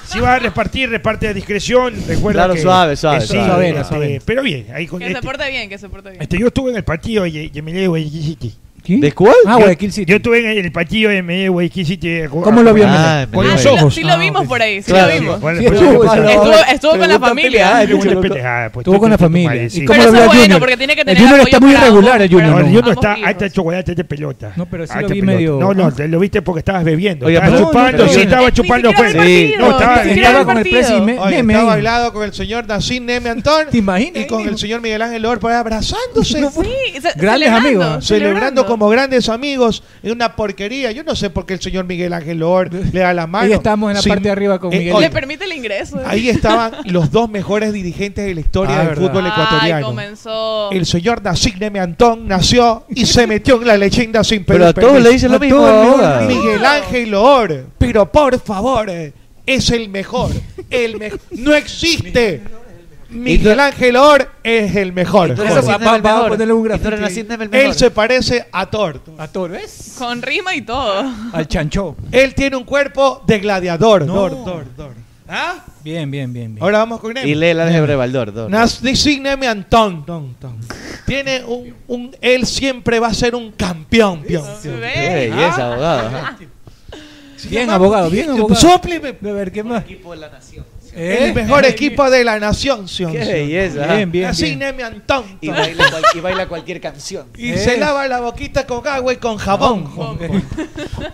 Si 0.06 0.20
vas 0.20 0.36
a 0.36 0.38
repartir, 0.40 0.90
reparte 0.90 1.28
a 1.28 1.32
discreción. 1.32 1.94
Recuerda 2.06 2.40
claro, 2.40 2.54
que, 2.54 2.60
suave, 2.60 2.96
suave. 2.96 3.20
Suave, 3.22 3.84
suave. 3.84 4.16
Este, 4.16 4.26
pero 4.26 4.42
bien, 4.42 4.66
ahí 4.74 4.86
con 4.86 4.98
Que 4.98 5.06
este, 5.06 5.20
se 5.20 5.26
porte 5.26 5.50
bien, 5.50 5.68
que 5.68 5.78
se 5.78 5.88
porte 5.88 6.10
bien. 6.10 6.22
Este, 6.22 6.38
yo 6.38 6.48
estuve 6.48 6.70
en 6.70 6.76
el 6.76 6.84
partido 6.84 7.26
y, 7.26 7.50
y 7.52 7.62
me 7.62 7.72
llevo 7.72 7.96
y, 7.96 8.02
y, 8.02 8.54
City. 8.82 9.00
¿De 9.00 9.12
cuál? 9.12 9.34
Ah, 9.46 9.56
Guayaquil 9.56 9.92
City. 9.92 10.10
Yo 10.10 10.16
estuve 10.16 10.38
en 10.58 10.64
el 10.64 10.72
partido 10.72 11.10
de 11.10 11.22
Medellín, 11.22 11.52
Guayaquil 11.52 11.86
City. 11.86 12.20
¿Cómo 12.28 12.62
lo 12.62 12.74
vio 12.74 12.84
Ah, 12.88 13.26
Con 13.32 13.46
los 13.48 13.60
sí 13.60 13.68
lo- 13.68 13.74
ojos. 13.74 13.94
sí 13.94 14.02
lo 14.02 14.18
vimos 14.18 14.46
por 14.46 14.60
ahí, 14.60 14.82
sí 14.82 14.90
Claro, 14.90 15.14
lo 15.14 15.20
vimos. 15.20 15.40
Sí, 15.58 15.64
estuvo- 15.66 16.98
con 16.98 17.08
la 17.08 17.18
familia. 17.18 17.84
pendejada, 18.20 18.70
pues, 18.70 18.82
Estuvo 18.84 18.98
con 18.98 19.10
la 19.10 19.18
familia. 19.18 19.62
¿Y 19.64 19.70
sí. 19.70 19.84
cómo 19.84 20.02
lo 20.02 20.12
vio 20.12 20.28
Junior? 20.30 20.58
porque 20.58 20.76
tiene 20.76 20.94
que 20.94 21.00
El 21.02 21.06
tener 21.06 21.22
Junior 21.22 21.40
está 21.40 21.60
muy 21.60 21.72
irregular, 21.72 22.28
Junior. 22.30 22.62
Junior 22.62 22.88
está 22.88 23.16
hasta 23.24 23.50
chocolate 23.50 23.94
de 23.94 24.04
pelota. 24.04 24.52
No, 24.56 24.66
pero 24.66 24.86
sí 24.86 24.92
Ah, 24.94 25.00
lo 25.02 25.08
vi 25.08 25.20
pelota. 25.20 25.36
medio- 25.38 25.58
No, 25.60 25.74
no, 25.74 25.92
te 25.92 26.08
lo 26.08 26.18
viste 26.18 26.42
porque 26.42 26.58
estabas 26.60 26.84
bebiendo. 26.84 27.26
Pero- 27.26 27.58
chupando, 27.58 28.08
sí, 28.08 28.14
sí. 28.14 28.20
estabas 28.22 28.46
Ni 28.46 28.52
chupando 28.52 28.92
partido, 28.92 29.58
No, 29.58 29.70
estaba- 29.70 30.02
Estaba 30.02 30.44
con 30.44 30.58
el 30.58 30.62
presi 30.68 30.92
Neme 31.00 31.12
estaba 31.12 31.28
ahí. 31.28 31.66
bailado 31.66 32.12
con 32.12 32.22
el 32.24 32.32
señor 32.34 32.66
Nacín 32.66 33.06
Neme 33.06 33.30
Antón 33.30 33.66
¿Te 33.70 33.78
imaginas? 33.78 34.24
y 34.24 34.26
con 34.26 34.46
el 34.48 34.58
señor 34.58 34.80
Miguel 34.80 35.02
Ángel 35.02 35.24
ahí 35.26 35.54
abrazándose. 35.54 36.38
Sí, 36.38 36.40
Grandes 37.16 37.48
celebrando, 37.48 37.56
amigos. 37.68 38.06
Celebrando 38.06 38.66
como 38.72 38.88
grandes 38.88 39.28
amigos 39.28 39.82
en 40.02 40.12
una 40.12 40.34
porquería. 40.36 40.92
Yo 40.92 41.04
no 41.04 41.14
sé 41.16 41.30
por 41.30 41.46
qué 41.46 41.54
el 41.54 41.60
señor 41.60 41.84
Miguel 41.84 42.12
Ángel 42.12 42.38
Lor 42.38 42.70
le 42.72 43.00
da 43.00 43.12
la 43.14 43.26
mano. 43.26 43.46
Ahí 43.46 43.52
estábamos 43.52 43.90
en 43.90 43.96
la 43.96 44.02
Sí, 44.02 44.08
parte 44.08 44.24
de 44.24 44.30
arriba 44.30 44.58
con 44.58 44.72
eh, 44.72 44.78
Miguel. 44.78 44.94
oye, 44.94 45.06
Le 45.06 45.12
permite 45.12 45.44
el 45.44 45.52
ingreso. 45.52 46.00
Ahí 46.04 46.28
estaban 46.28 46.72
los 46.86 47.10
dos 47.10 47.28
mejores 47.30 47.72
dirigentes 47.72 48.24
de 48.26 48.34
la 48.34 48.40
historia 48.40 48.74
Ah, 48.74 48.78
del 48.80 48.88
verdad. 48.88 49.02
fútbol 49.08 49.24
Ay, 49.26 49.30
ecuatoriano. 49.32 49.86
comenzó. 49.86 50.70
El 50.72 50.86
señor 50.86 51.22
Nacín 51.22 51.54
Neme 51.58 51.80
Antón 51.80 52.26
nació 52.28 52.84
y 52.88 53.06
se 53.06 53.26
metió 53.26 53.60
en 53.60 53.68
la 53.68 53.76
leyenda 53.76 54.24
sin 54.24 54.44
Pero 54.44 54.66
a 54.66 54.72
todos 54.72 55.00
le 55.00 55.10
dicen 55.10 55.32
lo 55.32 55.38
mismo 55.38 55.64
ahora. 55.66 56.20
Miguel 56.26 56.64
Ángel 56.64 57.10
Loor, 57.10 57.66
pero 57.78 58.10
por 58.10 58.38
favor, 58.40 58.88
eh, 58.90 59.12
es 59.46 59.70
el 59.70 59.88
mejor. 59.88 60.30
El 60.70 60.98
me- 60.98 61.12
no 61.32 61.54
existe. 61.54 62.40
Miguel 63.12 63.60
Ángel 63.60 63.94
Loor 63.94 64.30
es 64.42 64.74
el 64.76 64.92
mejor. 64.92 65.30
Entonces, 65.30 65.56
Eso, 65.56 65.66
Nacín 65.66 65.72
va- 65.74 65.78
Neme 65.78 65.96
el 65.98 66.04
va- 66.06 66.08
va 66.10 66.10
a 66.10 66.16
mejor. 66.16 66.28
ponerle 66.30 66.52
un 66.54 66.60
Y 66.60 66.68
grafiti. 66.68 67.20
El 67.20 67.38
mejor. 67.38 67.54
Él 67.54 67.74
se 67.74 67.90
parece 67.90 68.46
a 68.52 68.66
Thor. 68.66 69.00
A 69.18 69.28
todo, 69.28 69.48
¿ves? 69.48 69.94
Con 69.98 70.22
rima 70.22 70.54
y 70.54 70.62
todo. 70.62 71.04
Al 71.32 71.46
chancho. 71.48 71.96
Él 72.10 72.34
tiene 72.34 72.56
un 72.56 72.64
cuerpo 72.64 73.22
de 73.26 73.38
gladiador. 73.38 74.06
No. 74.06 74.14
Dor, 74.14 74.44
Dor, 74.44 74.64
Dor. 74.76 74.94
¿Ah? 75.28 75.64
Bien, 75.82 76.10
bien, 76.10 76.32
bien. 76.32 76.54
bien. 76.54 76.62
Ahora 76.62 76.78
vamos 76.78 77.00
con 77.00 77.10
Y 77.12 77.14
Neme. 77.14 77.34
lee 77.36 77.54
la 77.54 77.64
de 77.66 77.96
Baldor. 77.96 78.32
Dor. 78.32 78.50
Nacín 78.50 79.22
Neme 79.22 79.46
Antón. 79.48 80.04
Ton, 80.04 80.34
ton. 80.34 80.58
Tiene 81.06 81.42
un, 81.44 81.74
un- 81.88 82.16
Él 82.20 82.46
siempre 82.46 82.98
va 83.00 83.08
a 83.08 83.14
ser 83.14 83.34
un 83.34 83.52
campeón. 83.52 84.22
pion. 84.22 84.44
Qué 84.62 84.68
belleza, 84.70 85.72
abogado. 85.72 86.10
Bien, 87.48 87.70
abogado, 87.70 88.10
bien, 88.10 88.30
abogado. 88.30 88.60
Sópleme. 88.60 89.08
A 89.08 89.32
ver, 89.32 89.50
¿qué 89.50 89.62
más? 89.64 89.82
Equipo 89.84 90.12
de 90.12 90.18
la 90.18 90.28
nación. 90.30 90.64
¿Eh? 90.94 91.26
El 91.28 91.34
mejor 91.34 91.64
equipo 91.64 92.10
de 92.10 92.22
la 92.22 92.38
nación. 92.38 92.86
Sion, 92.88 93.12
Qué 93.12 93.18
belleza. 93.18 93.94
Bien, 93.94 94.10
bien. 94.12 94.30
Neme 94.58 94.82
Antón. 94.82 95.24
Y 95.40 95.48
baila, 95.48 95.88
cual- 95.90 96.02
y 96.14 96.20
baila 96.20 96.46
cualquier 96.48 96.80
canción. 96.80 97.26
Y 97.36 97.52
Eh. 97.52 97.58
se 97.58 97.78
lava 97.78 98.06
la 98.08 98.20
boquita 98.20 98.66
con 98.66 98.86
agua 98.86 99.12
y 99.12 99.16
con 99.16 99.36
jabón. 99.38 99.88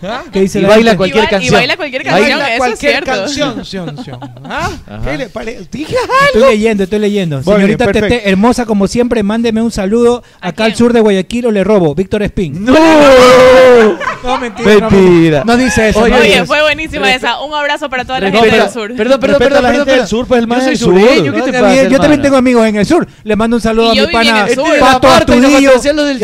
¿Ah? 0.02 0.24
¿Qué 0.32 0.40
dice 0.40 0.58
Y 0.58 0.62
la 0.62 0.68
baila 0.68 0.96
cualquier 0.96 1.24
Y 1.24 1.26
ba- 1.26 1.28
y 1.28 1.30
canción. 1.30 1.54
baila 1.54 1.76
cualquier 1.76 2.02
canción. 2.04 2.28
Baila 2.28 2.44
eso 2.44 2.52
es 2.52 2.58
cualquier 2.58 2.92
cierto. 2.92 3.10
canción. 3.10 3.64
Sion, 3.64 4.04
Sion. 4.04 4.18
¿Ah? 4.44 4.70
¿Qué 5.04 5.16
le 5.18 5.28
parece? 5.28 5.66
Dije 5.70 5.94
Estoy 6.34 6.50
leyendo, 6.50 6.82
estoy 6.84 6.98
leyendo. 6.98 7.42
Señorita 7.42 7.84
perfecto. 7.84 8.08
Tete, 8.08 8.28
hermosa 8.30 8.66
como 8.66 8.88
siempre, 8.88 9.22
mándeme 9.22 9.62
un 9.62 9.70
saludo 9.70 10.22
¿A 10.40 10.48
acá 10.48 10.64
al 10.64 10.74
sur 10.74 10.92
de 10.92 11.00
Guayaquil 11.00 11.46
o 11.46 11.50
le 11.50 11.62
robo. 11.64 11.94
Víctor 11.94 12.22
Espín. 12.22 12.64
¡No! 12.64 12.74
No, 14.22 14.38
mentira. 14.38 14.74
Mentira. 14.88 15.44
No, 15.44 15.52
no 15.52 15.56
dice 15.58 15.88
eso. 15.88 16.00
Oye, 16.00 16.10
no 16.12 16.20
dice 16.20 16.44
fue 16.44 16.62
buenísima 16.62 17.12
esa. 17.14 17.40
Un 17.40 17.54
abrazo 17.54 17.88
para 17.88 18.04
toda 18.04 18.20
la 18.20 18.30
gente 18.30 18.48
pero- 18.50 18.62
del 18.64 18.72
sur. 18.72 18.96
Perdón, 18.96 19.20
perdón, 19.20 19.38
perdón. 19.38 19.62
la 19.62 19.72
gente 19.72 19.90
del 19.92 20.06
sur, 20.06 20.26
pues, 20.26 20.42
el 20.42 20.48
soy 20.48 20.64
del 20.64 20.78
sur. 20.78 20.94
¿qué 20.94 21.00
te 21.00 21.24
Yo 21.24 21.32
también- 21.32 21.52
yo 21.52 21.52
también 21.52 21.92
hermana? 22.02 22.22
tengo 22.22 22.36
amigos 22.36 22.66
en 22.66 22.76
el 22.76 22.86
sur. 22.86 23.06
Le 23.24 23.36
mando 23.36 23.56
un 23.56 23.62
saludo 23.62 23.90
a 23.90 23.94
mi 23.94 24.06
pana 24.08 24.46
Pato 24.80 25.08
Astudillo 25.08 25.60
y 25.60 25.66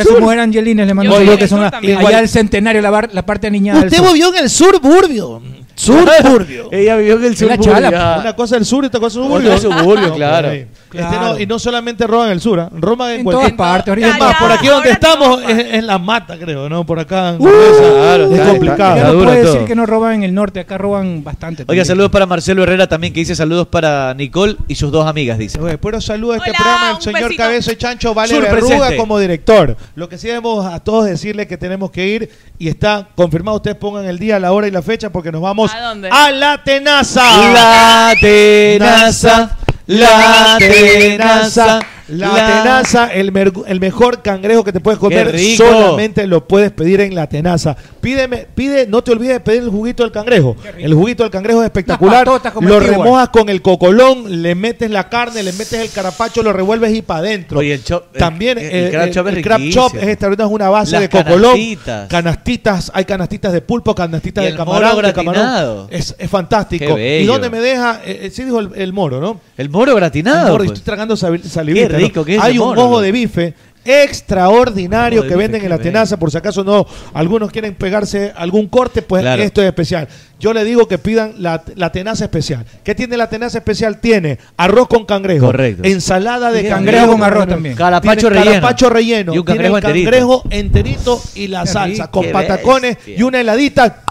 a 0.00 0.04
su 0.04 0.20
mujer 0.20 0.40
Angelina. 0.40 0.84
Le 0.84 0.94
mando 0.94 1.12
un 1.12 1.18
saludo 1.18 1.36
que 1.38 1.44
el 1.44 1.50
son 1.50 1.64
allá 1.64 2.16
del 2.18 2.28
centenario, 2.28 2.82
la, 2.82 2.90
bar- 2.90 3.10
la 3.12 3.24
parte 3.24 3.50
niñada 3.50 3.80
del 3.80 3.88
Usted 3.90 4.02
vivió 4.12 4.34
en 4.34 4.42
el 4.44 4.50
suburbio. 4.50 5.42
Suburbio. 5.76 6.68
Ella 6.72 6.96
vivió 6.96 7.16
en 7.16 7.24
el 7.24 7.36
suburbio. 7.36 7.72
Una 7.72 8.36
cosa 8.36 8.54
del 8.56 8.64
sur 8.64 8.84
y 8.84 8.86
otra 8.86 9.00
cosa 9.00 9.20
del 9.20 9.30
Otra 9.30 9.58
suburbio. 9.58 9.80
suburbio, 9.82 10.14
claro. 10.14 10.50
Claro. 10.94 11.14
Este 11.14 11.24
no- 11.34 11.40
y 11.40 11.46
no 11.46 11.58
solamente 11.58 12.06
roban 12.06 12.26
en 12.28 12.32
el 12.32 12.40
sur, 12.40 12.60
¿ah? 12.60 12.68
roban 12.72 13.10
en, 13.12 13.18
En 13.18 13.24
cualquier 13.24 13.56
todas 13.56 13.68
partes. 13.70 13.88
ahorita 13.88 14.08
Es 14.08 14.18
más, 14.18 14.36
por 14.36 14.52
aquí 14.52 14.66
donde 14.68 14.88
ahora 14.90 14.92
estamos 14.92 15.42
es 15.42 15.74
en 15.74 15.86
la 15.86 15.98
mata, 15.98 16.38
creo, 16.38 16.68
¿no? 16.68 16.84
Por 16.86 16.98
acá 17.00 17.30
en 17.30 17.36
Uh, 17.40 17.44
claro, 17.44 18.24
es 18.26 18.32
está- 18.38 18.48
complicado. 18.50 18.94
Ya 18.96 19.00
está 19.02 19.12
no 19.12 19.24
puede 19.24 19.42
todo. 19.42 19.52
decir 19.52 19.66
que 19.68 19.74
no 19.74 19.86
roban 19.86 20.14
en 20.14 20.22
el 20.24 20.34
norte. 20.34 20.60
Acá 20.60 20.78
roban 20.78 21.22
bastante. 21.24 21.62
Oiga, 21.62 21.66
también. 21.66 21.84
saludos 21.86 22.10
para 22.10 22.26
Marcelo 22.26 22.62
Herrera 22.62 22.86
también, 22.86 23.12
que 23.12 23.20
dice 23.20 23.34
saludos 23.34 23.66
para 23.68 24.14
Nicole 24.14 24.56
y 24.68 24.74
sus 24.76 24.90
dos 24.92 25.06
amigas, 25.06 25.38
dice. 25.38 25.60
Oye, 25.60 25.78
Puro 25.78 26.00
saludo 26.00 26.32
a 26.32 26.36
este 26.36 26.50
Hola, 26.50 26.58
programa 26.58 26.90
el 26.96 27.02
señor 27.02 27.22
besito. 27.24 27.42
Cabeza 27.42 27.72
y 27.72 27.76
Chancho 27.76 28.14
Vale 28.14 28.40
presente. 28.40 28.96
como 28.96 29.18
director. 29.18 29.76
Lo 29.94 30.08
que 30.08 30.18
sí 30.18 30.28
debemos 30.28 30.64
a 30.66 30.80
todos 30.80 31.04
decirle 31.06 31.46
que 31.46 31.56
tenemos 31.58 31.90
que 31.90 32.06
ir 32.06 32.30
y 32.58 32.68
está 32.68 33.08
confirmado. 33.14 33.56
Ustedes 33.56 33.76
pongan 33.76 34.04
el 34.06 34.18
día, 34.18 34.38
la 34.38 34.52
hora 34.52 34.68
y 34.68 34.70
la 34.70 34.82
fecha 34.82 35.10
porque 35.10 35.32
nos 35.32 35.40
vamos 35.42 35.72
¿A 35.74 35.80
dónde? 35.80 36.08
a 36.10 36.30
la 36.30 36.62
tenaza. 36.62 37.22
La 37.52 38.14
tenaza, 38.20 39.56
la 39.86 40.56
tenaza, 40.58 41.80
La 42.08 42.28
tenaza, 42.34 43.06
el, 43.12 43.32
mejor 43.80 44.22
cangrejo 44.22 44.62
que 44.64 44.72
te 44.72 44.80
puedes 44.80 44.98
comer, 44.98 45.34
solamente 45.56 46.26
lo 46.26 46.46
puedes 46.46 46.70
pedir 46.70 47.00
en 47.00 47.14
la 47.14 47.26
tenaza. 47.28 47.76
Pídeme, 48.00 48.46
pide, 48.54 48.86
no 48.86 49.02
te 49.02 49.12
olvides 49.12 49.34
de 49.34 49.40
pedir 49.40 49.62
el 49.62 49.70
juguito 49.70 50.02
del 50.02 50.12
cangrejo. 50.12 50.56
El 50.78 50.92
juguito 50.94 51.22
del 51.22 51.32
cangrejo 51.32 51.60
es 51.62 51.66
espectacular. 51.66 52.26
Lo 52.26 52.38
Stewart. 52.38 52.86
remojas 52.86 53.28
con 53.30 53.48
el 53.48 53.62
cocolón, 53.62 54.42
le 54.42 54.54
metes 54.54 54.90
la 54.90 55.08
carne, 55.08 55.42
le 55.42 55.52
metes 55.52 55.74
el 55.74 55.90
carapacho, 55.90 56.42
lo 56.42 56.52
revuelves 56.52 56.94
y 56.94 57.02
para 57.02 57.20
adentro. 57.20 57.58
Oye, 57.60 57.74
el 57.74 57.84
chop- 57.84 58.04
el- 58.12 58.18
También 58.18 58.58
el 58.58 58.64
eh, 58.70 58.90
crab 58.90 59.10
chop 59.10 59.26
el 59.28 59.42
crab 59.42 59.60
chop 59.70 59.94
es 59.96 60.08
extraordinario, 60.08 60.50
es 60.50 60.54
una 60.54 60.68
base 60.68 60.92
Las 60.92 61.00
de 61.02 61.08
cocolón. 61.08 61.42
canastitas. 61.52 62.08
Canastitas, 62.08 62.90
hay 62.94 63.04
canastitas 63.04 63.52
de 63.52 63.60
pulpo, 63.62 63.94
canastitas 63.94 64.44
de 64.44 64.50
el 64.50 64.56
camarón. 64.56 65.02
de 65.02 65.12
camarón. 65.12 65.86
Es, 65.90 66.14
es 66.18 66.30
fantástico. 66.30 66.98
¿Y 66.98 67.24
dónde 67.24 67.48
me 67.50 67.60
deja? 67.60 68.00
Eh, 68.04 68.20
eh, 68.24 68.30
sí 68.30 68.44
dijo 68.44 68.60
el, 68.60 68.92
moro, 68.92 69.20
¿no? 69.20 69.40
El 69.56 69.70
moro 69.70 69.94
gratinado. 69.94 70.46
El 70.46 70.52
moro, 70.52 70.64
y 70.64 70.66
pues. 70.68 70.78
estoy 70.78 70.86
tragando 70.86 71.16
sal- 71.16 71.42
salivita. 71.42 71.93
Qué 71.96 72.02
¿no? 72.02 72.08
rico 72.08 72.24
que 72.24 72.36
es 72.36 72.42
Hay 72.42 72.58
un 72.58 72.68
moro, 72.68 72.82
ojo 72.84 72.94
¿no? 72.96 73.00
de 73.00 73.12
bife 73.12 73.54
extraordinario 73.86 75.26
que 75.26 75.36
venden 75.36 75.62
en 75.62 75.68
la 75.68 75.78
tenaza, 75.78 76.16
por 76.18 76.30
si 76.30 76.38
acaso 76.38 76.64
no, 76.64 76.86
algunos 77.12 77.50
quieren 77.50 77.74
pegarse 77.74 78.32
algún 78.34 78.66
corte, 78.68 79.02
pues 79.02 79.20
Claro. 79.22 79.42
esto 79.42 79.60
es 79.60 79.68
especial. 79.68 80.08
Yo 80.40 80.52
le 80.54 80.64
digo 80.64 80.88
que 80.88 80.96
pidan 80.98 81.34
la, 81.38 81.62
la 81.76 81.92
tenaza 81.92 82.24
especial. 82.24 82.64
¿Qué 82.82 82.94
tiene 82.94 83.16
la 83.18 83.28
tenaza 83.28 83.58
especial? 83.58 84.00
Tiene 84.00 84.38
arroz 84.56 84.88
con 84.88 85.04
cangrejo, 85.04 85.46
Correcto. 85.46 85.82
ensalada 85.84 86.50
de 86.50 86.66
cangrejo, 86.68 86.76
cangrejo 87.02 87.12
con 87.12 87.22
arroz 87.22 87.46
también. 87.48 87.76
Carapacho 87.76 88.20
tiene 88.28 88.36
relleno. 88.36 88.52
carapacho 88.54 88.90
relleno, 88.90 89.34
Y 89.34 89.38
un 89.38 89.44
tiene 89.44 89.56
cangrejo 89.58 89.76
el 89.78 89.84
enterito. 89.84 90.10
cangrejo 90.10 90.42
enterito 90.50 91.22
y 91.34 91.48
la 91.48 91.62
Qué 91.62 91.68
salsa 91.68 92.04
rico. 92.04 92.10
con 92.22 92.32
patacones 92.32 92.96
bestia. 92.96 93.16
y 93.18 93.22
una 93.22 93.40
heladita. 93.40 94.02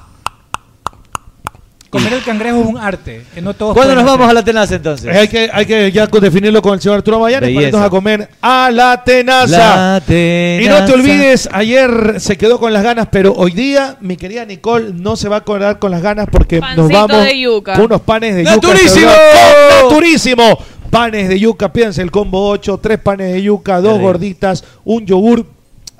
Comer 1.93 2.13
el 2.13 2.23
cangrejo 2.23 2.59
es 2.59 2.65
un 2.65 2.77
arte. 2.79 3.23
Que 3.35 3.39
no 3.39 3.53
todos 3.53 3.75
¿Cuándo 3.75 3.93
nos 3.93 4.03
vamos 4.03 4.27
a 4.27 4.33
la 4.33 4.43
tenaza 4.43 4.73
entonces? 4.73 5.15
Hay 5.15 5.27
que, 5.27 5.47
hay 5.53 5.63
que 5.63 5.91
ya 5.91 6.07
definirlo 6.07 6.59
con 6.59 6.73
el 6.73 6.81
señor 6.81 6.97
Arturo 6.97 7.19
Mayanes 7.19 7.53
para 7.53 7.67
irnos 7.67 7.81
a 7.83 7.89
comer 7.91 8.29
a 8.41 8.71
la 8.73 9.03
tenaza. 9.03 10.01
La 10.01 10.01
Y 10.07 10.67
no 10.67 10.85
te 10.85 10.91
olvides, 10.91 11.47
ayer 11.51 12.15
se 12.17 12.35
quedó 12.35 12.59
con 12.59 12.73
las 12.73 12.81
ganas, 12.81 13.09
pero 13.11 13.33
hoy 13.33 13.51
día 13.51 13.95
mi 14.01 14.17
querida 14.17 14.43
Nicole 14.43 14.91
no 14.91 15.15
se 15.15 15.29
va 15.29 15.35
a 15.35 15.39
acordar 15.39 15.77
con 15.77 15.91
las 15.91 16.01
ganas 16.01 16.27
porque 16.31 16.59
nos 16.75 16.91
vamos 16.91 17.25
de 17.25 17.39
yuca. 17.39 17.75
con 17.75 17.85
unos 17.85 18.01
panes 18.01 18.37
de 18.37 18.43
yuca. 18.43 18.55
¡Naturísimo! 18.55 19.11
¡Oh, 19.11 19.83
¡Naturísimo! 19.83 20.59
Panes 20.89 21.29
de 21.29 21.39
yuca, 21.39 21.71
pídense 21.71 22.01
el 22.01 22.09
combo 22.09 22.49
8, 22.49 22.79
tres 22.81 22.97
panes 22.97 23.33
de 23.33 23.43
yuca, 23.43 23.81
dos 23.81 23.99
gorditas, 23.99 24.63
un 24.83 25.05
yogur 25.05 25.45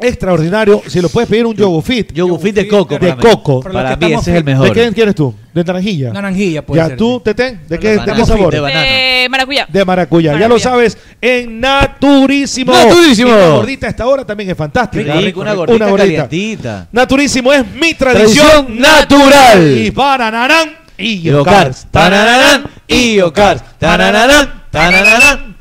extraordinario. 0.03 0.81
Si 0.87 1.01
lo 1.01 1.09
puedes 1.09 1.29
pedir 1.29 1.45
un 1.45 1.55
yogur 1.55 1.83
fit. 1.83 2.13
Yogur 2.13 2.39
fit 2.39 2.55
de 2.55 2.67
coco. 2.67 2.97
De 2.97 3.09
para 3.09 3.21
coco. 3.21 3.61
Para 3.61 3.95
mí 3.95 4.13
ese 4.13 4.31
es 4.31 4.37
el 4.37 4.43
mejor. 4.43 4.67
¿De 4.67 4.73
qué 4.73 4.93
quieres 4.93 5.15
tú? 5.15 5.33
¿De 5.53 5.63
naranjilla? 5.63 6.11
Naranjilla 6.11 6.65
puede 6.65 6.81
ya, 6.81 6.87
ser. 6.87 6.97
tú, 6.97 7.17
sí. 7.17 7.23
Tetén, 7.25 7.61
¿de 7.69 7.79
qué, 7.79 7.97
de 7.97 8.13
qué 8.13 8.25
sabor? 8.25 8.51
De 8.51 8.59
banana. 8.59 8.81
De 8.81 9.27
maracuyá. 9.29 9.67
de 9.69 9.85
maracuyá. 9.85 10.39
Ya 10.39 10.47
lo 10.47 10.59
sabes, 10.59 10.97
en 11.21 11.59
Naturísimo. 11.59 12.73
Naturísimo. 12.73 13.29
Y 13.29 13.33
la 13.33 13.49
gordita 13.49 13.87
a 13.87 13.89
esta 13.89 14.07
hora 14.07 14.25
también 14.25 14.49
es 14.49 14.57
fantástica. 14.57 15.13
Rico, 15.15 15.41
una 15.41 15.53
gordita 15.53 15.75
Una 15.75 15.91
gordita. 15.91 16.23
calientita. 16.23 16.87
Naturísimo 16.91 17.53
es 17.53 17.65
mi 17.73 17.93
tradición, 17.93 18.47
Tradición 18.47 18.79
natural. 18.79 19.77
Y 19.77 19.89
bananarán 19.91 20.83
y 20.97 21.29
Y. 21.29 21.31
Tananarán. 21.91 22.63
Y. 22.87 23.19
Tananarán. 23.79 24.63
Tananarán. 24.71 25.52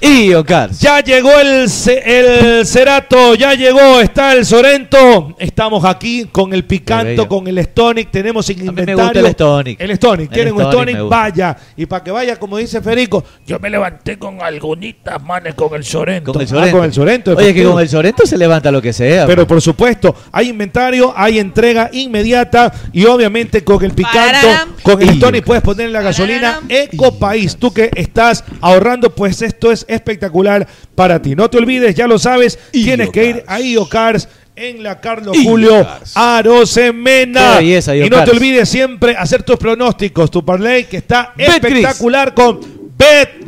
Y 0.00 0.34
Ocars. 0.34 0.80
Ya 0.80 1.00
llegó 1.00 1.30
el, 1.40 1.66
el 2.04 2.66
Cerato, 2.66 3.34
ya 3.34 3.54
llegó, 3.54 4.00
está 4.00 4.32
el 4.32 4.44
Sorento. 4.44 5.34
Estamos 5.38 5.84
aquí 5.84 6.26
con 6.30 6.52
el 6.52 6.64
picanto, 6.64 7.26
con 7.28 7.46
el 7.46 7.58
Stonic. 7.64 8.10
Tenemos 8.10 8.48
en 8.50 8.58
me 8.58 8.64
inventario. 8.66 9.04
gusta 9.04 9.20
el 9.20 9.26
Stonic. 9.32 9.80
El 9.80 9.96
Stonic. 9.96 10.28
El 10.30 10.34
¿Quieren 10.34 10.54
un 10.54 10.60
Stonic 10.62 10.94
Stonic? 10.96 11.08
Vaya. 11.10 11.56
Y 11.76 11.86
para 11.86 12.04
que 12.04 12.10
vaya, 12.10 12.36
como 12.36 12.58
dice 12.58 12.82
Federico, 12.82 13.24
Yo 13.46 13.58
me 13.60 13.70
levanté 13.70 14.18
con 14.18 14.42
algunitas 14.42 15.22
manes 15.22 15.54
con 15.54 15.72
el 15.74 15.84
Sorento. 15.84 16.32
Con 16.32 16.42
el 16.42 16.46
Ah, 16.48 16.50
Sorento. 16.50 16.76
con 16.76 16.84
el 16.84 16.92
Sorento, 16.92 17.34
Oye, 17.36 17.54
que 17.54 17.64
con 17.64 17.80
el 17.80 17.88
Sorento 17.88 18.26
se 18.26 18.36
levanta 18.36 18.70
lo 18.70 18.82
que 18.82 18.92
sea. 18.92 19.26
Pero 19.26 19.46
por 19.46 19.62
supuesto, 19.62 20.14
hay 20.32 20.48
inventario, 20.48 21.14
hay 21.16 21.38
entrega 21.38 21.88
inmediata 21.92 22.72
y 22.92 23.04
obviamente 23.06 23.64
con 23.64 23.82
el 23.84 23.92
picanto, 23.92 24.18
Pararam. 24.46 24.68
con 24.82 25.00
el 25.00 25.08
Stony 25.10 25.40
puedes 25.44 25.62
poner 25.62 25.90
la 25.90 26.02
gasolina 26.02 26.60
Pararam. 26.60 26.66
Eco 26.68 27.18
País. 27.18 27.56
Tú 27.56 27.72
que 27.72 27.90
estás 27.94 28.44
ahorrando, 28.60 29.03
pues 29.10 29.42
esto 29.42 29.72
es 29.72 29.84
espectacular 29.88 30.66
para 30.94 31.20
ti. 31.20 31.34
No 31.34 31.48
te 31.50 31.58
olvides, 31.58 31.94
ya 31.94 32.06
lo 32.06 32.18
sabes, 32.18 32.58
tienes 32.70 33.10
que 33.10 33.26
ir 33.26 33.44
a 33.46 33.60
IOCARS 33.60 34.28
en 34.56 34.82
la 34.82 35.00
Carlos 35.00 35.36
Y 35.36 35.44
Julio 35.44 35.82
Cars. 35.84 36.16
Arosemena. 36.16 37.56
Belleza, 37.56 37.96
y 37.96 38.08
no 38.08 38.22
te 38.24 38.30
olvides 38.30 38.68
siempre 38.68 39.16
hacer 39.16 39.42
tus 39.42 39.56
pronósticos, 39.56 40.30
tu 40.30 40.44
parlay 40.44 40.84
que 40.84 40.98
está 40.98 41.32
espectacular 41.36 42.34
con 42.34 42.60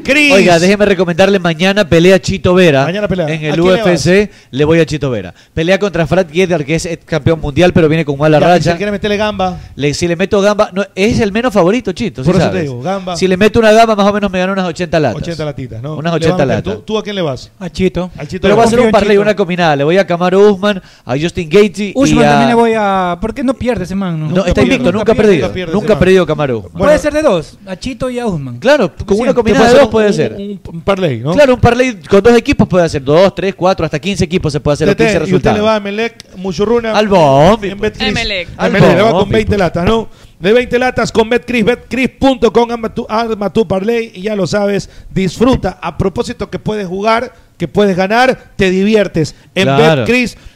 Oiga, 0.09 0.59
déjeme 0.59 0.85
recomendarle 0.85 1.39
mañana 1.39 1.89
pelea 1.89 2.21
Chito 2.21 2.55
Vera. 2.55 2.85
Mañana 2.85 3.09
pelea. 3.09 3.29
En 3.29 3.45
¿A 3.45 3.55
el 3.55 3.57
le 3.57 3.63
UFC 3.63 4.31
le, 4.51 4.65
voy 4.65 4.79
a 4.81 4.87
Chito 4.87 5.11
Vera. 5.11 5.35
Pelea 5.53 5.79
contra 5.79 6.07
Frat 6.07 6.31
Guedar, 6.31 6.65
que 6.65 6.77
es 6.77 6.89
campeón 7.05 7.41
mundial, 7.41 7.73
pero 7.73 7.89
viene 7.89 8.05
con 8.05 8.17
mala 8.19 8.39
Ya, 8.39 8.47
racha. 8.47 8.71
Si 8.73 8.77
quiere 8.77 8.93
meterle 8.93 9.17
gamba, 9.17 9.59
Le- 9.75 9.95
si 9.95 10.07
le 10.07 10.15
meto 10.17 10.41
gamba, 10.41 10.71
no, 10.73 10.85
es 10.95 11.19
el 11.21 11.33
menos 11.33 11.53
favorito, 11.53 11.93
Chito. 11.93 12.23
sí 12.23 12.27
por 12.31 12.37
eso 12.37 12.45
te 12.47 12.51
sabes. 12.51 12.63
digo, 12.63 12.81
gamba, 12.83 13.17
Si 13.17 13.27
le 13.27 13.37
meto 13.37 13.59
una 13.59 13.73
gamba, 13.73 13.97
más 13.97 14.07
o 14.07 14.13
menos 14.13 14.31
me 14.31 14.39
gana 14.39 14.53
unas 14.53 14.67
80 14.67 15.01
latas. 15.01 15.23
80 15.23 15.45
latitas, 15.45 15.83
¿no? 15.83 15.97
Unas 15.97 16.13
Le 16.13 16.17
80 16.17 16.37
van 16.37 16.41
a 16.41 16.47
meter. 16.57 16.67
latas. 16.67 16.75
¿Tú, 16.87 16.93
tú 16.93 16.99
a 16.99 17.03
quién 17.03 17.17
le 17.17 17.23
vas? 17.23 17.51
A 17.59 17.69
Chito. 17.69 18.11
Al 18.17 18.29
Chito 18.29 18.43
Pero 18.43 18.55
voy 18.55 18.65
a 18.65 18.67
hacer 18.69 18.81
un 18.81 18.91
parlay, 18.91 19.17
una 19.19 19.35
combinada. 19.35 19.75
Le 19.77 19.85
voy 19.85 19.99
a 19.99 20.07
Camaro 20.07 20.53
Usman, 20.53 20.81
a 21.05 21.15
Justin 21.19 21.49
Gaethje 21.49 21.89
y 21.89 21.93
Usman 21.97 22.25
a... 22.25 22.29
también 22.31 22.49
le 22.51 22.55
voy 22.55 22.73
a. 22.77 23.19
¿Por 23.21 23.35
qué 23.35 23.43
no 23.43 23.55
pierde 23.55 23.85
ese 23.85 23.95
man? 23.95 24.21
No, 24.21 24.29
No, 24.29 24.45
está 24.45 24.63
invicto, 24.63 24.85
nunca 24.93 24.99
nunca 24.99 25.13
ha 25.13 25.15
pierde, 25.15 25.31
perdido. 25.49 25.67
nunca 25.67 25.73
Nunca 25.73 25.93
ha 25.95 25.99
perdido 25.99 26.27
Camaro. 26.27 26.63
Puede 26.63 26.99
ser 26.99 27.13
de 27.13 27.23
dos, 27.23 27.59
a 27.67 27.77
Chito 27.77 28.09
y 28.11 28.19
a 28.19 28.27
Usman. 28.27 28.59
Claro, 28.59 28.93
con 29.05 29.19
una 29.19 29.31
Te 29.31 29.35
combinada 29.35 29.73
de 29.73 29.79
dos 29.81 29.89
puede 29.97 30.09
un- 30.09 30.15
ser. 30.15 30.33
Un, 30.35 30.61
un 30.75 30.81
parlay, 30.81 31.19
¿no? 31.19 31.33
Claro, 31.33 31.55
un 31.55 31.61
parlay 31.61 31.97
con 32.09 32.23
dos 32.23 32.37
equipos 32.37 32.69
puede 32.69 32.85
hacer. 32.85 33.03
Dos, 33.03 33.35
tres, 33.35 33.55
cuatro, 33.55 33.85
hasta 33.85 33.99
15 33.99 34.25
equipos 34.25 34.53
se 34.53 34.61
puede 34.61 34.75
hacer. 34.75 34.89
Tete, 34.89 35.05
15 35.05 35.13
y 35.13 35.17
usted 35.17 35.27
resultados. 35.33 35.59
le 35.59 35.65
va 35.65 35.77
a 35.77 35.81
Melec, 35.81 36.37
Muchurruna. 36.37 36.93
Al 36.97 37.09
bombi, 37.09 37.69
En 37.71 37.79
pues. 37.79 37.93
Betcris. 37.93 38.09
Emelec. 38.11 38.49
Al 38.57 38.73
le 38.73 38.81
va 38.81 39.11
con 39.11 39.13
bombi, 39.21 39.33
20 39.35 39.47
pues. 39.49 39.59
latas, 39.59 39.85
¿no? 39.85 40.09
De 40.39 40.53
20 40.53 40.79
latas 40.79 41.13
con 41.13 41.31
Betcris, 41.31 41.65
betcris.com, 41.65 42.71
arma 42.71 42.95
tu, 42.95 43.07
arma 43.09 43.51
tu 43.53 43.67
parlay 43.67 44.13
y 44.15 44.23
ya 44.23 44.37
lo 44.37 44.47
sabes, 44.47 44.91
disfruta. 45.11 45.79
A 45.81 45.97
propósito 45.97 46.51
que 46.51 46.59
puedes 46.59 46.87
jugar, 46.87 47.33
que 47.57 47.69
puedes 47.69 47.97
ganar, 47.97 48.39
te 48.57 48.71
diviertes 48.71 49.35
en 49.55 49.65
Claro. 49.65 50.03
betcris.com 50.03 50.56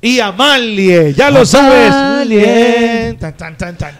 y 0.00 0.20
Amalie, 0.20 1.14
ya 1.14 1.30
lo 1.30 1.46
sabes. 1.46 1.90
Amalie. 1.90 3.16
Tan. 3.18 3.56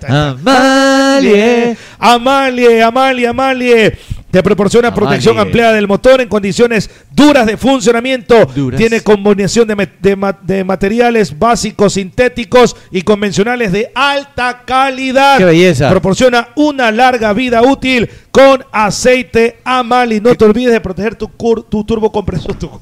Amalie. 0.08 1.76
Amalie, 1.98 2.82
Amalie, 2.82 3.26
Amalie. 3.26 3.98
Te 4.30 4.42
proporciona 4.42 4.88
Amalie. 4.88 5.00
protección 5.00 5.38
ampliada 5.38 5.72
del 5.74 5.86
motor 5.86 6.20
en 6.20 6.28
condiciones 6.28 6.90
duras 7.12 7.46
de 7.46 7.56
funcionamiento. 7.56 8.46
Duras. 8.46 8.78
Tiene 8.78 9.00
combinación 9.00 9.68
de, 9.68 9.88
de 10.42 10.64
materiales 10.64 11.38
básicos, 11.38 11.92
sintéticos 11.92 12.76
y 12.90 13.02
convencionales 13.02 13.70
de 13.70 13.92
alta 13.94 14.62
calidad. 14.66 15.38
¡Qué 15.38 15.44
belleza! 15.44 15.88
Proporciona 15.88 16.48
una 16.56 16.90
larga 16.90 17.32
vida 17.32 17.62
útil 17.62 18.10
con 18.34 18.64
aceite 18.72 19.58
Amalie. 19.62 20.20
No 20.20 20.34
te 20.34 20.44
olvides 20.44 20.72
de 20.72 20.80
proteger 20.80 21.14
tu, 21.14 21.28
cur- 21.28 21.64
tu 21.68 21.84
turbocompresor. 21.84 22.54
Tu, 22.56 22.68
¿Con 22.68 22.80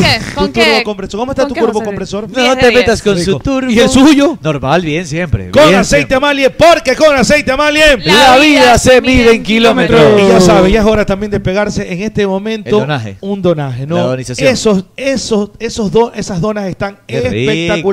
qué? 0.00 0.18
tu 0.30 0.34
¿Con 0.34 0.50
qué? 0.50 0.64
turbocompresor. 0.64 1.20
¿Cómo 1.20 1.32
está 1.32 1.42
¿Con 1.42 1.52
tu 1.52 1.60
turbocompresor? 1.60 2.30
No 2.30 2.40
10 2.40 2.54
de 2.54 2.60
te 2.62 2.68
10. 2.70 2.80
metas 2.80 3.02
con 3.02 3.18
su 3.20 3.38
turbo. 3.38 3.70
¿Y 3.70 3.78
el 3.80 3.90
suyo? 3.90 4.38
Normal, 4.40 4.80
bien 4.80 5.06
siempre. 5.06 5.50
Con 5.50 5.62
bien 5.68 5.74
aceite 5.80 6.06
siempre. 6.08 6.16
Amalie, 6.16 6.48
porque 6.48 6.96
con 6.96 7.14
aceite 7.14 7.52
Amalie. 7.52 7.98
La 7.98 8.38
vida 8.38 8.78
se 8.78 9.02
mide 9.02 9.32
en 9.34 9.42
kilómetros. 9.42 10.22
Y 10.22 10.28
ya 10.28 10.40
sabes, 10.40 10.72
ya 10.72 10.80
es 10.80 10.86
hora 10.86 11.04
también 11.04 11.30
de 11.30 11.38
pegarse 11.38 11.92
en 11.92 12.00
este 12.02 12.26
momento 12.26 12.80
donaje. 12.80 13.18
un 13.20 13.42
donaje, 13.42 13.86
¿no? 13.86 13.96
La 13.96 14.02
donización. 14.04 14.48
Esos, 14.48 14.84
esos, 14.96 15.50
esos 15.58 15.92
do- 15.92 16.12
esas 16.14 16.40
donas 16.40 16.64
están 16.66 16.96
Qué 17.06 17.20
rico. 17.68 17.90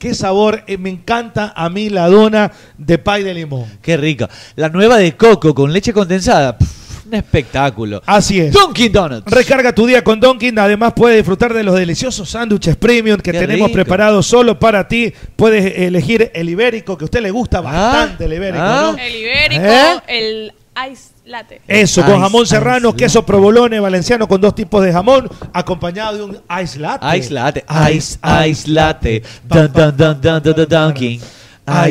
Qué 0.00 0.14
sabor, 0.14 0.64
eh, 0.66 0.78
me 0.78 0.88
encanta 0.88 1.52
a 1.54 1.68
mí 1.68 1.90
la 1.90 2.08
dona 2.08 2.50
de 2.78 2.96
pay 2.96 3.22
de 3.22 3.34
limón. 3.34 3.66
Qué 3.82 3.98
rica. 3.98 4.30
La 4.56 4.70
nueva 4.70 4.96
de 4.96 5.14
coco 5.14 5.54
con 5.54 5.70
leche 5.74 5.92
condensada. 5.92 6.56
pff, 6.56 7.04
un 7.06 7.12
espectáculo. 7.12 8.02
Así 8.06 8.40
es. 8.40 8.50
Dunkin' 8.50 8.90
Donuts. 8.90 9.30
Recarga 9.30 9.74
tu 9.74 9.84
día 9.84 10.02
con 10.02 10.18
Donkin. 10.18 10.58
Además, 10.58 10.94
puedes 10.96 11.18
disfrutar 11.18 11.52
de 11.52 11.62
los 11.64 11.74
deliciosos 11.74 12.30
sándwiches 12.30 12.76
premium 12.76 13.18
que 13.18 13.30
Qué 13.30 13.40
tenemos 13.40 13.66
rico. 13.68 13.74
preparados 13.74 14.26
solo 14.26 14.58
para 14.58 14.88
ti. 14.88 15.12
Puedes 15.36 15.76
elegir 15.76 16.30
el 16.32 16.48
ibérico, 16.48 16.96
que 16.96 17.04
a 17.04 17.06
usted 17.06 17.20
le 17.20 17.30
gusta 17.30 17.60
bastante 17.60 18.24
el 18.24 18.32
ibérico, 18.32 18.62
ah. 18.64 18.92
¿no? 18.96 18.98
El 18.98 19.14
ibérico, 19.16 19.62
¿Eh? 19.66 20.00
el 20.08 20.52
ice 20.90 21.10
latte. 21.24 21.60
Eso, 21.66 22.02
con 22.02 22.12
Ice, 22.14 22.20
jamón 22.22 22.46
serrano, 22.46 22.88
latte. 22.88 23.04
queso 23.04 23.24
provolone 23.26 23.80
valenciano 23.80 24.26
con 24.28 24.40
dos 24.40 24.54
tipos 24.54 24.82
de 24.84 24.92
jamón, 24.92 25.28
acompañado 25.52 26.16
de 26.16 26.22
un 26.24 26.38
ice 26.62 26.78
latte. 26.78 27.18
Ice 27.18 27.30
latte. 27.32 27.64
Ice, 27.92 28.18
ice 28.48 28.68
latte. 28.70 29.22
Dun, 29.44 29.70
dun, 29.72 29.96
dun, 29.96 30.20
dun, 30.20 30.42
dun, 30.42 30.54
dun, 30.54 30.66
Dunkin'. 30.68 31.20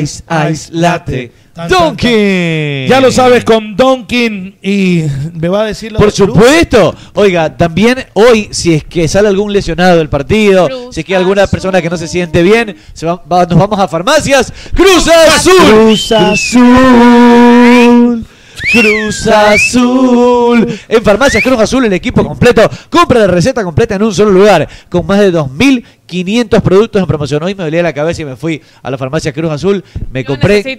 Ice, 0.00 0.22
ice 0.50 0.68
latte. 0.72 1.32
Dunkin'. 1.68 2.86
Ya 2.88 3.00
lo 3.00 3.10
sabes 3.10 3.44
con 3.44 3.76
Donkin 3.76 4.56
y 4.62 5.04
me 5.34 5.48
va 5.48 5.62
a 5.62 5.66
decir 5.66 5.92
lo 5.92 5.98
Por 5.98 6.10
de 6.10 6.14
Cruz. 6.14 6.28
supuesto. 6.34 6.94
Oiga, 7.14 7.54
también 7.56 8.06
hoy, 8.14 8.48
si 8.50 8.74
es 8.74 8.84
que 8.84 9.06
sale 9.08 9.28
algún 9.28 9.52
lesionado 9.52 9.98
del 9.98 10.08
partido, 10.08 10.68
Cruz 10.68 10.94
si 10.94 11.00
es 11.00 11.06
que 11.06 11.14
hay 11.14 11.20
alguna 11.20 11.42
Azul. 11.44 11.50
persona 11.52 11.82
que 11.82 11.90
no 11.90 11.96
se 11.96 12.08
siente 12.08 12.42
bien, 12.42 12.76
se 12.92 13.04
va- 13.06 13.22
va- 13.30 13.44
nos 13.46 13.58
vamos 13.58 13.78
a 13.78 13.88
farmacias. 13.88 14.52
Cruz 14.74 15.06
Azul. 15.08 15.52
Cruz 15.56 16.12
Azul. 16.12 16.62
Cruz 16.62 16.62
Azul. 16.64 17.59
En 20.88 21.02
Farmacias 21.02 21.42
Cruz 21.42 21.60
Azul, 21.60 21.84
el 21.84 21.92
equipo 21.92 22.24
completo. 22.24 22.68
Compra 22.88 23.20
la 23.20 23.26
receta 23.26 23.64
completa 23.64 23.96
en 23.96 24.02
un 24.02 24.14
solo 24.14 24.30
lugar. 24.30 24.68
Con 24.88 25.06
más 25.06 25.18
de 25.20 25.30
2.500 26.10 26.60
productos 26.60 27.00
en 27.00 27.06
promoción. 27.06 27.42
Hoy 27.42 27.54
me 27.54 27.64
dolía 27.64 27.82
la 27.82 27.92
cabeza 27.92 28.22
y 28.22 28.24
me 28.24 28.36
fui 28.36 28.60
a 28.82 28.90
la 28.90 28.98
Farmacia 28.98 29.32
Cruz 29.32 29.50
Azul. 29.50 29.84
Me 30.10 30.22
Yo 30.22 30.26
compré 30.26 30.78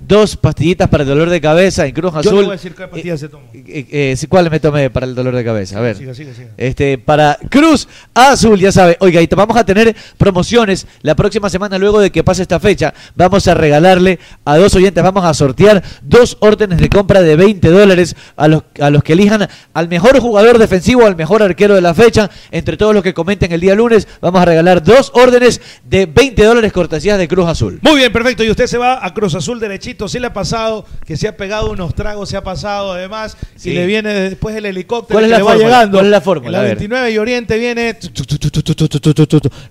dos 0.00 0.36
pastillitas 0.36 0.88
para 0.88 1.02
el 1.04 1.08
dolor 1.08 1.30
de 1.30 1.40
cabeza 1.40 1.86
en 1.86 1.92
Cruz 1.92 2.12
Yo 2.12 2.18
Azul. 2.18 2.34
le 2.34 2.42
voy 2.42 2.48
a 2.48 2.52
decir 2.52 2.74
qué 2.74 2.88
pastillas 2.88 3.20
se 3.20 3.28
tomó. 3.28 3.44
Eh, 3.54 3.86
eh, 3.90 4.14
sí, 4.16 4.26
¿Cuál 4.26 4.50
me 4.50 4.60
tomé 4.60 4.90
para 4.90 5.06
el 5.06 5.14
dolor 5.14 5.34
de 5.34 5.44
cabeza? 5.44 5.78
A 5.78 5.80
ver. 5.80 5.96
Siga, 5.96 6.14
siga, 6.14 6.34
siga. 6.34 6.50
Este, 6.56 6.98
para 6.98 7.38
Cruz 7.48 7.88
Azul, 8.14 8.58
ya 8.58 8.72
sabe. 8.72 8.96
Oiga, 9.00 9.20
y 9.20 9.26
vamos 9.26 9.56
a 9.56 9.64
tener 9.64 9.94
promociones 10.18 10.86
la 11.02 11.14
próxima 11.14 11.48
semana, 11.48 11.78
luego 11.78 12.00
de 12.00 12.10
que 12.10 12.24
pase 12.24 12.42
esta 12.42 12.60
fecha. 12.60 12.92
Vamos 13.14 13.46
a 13.48 13.54
regalarle 13.54 14.18
a 14.44 14.56
dos 14.58 14.74
oyentes, 14.74 15.02
vamos 15.02 15.24
a 15.24 15.32
sortear 15.34 15.82
dos 16.02 16.36
órdenes 16.40 16.78
de 16.78 16.88
compra 16.88 17.22
de 17.22 17.36
20 17.36 17.68
dólares 17.70 18.16
a 18.36 18.48
los, 18.48 18.64
a 18.80 18.90
los 18.90 19.02
que 19.02 19.12
elijan 19.12 19.48
al 19.74 19.88
mejor 19.88 20.18
jugador 20.18 20.58
defensivo, 20.58 21.06
al 21.06 21.16
mejor 21.16 21.42
arquero 21.42 21.74
de 21.74 21.80
la 21.80 21.94
fecha. 21.94 22.30
Entre 22.50 22.76
todos 22.76 22.94
los 22.94 23.02
que 23.02 23.14
comenten 23.14 23.52
el 23.52 23.60
día 23.60 23.74
lunes, 23.74 24.08
vamos 24.20 24.40
a 24.40 24.44
regalar 24.44 24.71
dos 24.80 25.10
órdenes 25.14 25.60
de 25.84 26.06
20 26.06 26.44
dólares 26.44 26.72
cortesías 26.72 27.18
de 27.18 27.28
Cruz 27.28 27.48
Azul. 27.48 27.80
Muy 27.82 27.96
bien, 27.96 28.12
perfecto. 28.12 28.44
Y 28.44 28.50
usted 28.50 28.66
se 28.66 28.78
va 28.78 29.04
a 29.04 29.12
Cruz 29.12 29.34
Azul 29.34 29.60
derechito. 29.60 30.08
Sí 30.08 30.18
le 30.18 30.28
ha 30.28 30.32
pasado 30.32 30.86
que 31.04 31.16
se 31.16 31.28
ha 31.28 31.36
pegado 31.36 31.70
unos 31.70 31.94
tragos, 31.94 32.28
se 32.28 32.36
ha 32.36 32.44
pasado 32.44 32.92
además. 32.92 33.36
Sí. 33.56 33.70
Y 33.70 33.74
le 33.74 33.86
viene 33.86 34.14
después 34.14 34.56
el 34.56 34.66
helicóptero 34.66 35.16
¿Cuál 35.16 35.24
es 35.24 35.30
la 35.30 35.38
le 35.38 35.42
va 35.42 35.56
llegando. 35.56 36.00
Es 36.00 36.06
la 36.06 36.20
fórmula? 36.20 36.58
La 36.58 36.64
29 36.64 37.10
y 37.10 37.18
Oriente 37.18 37.58
viene. 37.58 37.98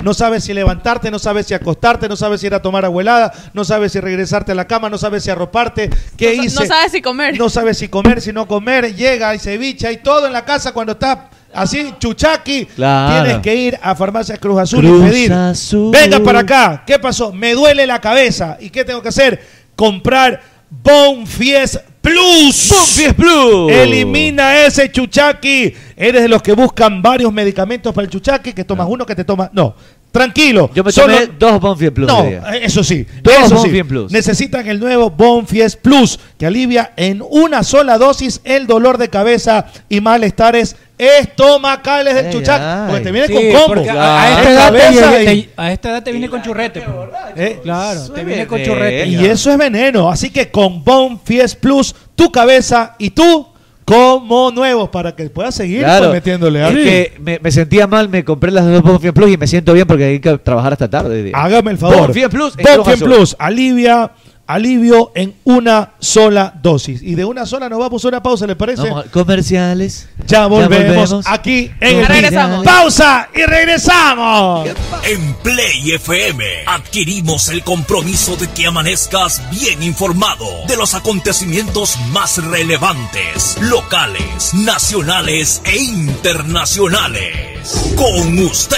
No 0.04 0.14
sabes 0.14 0.44
si 0.44 0.54
levantarte, 0.54 1.10
no 1.10 1.20
sabes 1.20 1.48
si 1.48 1.54
acostarte, 1.54 2.08
no 2.10 2.16
sabes 2.16 2.42
si 2.42 2.48
ir 2.48 2.54
a 2.54 2.62
tomar 2.62 2.86
abuelada, 2.86 3.32
no 3.54 3.64
sabes 3.64 3.92
si 3.94 4.00
regresarte 4.00 4.52
a 4.52 4.56
la 4.56 4.68
cama, 4.68 4.90
no 4.90 4.98
sabes 4.98 5.24
si 5.24 5.30
arroparte. 5.30 5.90
¿Qué 6.18 6.36
no, 6.38 6.44
hice? 6.44 6.60
No 6.62 6.66
sabes 6.66 6.92
si 6.92 7.02
comer. 7.02 7.38
No 7.38 7.50
sabes 7.50 7.78
si 7.78 7.88
comer, 7.88 8.22
si 8.22 8.34
no 8.34 8.48
comer. 8.48 8.96
Llega 8.96 9.34
y 9.36 9.40
ceviche 9.40 9.92
y 9.92 9.98
todo 9.98 10.28
en 10.28 10.34
la 10.34 10.46
casa 10.46 10.74
cuando 10.74 10.94
está 10.94 11.30
así, 11.54 11.94
chuchaqui. 12.00 12.66
Claro. 12.66 13.24
Tienes 13.24 13.42
que 13.42 13.56
ir 13.56 13.80
a 13.82 13.96
Farmacia 13.96 14.38
Cruz 14.38 14.60
Azul 14.60 14.80
Cruz 14.80 15.06
y 15.06 15.10
pedir. 15.10 15.34
Azul. 15.34 15.92
Venga 15.92 16.20
para 16.20 16.40
acá. 16.40 16.84
¿Qué 16.86 17.00
pasó? 17.00 17.32
Me 17.32 17.54
duele 17.54 17.86
la 17.88 18.00
cabeza. 18.00 18.58
¿Y 18.60 18.70
qué 18.70 18.86
tengo 18.86 19.02
que 19.02 19.10
hacer? 19.10 19.42
Comprar 19.76 20.42
Bonfies 20.70 21.80
Plus. 22.02 22.70
Bonfies 22.70 23.14
Plus. 23.14 23.72
Elimina 23.72 24.64
ese 24.66 24.92
chuchaqui. 24.92 25.74
Eres 25.96 26.22
de 26.24 26.28
los 26.28 26.42
que 26.42 26.54
buscan 26.54 27.02
varios 27.02 27.32
medicamentos 27.32 27.94
para 27.94 28.06
el 28.06 28.12
chuchaqui, 28.12 28.54
que 28.54 28.64
tomas 28.64 28.88
uno, 28.90 29.06
que 29.06 29.16
te 29.16 29.24
tomas. 29.24 29.50
No. 29.54 29.76
Tranquilo. 30.12 30.70
Yo 30.74 30.84
me 30.84 30.92
Solo- 30.92 31.14
tomé 31.14 31.30
dos 31.40 31.60
Bonfies 31.62 31.92
Plus. 31.92 32.08
no, 32.08 32.24
eh, 32.26 32.42
eso 32.64 32.84
sí. 32.84 33.06
Dos 33.24 33.34
eso 33.34 33.48
sí. 33.48 33.54
Bonfien 33.56 33.88
Plus. 33.88 34.12
Necesitan 34.12 34.68
el 34.68 34.80
nuevo 34.80 35.10
Bonfies 35.10 35.78
Plus, 35.78 36.20
que 36.38 36.46
alivia 36.46 36.92
en 36.98 37.24
una 37.30 37.64
sola 37.64 37.98
dosis 37.98 38.42
el 38.44 38.68
dolor 38.68 38.98
de 38.98 39.10
cabeza 39.10 39.68
y 39.88 40.02
malestares 40.02 40.76
estomacales 40.98 42.14
del 42.16 42.26
Ay, 42.28 42.32
chuchac. 42.34 42.62
ay. 42.62 42.88
Porque 42.90 43.04
te 43.04 43.12
viene 43.12 43.28
Sí, 43.28 43.34
con 43.34 43.62
combo. 43.76 43.82
a, 43.82 43.84
Claro. 43.84 44.02
a 44.02 44.30
esta 44.30 44.52
edad 44.52 45.24
te, 45.26 45.50
a 45.58 45.72
esta 45.72 45.90
edad 45.90 46.04
te 46.04 46.12
viene 46.12 46.30
con 46.30 46.42
churrete. 46.42 46.82
pues. 46.82 47.10
¿Eh? 47.38 47.60
Claro, 47.64 48.02
te 48.12 48.24
viene 48.24 48.48
con 48.48 48.62
churrete. 48.62 49.08
Y 49.08 49.26
eso 49.26 49.52
es 49.52 49.58
veneno. 49.58 50.10
Así 50.10 50.30
que 50.30 50.52
con 50.52 50.84
Bonfies 50.84 51.56
Plus, 51.56 51.96
tu 52.16 52.32
cabeza 52.32 52.96
y 53.00 53.12
tú 53.12 53.48
como 53.86 54.52
nuevos 54.52 54.90
para 54.90 55.16
que 55.16 55.30
puedas 55.30 55.56
seguir 55.56 55.80
Claro. 55.84 56.06
pues, 56.06 56.14
metiéndole. 56.14 56.66
Es 56.68 56.74
que 56.74 57.14
me, 57.20 57.40
me 57.42 57.52
sentía 57.52 57.88
mal, 57.88 58.10
me 58.10 58.24
compré 58.24 58.52
las 58.52 58.66
dos 58.66 58.82
Bonfien 58.82 59.14
Plus 59.14 59.32
y 59.32 59.38
me 59.38 59.48
siento 59.48 59.74
bien 59.74 59.86
porque 59.88 60.06
hay 60.06 60.20
que 60.20 60.38
trabajar 60.38 60.74
hasta 60.74 60.90
tarde. 60.90 61.32
Hágame 61.34 61.72
el 61.72 61.78
favor. 61.78 61.98
Bonfien 62.08 62.30
Plus 62.30 62.56
Bonfien. 62.56 63.00
Plus 63.00 63.36
alivia, 63.40 64.12
alivio 64.54 65.12
en 65.16 65.36
una 65.44 65.92
sola 66.00 66.54
dosis. 66.62 67.02
Y 67.02 67.16
de 67.16 67.26
una 67.26 67.46
sola 67.46 67.70
nos 67.70 67.80
vamos 67.80 68.04
a 68.04 68.08
una 68.08 68.24
pausa, 68.24 68.48
¿le 68.48 68.56
parece? 68.56 68.84
Vamos 68.84 69.06
a- 69.06 69.10
comerciales. 69.12 70.08
Ya 70.28 70.48
volvemos, 70.48 70.96
volvemos. 70.96 71.26
aquí 71.28 71.72
en 71.80 72.06
regresamos. 72.08 72.66
Pausa 72.66 73.30
y 73.34 73.44
regresamos. 73.44 74.68
En 75.04 75.34
Play 75.36 75.92
FM 75.92 76.44
adquirimos 76.68 77.50
el 77.50 77.64
compromiso 77.64 78.36
de 78.36 78.48
que 78.50 78.68
amanezcas 78.68 79.42
bien 79.52 79.82
informado 79.84 80.46
de 80.68 80.78
los 80.78 80.94
acontecimientos 80.94 81.98
más 82.12 82.44
relevantes, 82.44 83.58
locales, 83.62 84.54
nacionales 84.54 85.62
e 85.66 85.78
internacionales. 85.78 87.94
Con 87.96 88.38
usted, 88.40 88.78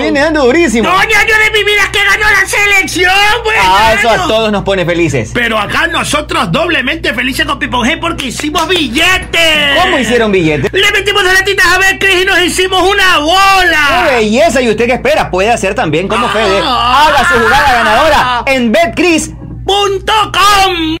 viene 0.11 0.25
dando 0.25 0.45
durísimo. 0.45 0.89
Doña, 0.89 1.25
yo 1.27 1.35
de 1.37 1.51
mi 1.51 1.63
vida 1.63 1.89
que 1.91 1.99
ganó 2.03 2.25
la 2.29 2.45
selección, 2.47 3.13
pues. 3.43 3.57
Ah, 3.61 3.93
eso 3.97 4.09
a 4.09 4.27
todos 4.27 4.51
nos 4.51 4.63
pone 4.63 4.85
felices. 4.85 5.31
Pero 5.33 5.57
acá 5.57 5.87
nosotros 5.87 6.51
doblemente 6.51 7.13
felices 7.13 7.45
con 7.45 7.59
Pipon 7.59 7.87
G 7.87 7.99
porque 7.99 8.27
hicimos 8.27 8.67
billetes. 8.67 9.79
¿Cómo 9.81 9.97
hicieron 9.99 10.31
billetes? 10.31 10.71
Le 10.73 10.91
metimos 10.91 11.23
las 11.23 11.33
latitas 11.35 11.65
a 11.65 11.77
ver 11.79 11.97
Cris 11.99 12.21
y 12.21 12.25
nos 12.25 12.39
hicimos 12.41 12.81
una 12.83 13.15
¡Qué 13.15 13.21
bola. 13.21 14.07
belleza! 14.11 14.61
¿Y 14.61 14.69
usted 14.69 14.85
qué 14.85 14.93
espera? 14.93 15.29
Puede 15.31 15.51
hacer 15.51 15.75
también 15.75 16.07
como 16.07 16.27
Fede. 16.29 16.59
Ah. 16.63 17.07
Haga 17.07 17.27
su 17.29 17.39
jugada 17.39 17.73
ganadora 17.73 18.43
en 18.47 18.71
BetCris.com. 18.71 21.00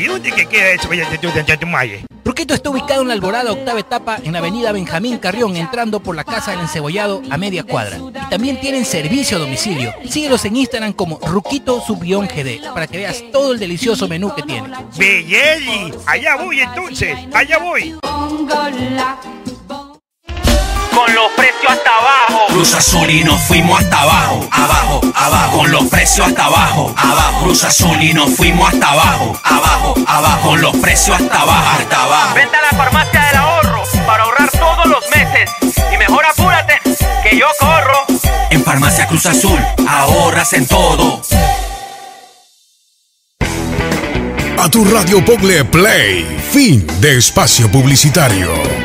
¿Y 0.00 0.06
dónde 0.06 0.32
que 0.32 0.46
queda 0.46 0.70
eso 0.70 0.88
vallato 0.88 1.30
de 1.30 1.44
Chatumaye? 1.44 2.06
Ruquito 2.24 2.54
está 2.54 2.70
ubicado 2.70 3.02
en 3.02 3.08
la 3.08 3.14
Alborada 3.14 3.52
Octava 3.52 3.80
Etapa 3.80 4.18
en 4.24 4.32
la 4.32 4.38
avenida 4.38 4.72
Benjamín 4.72 5.18
Carrión, 5.18 5.56
entrando 5.56 6.00
por 6.00 6.16
la 6.16 6.24
Casa 6.24 6.52
del 6.52 6.60
Encebollado 6.60 7.20
a 7.28 7.36
media 7.36 7.64
cuadra. 7.64 7.98
Y 7.98 8.30
también 8.30 8.58
tienen 8.60 8.86
servicio 8.86 9.36
a 9.36 9.40
domicilio. 9.40 9.92
Síguelos 10.08 10.46
en 10.46 10.56
Instagram 10.56 10.94
como 10.94 11.18
Ruquito 11.18 11.82
Subión 11.82 12.26
GD 12.28 12.72
para 12.72 12.86
que 12.86 12.96
veas 12.96 13.22
todo 13.30 13.52
el 13.52 13.58
delicioso 13.58 14.08
menú 14.08 14.34
que 14.34 14.42
tiene. 14.42 14.70
Belleli, 14.96 15.92
allá 16.06 16.36
voy 16.36 16.60
entonces, 16.60 17.18
allá 17.34 17.58
voy. 17.58 17.94
Con 21.00 21.14
los 21.14 21.30
precios 21.34 21.72
hasta 21.72 21.90
abajo. 21.96 22.46
Cruz 22.48 22.74
Azul 22.74 23.08
y 23.08 23.24
nos 23.24 23.40
fuimos 23.44 23.80
hasta 23.80 24.02
abajo, 24.02 24.46
abajo, 24.50 25.00
abajo. 25.14 25.58
Con 25.58 25.70
los 25.70 25.84
precios 25.84 26.26
hasta 26.26 26.44
abajo, 26.44 26.94
abajo. 26.94 27.44
Cruz 27.44 27.64
Azul 27.64 28.02
y 28.02 28.12
nos 28.12 28.36
fuimos 28.36 28.70
hasta 28.70 28.90
abajo, 28.90 29.40
abajo, 29.42 29.94
abajo. 30.06 30.50
Con 30.50 30.60
los 30.60 30.76
precios 30.76 31.18
hasta 31.18 31.40
abajo, 31.40 31.78
hasta 31.78 32.02
abajo. 32.02 32.34
Vente 32.34 32.54
a 32.54 32.62
la 32.70 32.76
farmacia 32.76 33.20
del 33.22 33.36
ahorro 33.36 33.82
para 34.06 34.24
ahorrar 34.24 34.50
todos 34.50 34.86
los 34.86 35.02
meses. 35.16 35.50
Y 35.90 35.96
mejor 35.96 36.26
apúrate, 36.26 36.78
que 37.22 37.38
yo 37.38 37.46
corro. 37.58 38.04
En 38.50 38.62
Farmacia 38.62 39.06
Cruz 39.06 39.24
Azul 39.24 39.58
ahorras 39.88 40.52
en 40.52 40.66
todo. 40.66 41.22
A 44.58 44.68
tu 44.68 44.84
radio 44.84 45.24
Pogle 45.24 45.64
Play. 45.64 46.26
Fin 46.52 46.86
de 47.00 47.16
espacio 47.16 47.70
publicitario. 47.70 48.79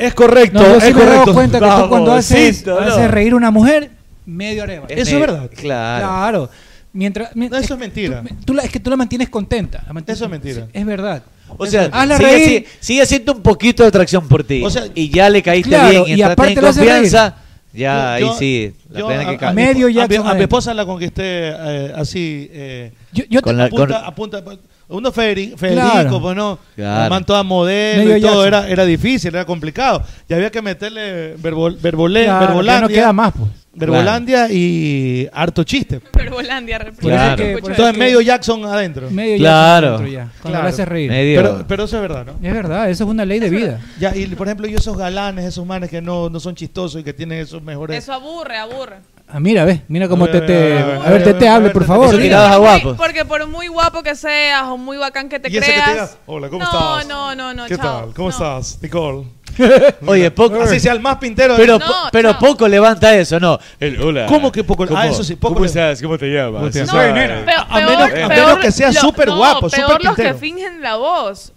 Es 0.00 0.14
correcto, 0.14 0.58
No, 0.58 0.66
yo 0.74 0.80
sí 0.80 0.88
es 0.88 0.94
me 0.94 1.02
he 1.02 1.04
dado 1.04 1.10
correcto. 1.18 1.34
cuenta 1.34 1.58
que 1.60 1.82
tú 1.82 1.88
cuando 1.88 2.12
haces, 2.12 2.66
no. 2.66 2.78
haces 2.78 3.10
reír 3.10 3.32
a 3.32 3.36
una 3.36 3.50
mujer, 3.50 3.90
medio 4.26 4.62
areva. 4.62 4.86
Eso 4.88 5.14
es 5.14 5.20
verdad. 5.20 5.50
Claro. 5.54 6.06
Claro. 6.06 6.50
Mientras, 6.92 7.36
mi- 7.36 7.48
No, 7.48 7.56
eso 7.56 7.74
es 7.74 7.80
mentira. 7.80 8.22
Tú, 8.22 8.34
tú 8.46 8.54
la- 8.54 8.62
es 8.62 8.70
que 8.70 8.80
tú 8.80 8.90
la 8.90 8.96
mantienes 8.96 9.28
contenta. 9.28 9.82
la 9.86 9.92
mantienes- 9.92 10.16
Eso 10.18 10.24
es 10.24 10.30
mentira. 10.30 10.66
Es 10.72 10.84
verdad. 10.86 11.22
O 11.56 11.66
sea, 11.66 11.88
Hazla 11.92 12.16
sigue, 12.16 12.28
reír. 12.30 12.44
sigue- 12.46 12.66
sigue 12.80 13.06
siendo 13.06 13.32
un 13.34 13.42
poquito 13.42 13.82
de 13.82 13.88
atracción 13.88 14.26
por 14.28 14.42
ti. 14.44 14.62
O 14.64 14.70
sea, 14.70 14.84
y 14.94 15.08
ya 15.10 15.28
le 15.30 15.42
caíste 15.42 15.68
claro, 15.70 16.04
bien 16.04 16.16
y, 16.16 16.20
y 16.20 16.22
aparte 16.22 16.52
en 16.54 16.60
lo 16.62 16.68
hace 16.68 16.80
confianza. 16.80 17.34
Ya, 17.72 18.18
Yo- 18.18 18.30
ahí 18.32 18.38
sí. 18.38 18.72
La 18.90 19.00
yo 19.00 19.08
pena 19.08 19.28
a- 19.30 19.38
que 19.38 19.44
a, 19.46 19.52
Medio 19.52 19.86
a 19.86 20.08
mi- 20.08 20.16
a 20.16 20.34
mi 20.34 20.42
esposa 20.42 20.74
la 20.74 20.84
conquisté 20.84 21.22
eh, 21.50 21.92
así. 21.96 22.48
eh, 22.52 22.92
Yo, 23.12 23.24
yo 23.30 23.40
Con 23.42 23.52
te- 23.52 23.58
la- 23.58 23.64
apunta, 23.66 24.06
apunta, 24.06 24.42
uno 24.88 25.12
Federico, 25.12 25.56
Claro. 25.56 26.20
pues 26.20 26.36
no, 26.36 26.58
Claro. 26.74 27.02
la 27.04 27.08
man 27.08 27.24
toda 27.24 27.42
modelo 27.44 28.02
Medio 28.02 28.16
y 28.16 28.20
todo, 28.20 28.44
era, 28.44 28.68
era 28.68 28.84
difícil, 28.84 29.32
era 29.32 29.44
complicado. 29.44 30.02
Y 30.28 30.34
había 30.34 30.50
que 30.50 30.60
meterle 30.62 31.34
verbol, 31.36 31.78
verbole- 31.80 32.24
Claro, 32.24 32.62
ya 32.62 32.80
no 32.80 32.88
queda 32.88 33.12
más, 33.12 33.32
pues. 33.38 33.50
Verbolandia 33.72 34.48
y 34.50 35.28
harto 35.32 35.64
chiste. 35.64 35.96
Eso 35.96 36.96
Claro. 37.00 37.36
que- 37.36 37.52
Entonces 37.52 37.96
medio 37.96 38.20
Jackson 38.20 38.64
adentro. 38.64 39.10
medio 39.10 39.36
Claro. 39.38 39.98
Jackson 39.98 40.06
adentro 40.06 40.32
ya, 40.42 40.50
Claro. 40.50 40.68
haces 40.68 40.88
reír. 40.88 41.10
Medio. 41.10 41.42
Pero, 41.42 41.64
pero 41.68 41.84
eso 41.84 41.96
es 41.96 42.02
verdad, 42.02 42.26
¿no? 42.26 42.46
Es 42.46 42.54
verdad, 42.54 42.90
eso 42.90 43.04
es 43.04 43.10
una 43.10 43.24
ley 43.24 43.38
de 43.38 43.50
vida. 43.50 43.80
Ya, 43.98 44.14
y 44.14 44.26
por 44.26 44.46
ejemplo, 44.48 44.66
yo 44.66 44.78
esos 44.78 44.96
galanes, 44.96 45.44
esos 45.44 45.64
manes 45.66 45.90
que 45.90 46.00
no, 46.00 46.28
no 46.30 46.40
son 46.40 46.54
chistosos 46.54 47.00
y 47.00 47.04
que 47.04 47.12
tienen 47.12 47.38
esos 47.40 47.62
mejores... 47.62 47.96
Eso 48.02 48.12
aburre, 48.12 48.56
aburre. 48.56 48.96
Ah, 49.32 49.38
mira, 49.38 49.64
ve, 49.64 49.82
mira 49.86 50.08
cómo 50.08 50.24
A 50.24 50.28
ver, 50.28 50.40
Tete. 50.40 50.78
a 50.80 51.10
ver, 51.10 51.22
Tete, 51.22 51.46
a 51.48 51.54
hable, 51.54 51.70
por 51.70 51.84
favor. 51.84 52.12
a 52.34 52.56
guapo. 52.56 52.96
Porque 52.96 53.24
por 53.24 53.46
muy 53.46 53.68
guapo 53.68 54.02
que 54.02 54.16
seas 54.16 54.64
o 54.64 54.76
muy 54.76 54.96
bacán 54.96 55.28
que 55.28 55.38
te 55.38 55.48
que 55.48 55.60
te 55.60 55.66
creas. 55.66 56.18
hola, 56.26 56.48
¿cómo 56.48 56.64
no, 56.64 56.98
estás? 56.98 57.06
No, 57.08 57.34
no, 57.36 57.54
no, 57.54 57.66
¿Qué 57.66 57.76
chao. 57.76 58.00
tal? 58.06 58.14
¿Cómo 58.14 58.28
No. 58.28 58.34
estás, 58.34 58.78
Nicole? 58.82 59.26
Oye, 60.06 60.30
poco. 60.30 60.60
Así 60.62 60.80
sea 60.80 60.92
el 60.92 61.00
más 61.00 61.16
pintero. 61.18 61.54
Pero, 61.56 61.78
No, 61.78 61.86
po- 61.86 61.94
pero 62.12 62.38
poco 62.38 62.66
levanta 62.68 63.14
eso, 63.16 63.38
¿no? 63.40 63.58
El, 63.78 64.00
hola. 64.00 64.26
¿Cómo 64.26 64.50
que 64.50 64.64
poco? 64.64 64.86
Ah, 64.94 65.06
eso 65.06 65.22
sí, 65.24 65.36
poco 65.36 65.54
¿Cómo 65.54 65.64
le- 65.64 65.68
estás? 65.68 66.00
¿Cómo 66.02 66.16
te 66.18 66.26
llamas? 66.26 66.60
¿Cómo 66.60 66.70
te 66.70 66.84
No, 66.84 66.92
llamas? 66.92 67.44
peor, 67.44 67.66
A 67.68 67.74
menos- 67.80 68.10
peor, 68.10 68.22
a 68.24 68.28
menos 68.28 68.58
que 68.58 68.72
sea 68.72 68.92
súper 68.92 69.28
no, 69.28 69.36
guapo, 69.36 69.68
peor 69.68 69.82
súper 69.88 70.04
los 70.04 70.16
que 70.16 70.22
pintero. 70.22 70.38
fingen 70.38 70.80
la 70.82 70.96
voz. 70.96 71.52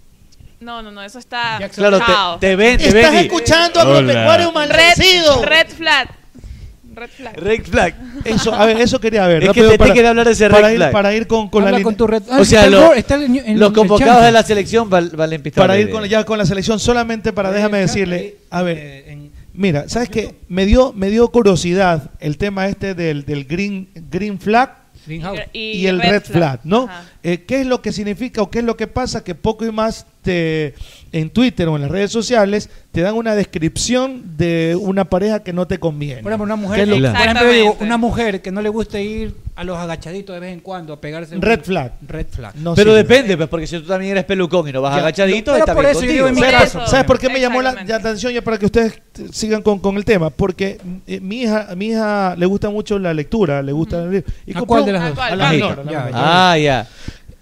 No, 0.60 0.80
no, 0.80 0.90
no, 0.90 1.02
eso 1.02 1.18
está. 1.18 1.58
Claro, 1.74 1.98
te, 1.98 2.46
te 2.48 2.56
ven, 2.56 2.78
te 2.78 2.90
ven 2.90 2.96
Estás 3.04 3.14
y- 3.14 3.26
escuchando 3.26 3.80
agropecuario 3.80 4.52
Red, 4.68 5.44
red 5.44 5.68
flat. 5.68 6.08
Red 6.94 7.08
flag. 7.10 7.36
Red 7.36 7.62
flag. 7.64 7.94
Eso, 8.24 8.54
a 8.54 8.66
ver, 8.66 8.80
eso 8.80 9.00
quería 9.00 9.26
ver. 9.26 9.44
Es 9.44 9.50
que 9.52 9.62
Tete 9.62 9.92
quiere 9.92 10.08
hablar 10.08 10.26
de 10.26 10.32
ese 10.32 10.48
para 10.48 10.66
red 10.68 10.72
ir, 10.72 10.76
flag. 10.78 10.92
Para 10.92 11.14
ir 11.14 11.26
con, 11.26 11.48
con 11.48 11.62
la 11.64 11.70
Habla 11.70 11.82
con 11.82 11.96
tu 11.96 12.06
red. 12.06 12.22
Ah, 12.30 12.38
O 12.40 12.44
sea, 12.44 12.60
está 12.60 12.66
el 12.66 12.72
lo- 12.72 12.86
gol, 12.88 12.96
está 12.98 13.14
en- 13.16 13.36
en- 13.36 13.58
los 13.58 13.72
convocados 13.72 14.22
de 14.24 14.32
la 14.32 14.42
selección 14.42 14.88
val- 14.88 15.10
valen 15.10 15.42
pistola. 15.42 15.66
para 15.66 15.78
ir 15.78 15.90
con, 15.90 16.04
ya 16.04 16.24
con 16.24 16.38
la 16.38 16.46
selección 16.46 16.78
solamente 16.78 17.32
para 17.32 17.50
déjame 17.50 17.78
decirle, 17.78 18.36
a 18.50 18.62
ver, 18.62 18.78
Eh, 18.78 19.12
en- 19.12 19.32
mira, 19.52 19.88
¿sabes 19.88 20.08
qué? 20.08 20.36
Me 20.48 20.66
dio, 20.66 20.92
me 20.92 21.10
dio 21.10 21.28
curiosidad 21.28 22.10
el 22.20 22.38
tema 22.38 22.68
este 22.68 22.94
del, 22.94 23.24
del 23.24 23.44
green, 23.44 23.88
green 24.10 24.38
flag 24.40 24.76
y, 25.52 25.86
el 25.86 26.00
red, 26.00 26.22
flag, 26.22 26.60
¿no? 26.64 26.88
Eh, 27.22 27.44
¿Qué 27.46 27.60
es 27.60 27.66
lo 27.66 27.82
que 27.82 27.92
significa 27.92 28.40
o 28.42 28.50
qué 28.50 28.60
es 28.60 28.64
lo 28.64 28.76
que 28.76 28.86
pasa? 28.86 29.22
Que 29.22 29.34
poco 29.34 29.64
y 29.66 29.70
más 29.72 30.06
te, 30.24 30.74
en 31.12 31.30
Twitter 31.30 31.68
o 31.68 31.76
en 31.76 31.82
las 31.82 31.90
redes 31.92 32.10
sociales 32.10 32.68
te 32.90 33.00
dan 33.02 33.14
una 33.14 33.34
descripción 33.36 34.36
de 34.36 34.76
una 34.80 35.04
pareja 35.04 35.42
que 35.44 35.52
no 35.52 35.66
te 35.66 35.78
conviene. 35.78 36.22
Por 36.22 36.32
ejemplo, 36.32 36.44
una 36.44 36.54
¿Qué 36.56 36.60
mujer, 36.68 36.80
es 36.80 36.88
lo- 36.88 36.94
por 36.96 37.04
ejemplo, 37.04 37.14
yo 37.14 37.24
digo, 37.30 37.46
Exactamente. 37.66 37.84
una 37.84 37.96
mujer 37.98 38.42
que 38.42 38.50
no 38.52 38.62
le 38.62 38.68
gusta 38.68 39.00
ir 39.00 39.34
a 39.56 39.62
los 39.62 39.78
agachaditos 39.78 40.34
de 40.34 40.40
vez 40.40 40.52
en 40.52 40.60
cuando 40.60 40.92
a 40.92 41.00
pegarse. 41.00 41.36
un- 41.36 41.42
Red 41.42 41.60
flag. 41.62 41.92
Red 42.06 42.26
flag. 42.30 42.54
No 42.56 42.74
Pero 42.74 42.90
sirve. 42.90 43.02
depende, 43.04 43.36
pues, 43.36 43.48
porque 43.48 43.66
si 43.68 43.78
tú 43.78 43.86
también 43.86 44.12
eres 44.12 44.24
pelucón 44.24 44.68
y 44.68 44.72
no 44.72 44.82
vas 44.82 44.94
Ya, 44.96 45.00
agachadito, 45.00 45.52
pero 45.52 45.58
está 45.64 45.74
por 45.74 45.82
bien 45.84 45.90
eso 45.92 46.00
yo 46.00 46.06
contigo. 46.06 46.26
digo 46.26 46.28
en 46.28 46.34
mi 46.34 46.40
¿Sabes, 46.52 46.72
caso. 46.72 46.86
¿Sabes 46.90 47.04
por 47.06 47.18
qué 47.18 47.28
me 47.28 47.40
llamó 47.40 47.62
la, 47.62 47.70
atención? 47.70 48.32
Ya 48.32 48.42
para 48.42 48.58
que 48.58 48.66
ustedes 48.66 49.00
sigan 49.32 49.62
con, 49.62 49.78
con 49.78 49.96
el 49.96 50.04
tema. 50.04 50.30
Porque 50.30 50.78
eh, 51.06 51.20
mi 51.20 51.42
hija 51.42 51.68
mi 51.76 51.86
hija 51.88 52.34
le 52.36 52.46
gusta 52.46 52.70
mucho 52.70 52.98
la 52.98 53.14
lectura, 53.14 53.62
le 53.62 53.72
gusta 53.72 54.02
el 54.02 54.10
libro. 54.10 54.28
Y 54.46 54.56
¿A 54.56 54.62
cuál 54.62 54.84
de 54.84 54.92
las 54.92 55.10
dos? 55.10 55.18
¿A 55.18 55.26
A 55.26 55.36
la 55.36 55.48
Ah, 55.48 55.52
menor, 55.52 55.80
a 55.80 55.84
la 55.84 55.92
ya, 55.92 55.98
menor. 56.04 56.20
Ah, 56.24 56.58
ya. 56.58 56.88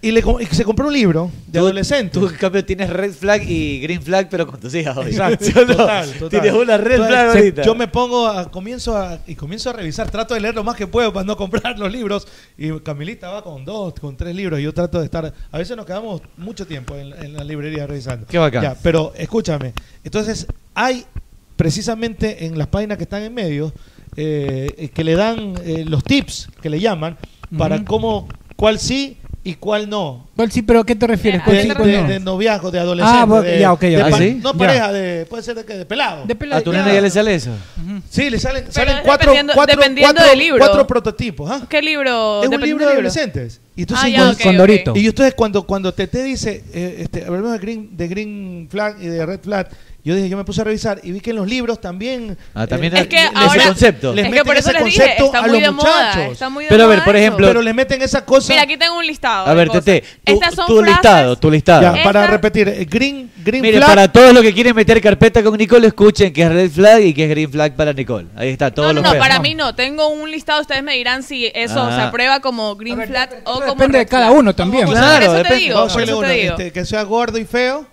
Y, 0.03 0.11
le, 0.11 0.19
y 0.41 0.45
se 0.53 0.65
compró 0.65 0.87
un 0.87 0.93
libro 0.93 1.31
de 1.47 1.59
Tú- 1.59 1.65
adolescente. 1.65 2.19
Tú, 2.19 2.27
en 2.27 2.35
cambio, 2.35 2.65
tienes 2.65 2.89
red 2.89 3.13
flag 3.13 3.41
y 3.49 3.79
green 3.79 4.01
flag, 4.01 4.27
pero 4.29 4.45
con 4.45 4.59
tus 4.59 4.75
hijas 4.75 4.97
hoy. 4.97 5.07
Exacto, 5.11 5.45
¿Sí 5.45 5.53
o 5.57 5.61
no? 5.65 5.75
total, 5.77 6.11
total. 6.19 6.29
Tienes 6.29 6.53
una 6.61 6.77
red 6.77 6.91
Entonces, 6.95 7.07
flag 7.15 7.31
se- 7.31 7.37
ahorita. 7.37 7.61
Yo 7.63 7.73
me 7.75 7.87
pongo 7.87 8.27
a, 8.27 8.51
comienzo 8.51 8.97
a, 8.97 9.19
y 9.25 9.35
comienzo 9.35 9.69
a 9.69 9.73
revisar, 9.73 10.11
trato 10.11 10.33
de 10.33 10.41
leer 10.41 10.55
lo 10.55 10.63
más 10.65 10.75
que 10.75 10.87
puedo 10.87 11.13
para 11.13 11.25
no 11.25 11.37
comprar 11.37 11.79
los 11.79 11.89
libros. 11.89 12.27
Y 12.57 12.77
Camilita 12.81 13.29
va 13.29 13.43
con 13.43 13.63
dos, 13.63 13.93
con 13.93 14.17
tres 14.17 14.35
libros. 14.35 14.59
Y 14.59 14.63
yo 14.63 14.73
trato 14.73 14.99
de 14.99 15.05
estar. 15.05 15.33
A 15.51 15.57
veces 15.57 15.77
nos 15.77 15.85
quedamos 15.85 16.21
mucho 16.35 16.67
tiempo 16.67 16.95
en, 16.97 17.13
en 17.13 17.33
la 17.33 17.45
librería 17.45 17.87
revisando. 17.87 18.27
Qué 18.27 18.37
bacán. 18.37 18.61
Ya, 18.61 18.75
pero 18.83 19.13
escúchame. 19.15 19.71
Entonces, 20.03 20.47
hay 20.75 21.05
precisamente 21.55 22.45
en 22.45 22.57
las 22.57 22.67
páginas 22.67 22.97
que 22.97 23.03
están 23.03 23.23
en 23.23 23.33
medio 23.33 23.71
eh, 24.17 24.89
que 24.93 25.03
le 25.03 25.15
dan 25.15 25.53
eh, 25.63 25.85
los 25.87 26.03
tips 26.03 26.49
que 26.61 26.69
le 26.69 26.79
llaman 26.79 27.17
para 27.57 27.85
cómo, 27.85 28.27
cuál 28.57 28.79
sí 28.79 29.17
y 29.45 29.55
cuál 29.55 29.89
no. 29.89 30.27
¿Cuál 30.37 30.51
sí, 30.51 30.61
pero 30.61 30.79
a 30.79 30.85
qué 30.85 30.95
te 30.95 31.05
refieres? 31.05 31.41
¿A 31.41 31.43
¿Cuál 31.43 31.57
sí, 31.57 31.63
De, 31.63 31.69
te 31.69 31.75
cuál 31.75 31.91
de- 31.91 32.01
no? 32.01 32.07
de 32.07 32.19
noviazgo, 32.21 32.71
de 32.71 32.79
adolescente. 32.79 33.33
Ah, 33.35 33.41
de- 33.41 33.59
ya, 33.59 33.73
ok, 33.73 33.81
ya. 33.81 33.89
de 33.89 34.01
¿Ah, 34.13 34.17
sí? 34.17 34.39
No 34.41 34.53
Ya. 34.53 34.57
pareja, 34.57 34.91
de, 34.93 35.25
puede 35.25 35.43
ser 35.43 35.55
de, 35.55 35.65
que- 35.65 35.73
de 35.77 35.85
pelado. 35.85 36.25
De 36.25 36.33
pelado. 36.35 36.61
¿A 36.61 36.63
tu 36.63 36.71
ya. 36.71 36.79
nena 36.79 36.93
ya 36.93 37.01
le 37.01 37.09
sale 37.09 37.35
eso? 37.35 37.51
Sí, 38.09 38.29
le 38.29 38.39
salen, 38.39 38.61
Pero 38.63 38.73
salen 38.73 38.97
cuatro, 39.03 39.31
dependiendo- 39.33 39.53
cuatro, 39.53 39.75
dependiendo 39.77 40.13
cuatro- 40.13 40.29
del 40.29 40.39
libro. 40.39 40.59
cuatro 40.59 40.87
prototipos. 40.87 41.51
¿ah? 41.51 41.65
¿Qué 41.69 41.81
libro? 41.81 42.41
Es 42.43 42.49
un 42.49 42.61
libro 42.61 42.85
de 42.85 42.93
adolescentes. 42.93 43.59
Y 43.75 43.81
entonces, 43.81 44.05
Ah, 44.05 44.09
ya, 44.09 44.17
cuando- 44.17 44.33
ok, 44.35 44.43
Con. 44.43 44.57
Dorito. 44.57 44.93
y 44.95 45.07
entonces 45.07 45.33
cuando, 45.35 45.63
cuando 45.67 45.93
Tete 45.93 46.23
dice, 46.23 46.63
eh, 46.73 46.95
este, 46.99 47.25
hablamos 47.25 47.51
de 47.51 47.57
green, 47.59 47.97
de 47.97 48.07
green 48.07 48.67
flag 48.71 48.95
y 49.01 49.07
de 49.07 49.25
red 49.25 49.39
flag, 49.41 49.67
yo 50.03 50.15
dije, 50.15 50.27
yo 50.27 50.35
me 50.35 50.43
puse 50.43 50.59
a 50.61 50.63
revisar 50.65 50.99
y 51.03 51.11
vi 51.13 51.21
que 51.21 51.29
en 51.29 51.37
los 51.37 51.47
libros 51.47 51.79
también... 51.79 52.37
Ah, 52.53 52.67
también 52.67 52.93
eh, 52.95 52.99
Es 53.01 53.07
que 53.07 53.15
les- 53.15 53.31
ahora- 53.35 53.55
les- 53.55 53.65
concepto. 53.67 54.13
les 54.13 54.25
es 54.25 54.33
que 54.33 54.43
por 54.43 54.57
eso 54.57 54.69
ese 54.69 54.79
les 54.79 54.85
dije, 54.85 54.99
concepto 54.99 55.25
está 55.25 55.37
a 55.39 55.41
muy 55.43 55.51
los 55.51 55.61
de 55.61 55.71
moda. 55.71 56.05
muchachos. 56.07 56.31
Está 56.33 56.49
muy 56.49 56.63
de 56.65 56.69
Pero 56.69 56.83
a 56.83 56.87
ver, 56.87 57.03
por 57.05 57.15
eso. 57.15 57.23
ejemplo- 57.25 57.47
Pero 57.47 57.61
le 57.61 57.73
meten 57.73 58.01
esa 58.01 58.25
cosa... 58.25 58.51
Mira, 58.51 58.63
aquí 58.63 58.75
tengo 58.77 58.97
un 58.97 59.07
listado. 59.07 59.47
A 59.47 59.53
ver. 59.53 59.69
Tete, 59.69 60.03
tu, 60.23 60.33
Estas 60.33 60.55
son 60.55 60.67
tu 60.67 60.83
listado, 60.83 61.35
tu 61.37 61.49
listado. 61.49 61.81
Ya, 61.95 62.03
para 62.03 62.27
repetir, 62.27 62.67
eh, 62.67 62.85
green, 62.89 63.31
green 63.43 63.61
Mire, 63.61 63.77
flag... 63.77 63.89
para 63.89 64.11
todos 64.11 64.33
los 64.33 64.43
que 64.43 64.53
quieren 64.53 64.75
meter 64.75 64.99
carpeta 65.01 65.41
con 65.41 65.57
Nicole, 65.57 65.87
escuchen 65.87 66.33
que 66.33 66.43
es 66.43 66.51
red 66.51 66.69
flag 66.69 67.01
y 67.01 67.13
que 67.13 67.23
es 67.23 67.29
green 67.29 67.49
flag 67.49 67.73
para 67.75 67.93
Nicole. 67.93 68.27
Ahí 68.35 68.49
está, 68.49 68.71
todos 68.71 68.89
No, 68.89 68.93
no, 68.93 68.99
los 68.99 69.03
no, 69.03 69.11
feos. 69.11 69.25
para 69.25 69.39
mí 69.39 69.55
no. 69.55 69.73
Tengo 69.73 70.09
un 70.09 70.29
listado, 70.29 70.59
ustedes 70.61 70.83
me 70.83 70.95
dirán 70.95 71.23
si 71.23 71.45
eso 71.55 71.81
Ah. 71.81 71.95
se 71.95 72.01
aprueba 72.01 72.41
como 72.41 72.75
green 72.75 72.95
A 72.95 72.97
ver, 72.99 73.07
flag 73.07 73.29
o 73.45 73.53
como 73.61 73.73
Depende 73.75 73.99
de 73.99 74.05
cada 74.05 74.31
uno 74.31 74.53
también. 74.53 74.85
Claro, 74.87 75.23
eso 75.23 75.31
te 75.31 75.37
depende. 75.55 75.73
a 75.73 76.33
este, 76.33 76.71
que 76.73 76.85
sea 76.85 77.03
gordo 77.03 77.37
y 77.37 77.45
feo. 77.45 77.87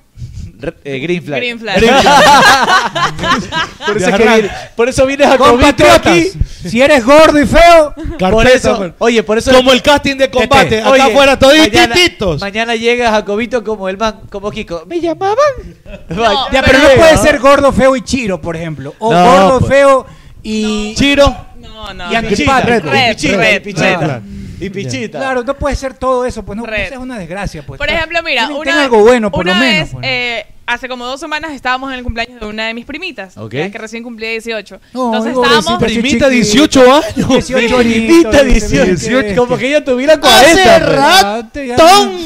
Eh, 0.85 0.99
green 0.99 1.23
flag. 1.23 1.39
Green 1.41 1.59
flag. 1.59 1.81
por, 3.87 3.97
eso 3.97 4.07
De 4.07 4.13
es 4.13 4.19
que 4.43 4.51
por 4.77 4.89
eso 4.89 5.07
vienes 5.07 5.29
a 5.29 5.39
Compatriotas, 5.39 6.07
aquí. 6.07 6.31
si 6.69 6.83
eres 6.83 7.05
gordo 7.05 7.41
y 7.41 7.47
feo, 7.47 7.95
Por 7.95 8.19
Carpeta, 8.19 8.51
eso, 8.55 8.77
pues. 8.77 8.93
oye, 8.99 9.23
por 9.23 9.39
eso 9.39 9.53
Como 9.53 9.73
el 9.73 9.83
casting 9.83 10.17
de 10.17 10.31
combate. 10.31 10.81
Acá 10.81 10.91
Oye, 10.91 11.03
afuera 11.03 11.39
mañana, 11.41 11.95
todititos. 11.95 12.41
mañana 12.41 12.75
llega 12.77 13.11
Jacobito 13.11 13.65
como 13.65 13.89
el 13.89 13.97
man, 13.97 14.21
como 14.31 14.51
Kiko. 14.51 14.85
¿Me 14.87 15.01
llamaban? 15.01 15.37
No, 16.09 16.51
ya, 16.53 16.63
pero 16.63 16.79
no 16.79 16.89
puede 16.97 17.17
ser 17.19 17.39
gordo, 17.39 17.73
feo 17.73 17.97
y 17.97 18.03
chiro, 18.03 18.41
por 18.41 18.57
ejemplo. 18.57 18.95
O 18.99 19.13
No, 19.13 19.25
gordo, 19.25 19.59
pues. 19.61 19.73
feo 19.73 20.07
y... 20.43 20.95
Chiro. 20.95 21.35
No, 21.59 21.95
no. 21.95 22.09
Y 22.11 22.13
no. 22.13 22.19
antipático. 22.19 22.91
Pichita, 22.91 23.37
red, 23.37 23.57
y 23.57 23.61
pichita. 23.61 24.23
Y 24.61 24.71
pichita. 24.71 25.19
Claro, 25.19 25.43
no 25.43 25.55
puede 25.57 25.75
ser 25.77 25.95
todo 25.95 26.25
eso, 26.27 26.45
pues 26.45 26.57
no, 26.59 26.67
Red. 26.67 26.77
pues 26.77 26.93
es 26.93 26.99
una 26.99 27.19
desgracia, 27.19 27.63
pues. 27.67 27.79
Por 27.79 27.89
ejemplo, 27.89 28.19
mira, 28.23 28.47
Tienen- 28.47 28.61
una, 28.61 28.83
algo 28.85 28.99
bueno, 29.01 29.31
por 29.31 29.45
una 29.45 29.55
lo 29.55 29.61
menos. 29.61 29.79
vez, 29.85 29.91
pues. 29.93 30.07
eh, 30.07 30.47
hace 30.67 30.89
como 30.89 31.05
dos 31.05 31.19
semanas 31.19 31.53
estábamos 31.53 31.91
en 31.93 31.99
el 31.99 32.05
cumpleaños 32.05 32.39
de 32.41 32.47
una 32.47 32.67
de 32.69 32.75
mis 32.75 32.85
primitas, 32.85 33.37
Ok. 33.37 33.55
ya 33.55 33.71
que 33.71 33.79
recién 33.79 34.03
cumplía 34.03 34.31
18. 34.31 34.81
No, 34.93 35.07
Entonces 35.07 35.35
pobrecita, 35.35 35.59
estábamos... 35.59 35.83
Primita, 35.85 36.09
chiquito. 36.09 36.29
18 36.29 36.95
años. 36.95 37.29
18 37.29 37.77
Primita, 37.79 38.39
añitos, 38.41 38.71
18, 38.71 39.35
como 39.37 39.57
que 39.59 39.69
ella 39.69 39.85
tuviera 39.85 40.15
Hace 40.15 40.21
40. 40.21 40.79
pues. 40.87 40.97
rato. 40.97 41.63
Ya- 41.65 41.77
¡Tom! 41.77 42.17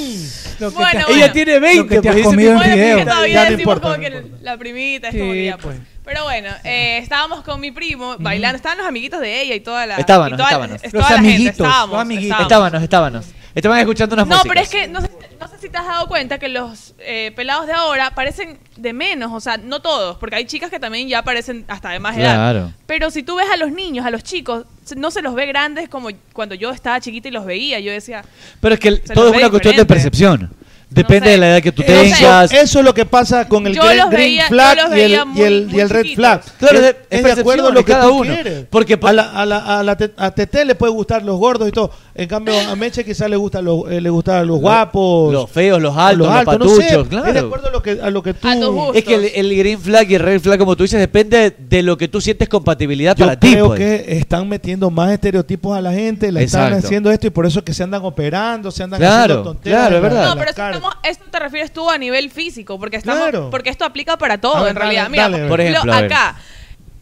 Lo 0.61 0.71
que 0.71 0.75
Bueno, 0.77 0.91
te 0.93 0.99
has- 0.99 1.07
bueno. 1.07 1.25
Ella 1.25 1.33
tiene 1.33 1.59
20, 1.59 1.79
Lo 1.79 1.89
que 1.89 2.01
te 2.01 2.09
has 2.09 2.15
pues, 2.15 2.27
comido 2.27 2.51
en 2.53 2.59
Bueno, 2.59 2.75
video. 2.77 3.05
todavía 3.05 3.27
Ya 3.35 3.35
no 3.35 3.43
decimos 3.45 3.61
importa, 3.61 3.81
como 3.83 3.95
no 3.95 4.01
que 4.01 4.17
importa. 4.17 4.39
la 4.43 4.57
primita 4.59 5.09
es 5.09 5.13
Sí, 5.15 5.19
como 5.21 5.33
que 5.33 5.45
ya, 5.47 5.59
pues. 5.59 5.77
pues. 5.77 5.89
Pero 6.05 6.25
bueno, 6.25 6.51
eh, 6.65 6.99
estábamos 6.99 7.43
con 7.43 7.61
mi 7.61 7.71
primo 7.71 8.17
bailando, 8.19 8.57
estaban 8.57 8.77
los 8.79 8.87
amiguitos 8.87 9.21
de 9.21 9.41
ella 9.41 9.55
y 9.55 9.61
toda 9.61 9.87
la... 9.87 9.97
Estábamos, 9.97 10.39
estábamos. 10.39 10.83
es- 10.83 10.93
Los 10.93 11.11
amiguitos, 11.11 11.53
estábamos, 11.67 11.91
los 11.93 12.01
amiguitos. 12.03 12.41
estábamos. 12.41 12.83
Estábanos. 12.83 13.27
Estaban 13.55 13.79
escuchando 13.79 14.15
unas 14.17 14.27
No, 14.27 14.35
músicas. 14.37 14.49
pero 14.53 14.61
es 14.65 14.69
que 14.69 14.89
no 14.89 15.01
sé, 15.01 15.09
no 15.41 15.47
sé 15.49 15.59
si 15.61 15.69
te 15.71 15.79
has 15.79 15.87
dado 15.87 16.09
cuenta 16.09 16.39
que 16.41 16.49
los 16.49 16.95
eh, 16.99 17.33
pelados 17.37 17.67
de 17.69 17.73
ahora 17.73 18.11
parecen 18.11 18.59
de 18.77 18.93
menos, 18.93 19.31
o 19.33 19.39
sea, 19.41 19.57
no 19.59 19.81
todos, 19.81 20.17
porque 20.19 20.35
hay 20.37 20.45
chicas 20.45 20.71
que 20.71 20.81
también 20.81 21.09
ya 21.09 21.23
parecen 21.23 21.65
hasta 21.69 21.91
de 21.91 22.01
más 22.01 22.17
edad. 22.19 22.35
Claro. 22.35 22.73
Pero 22.87 23.11
si 23.13 23.23
tú 23.23 23.37
ves 23.37 23.47
a 23.49 23.57
los 23.57 23.71
niños, 23.71 24.05
a 24.05 24.11
los 24.11 24.25
chicos, 24.25 24.67
no 24.97 25.13
se 25.13 25.23
los 25.23 25.35
ve 25.37 25.47
grandes 25.47 25.89
como 25.89 26.09
cuando 26.33 26.57
yo 26.57 26.71
estaba 26.73 26.99
chiquita 27.01 27.29
y 27.29 27.31
los 27.31 27.47
veía. 27.47 27.79
Yo 27.79 27.93
decía, 27.93 28.25
Pero 28.61 28.75
es 28.75 28.81
que 28.81 28.91
todo 28.97 29.31
es 29.31 29.37
una 29.37 29.49
cuestión 29.51 29.77
de 29.77 29.83
diferente. 29.83 29.87
percepción. 29.87 30.51
Depende 30.91 31.27
sé. 31.27 31.33
de 31.33 31.39
la 31.39 31.49
edad 31.51 31.63
que 31.63 31.73
tú 31.73 31.83
No 31.83 31.89
sé. 31.89 31.95
tengas. 32.15 32.53
Eso 32.53 32.79
es 32.79 32.85
lo 32.85 32.95
que 32.95 33.05
pasa 33.05 33.49
con 33.49 33.67
el 33.67 33.75
Yo 33.75 33.83
green, 34.11 34.41
flag 34.49 34.77
yo 34.79 34.83
y 34.83 34.87
el, 34.87 34.91
veía 34.91 35.09
y 35.09 35.15
el, 35.21 35.27
muy- 35.27 35.41
y 35.41 35.45
el 35.45 35.67
muy 35.67 35.85
red 35.85 36.07
flag. 36.15 36.43
Claro, 36.59 36.79
es, 36.79 36.85
es- 36.85 36.97
es 37.11 37.19
es 37.27 37.35
de 37.37 37.41
acuerdo 37.41 37.69
a 37.69 37.73
lo 37.73 37.85
que 37.85 37.93
cada 37.93 38.05
tú 38.07 38.19
uno. 38.21 38.33
quieres. 38.35 38.67
Porque 38.71 38.97
por- 38.97 39.11
a, 39.11 39.13
la, 39.13 39.23
a, 39.33 39.45
la, 39.47 39.79
a, 39.79 39.83
la 39.83 39.97
te- 39.97 40.13
a 40.17 40.31
Tete 40.31 40.65
le 40.65 40.75
puede 40.77 40.93
gustar 40.93 41.23
los 41.25 41.37
gordos 41.39 41.69
y 41.69 41.73
todo. 41.73 41.91
En 42.15 42.29
cambio, 42.29 42.55
a 42.59 42.77
Meche 42.77 43.05
quizás 43.05 43.29
le 43.29 43.35
gustan 43.37 43.65
los, 43.65 43.91
eh, 43.91 44.01
le 44.01 44.09
gustan 44.11 44.47
los 44.47 44.61
guapos. 44.61 45.33
Los 45.33 45.51
feos, 45.51 45.83
los 45.83 45.97
altos, 45.97 46.19
los, 46.19 46.29
altos, 46.29 46.59
no 46.59 46.67
patuchos, 46.67 46.85
sé, 46.85 47.09
claro. 47.09 47.27
Es 47.27 47.35
de 47.35 47.41
acuerdo 47.41 47.69
a 47.69 47.71
lo 47.73 47.83
que, 47.83 47.91
a 48.01 48.11
lo 48.11 48.23
que 48.23 48.35
tú... 48.35 48.47
A 48.49 48.55
tus 48.55 48.69
gustos. 48.71 48.97
Es 48.97 49.05
que 49.05 49.15
el, 49.15 49.25
el 49.35 49.59
green 49.59 49.81
flag 49.81 50.11
y 50.11 50.15
el 50.15 50.21
red 50.23 50.41
flag, 50.41 50.59
como 50.61 50.77
tú 50.77 50.85
dices, 50.85 51.01
depende 51.01 51.57
de 51.59 51.83
lo 51.83 51.97
que 51.99 52.07
tú 52.07 52.21
sientes 52.21 52.49
compatibilidad 52.49 53.17
Yo 53.17 53.27
para 53.27 53.39
ti. 53.41 53.51
creo 53.53 53.67
pues. 53.69 53.81
que 53.81 54.17
están 54.19 54.49
metiendo 54.49 54.91
más 54.91 55.11
estereotipos 55.11 55.77
a 55.77 55.81
la 55.81 55.93
gente, 55.93 56.31
le 56.31 56.45
están 56.45 56.73
haciendo 56.75 57.11
esto 57.11 57.27
y 57.27 57.31
por 57.31 57.47
eso 57.47 57.59
es 57.59 57.65
que 57.65 57.75
se 57.75 57.83
andan 57.83 58.05
operando, 58.05 58.71
se 58.71 58.85
andan 58.85 59.01
Claro, 59.01 59.23
haciendo 59.35 59.43
tonteras. 59.45 59.81
claro, 59.89 59.97
es 59.97 60.03
la- 60.03 60.09
verdad. 60.09 60.35
no, 60.35 60.41
pero. 60.41 60.84
Estamos- 60.89 61.07
esto 61.09 61.25
te 61.31 61.39
refieres 61.39 61.73
tú 61.73 61.91
a 61.91 61.99
nivel 61.99 62.31
físico, 62.31 62.79
porque 62.79 62.97
estamos, 62.97 63.23
Claro. 63.23 63.51
porque 63.51 63.71
esto 63.71 63.85
aplica 63.85 64.17
para 64.17 64.39
todo 64.39 64.57
A 64.57 64.63
ver, 64.63 64.71
en 64.71 64.77
realidad. 64.77 65.03
dale, 65.05 65.11
Mira, 65.11 65.23
dale, 65.25 65.39
por 65.41 65.49
Por 65.49 65.61
ejemplo, 65.61 65.79
ejemplo, 65.81 65.93
a 65.95 66.01
ver. 66.03 66.13
acá, 66.13 66.37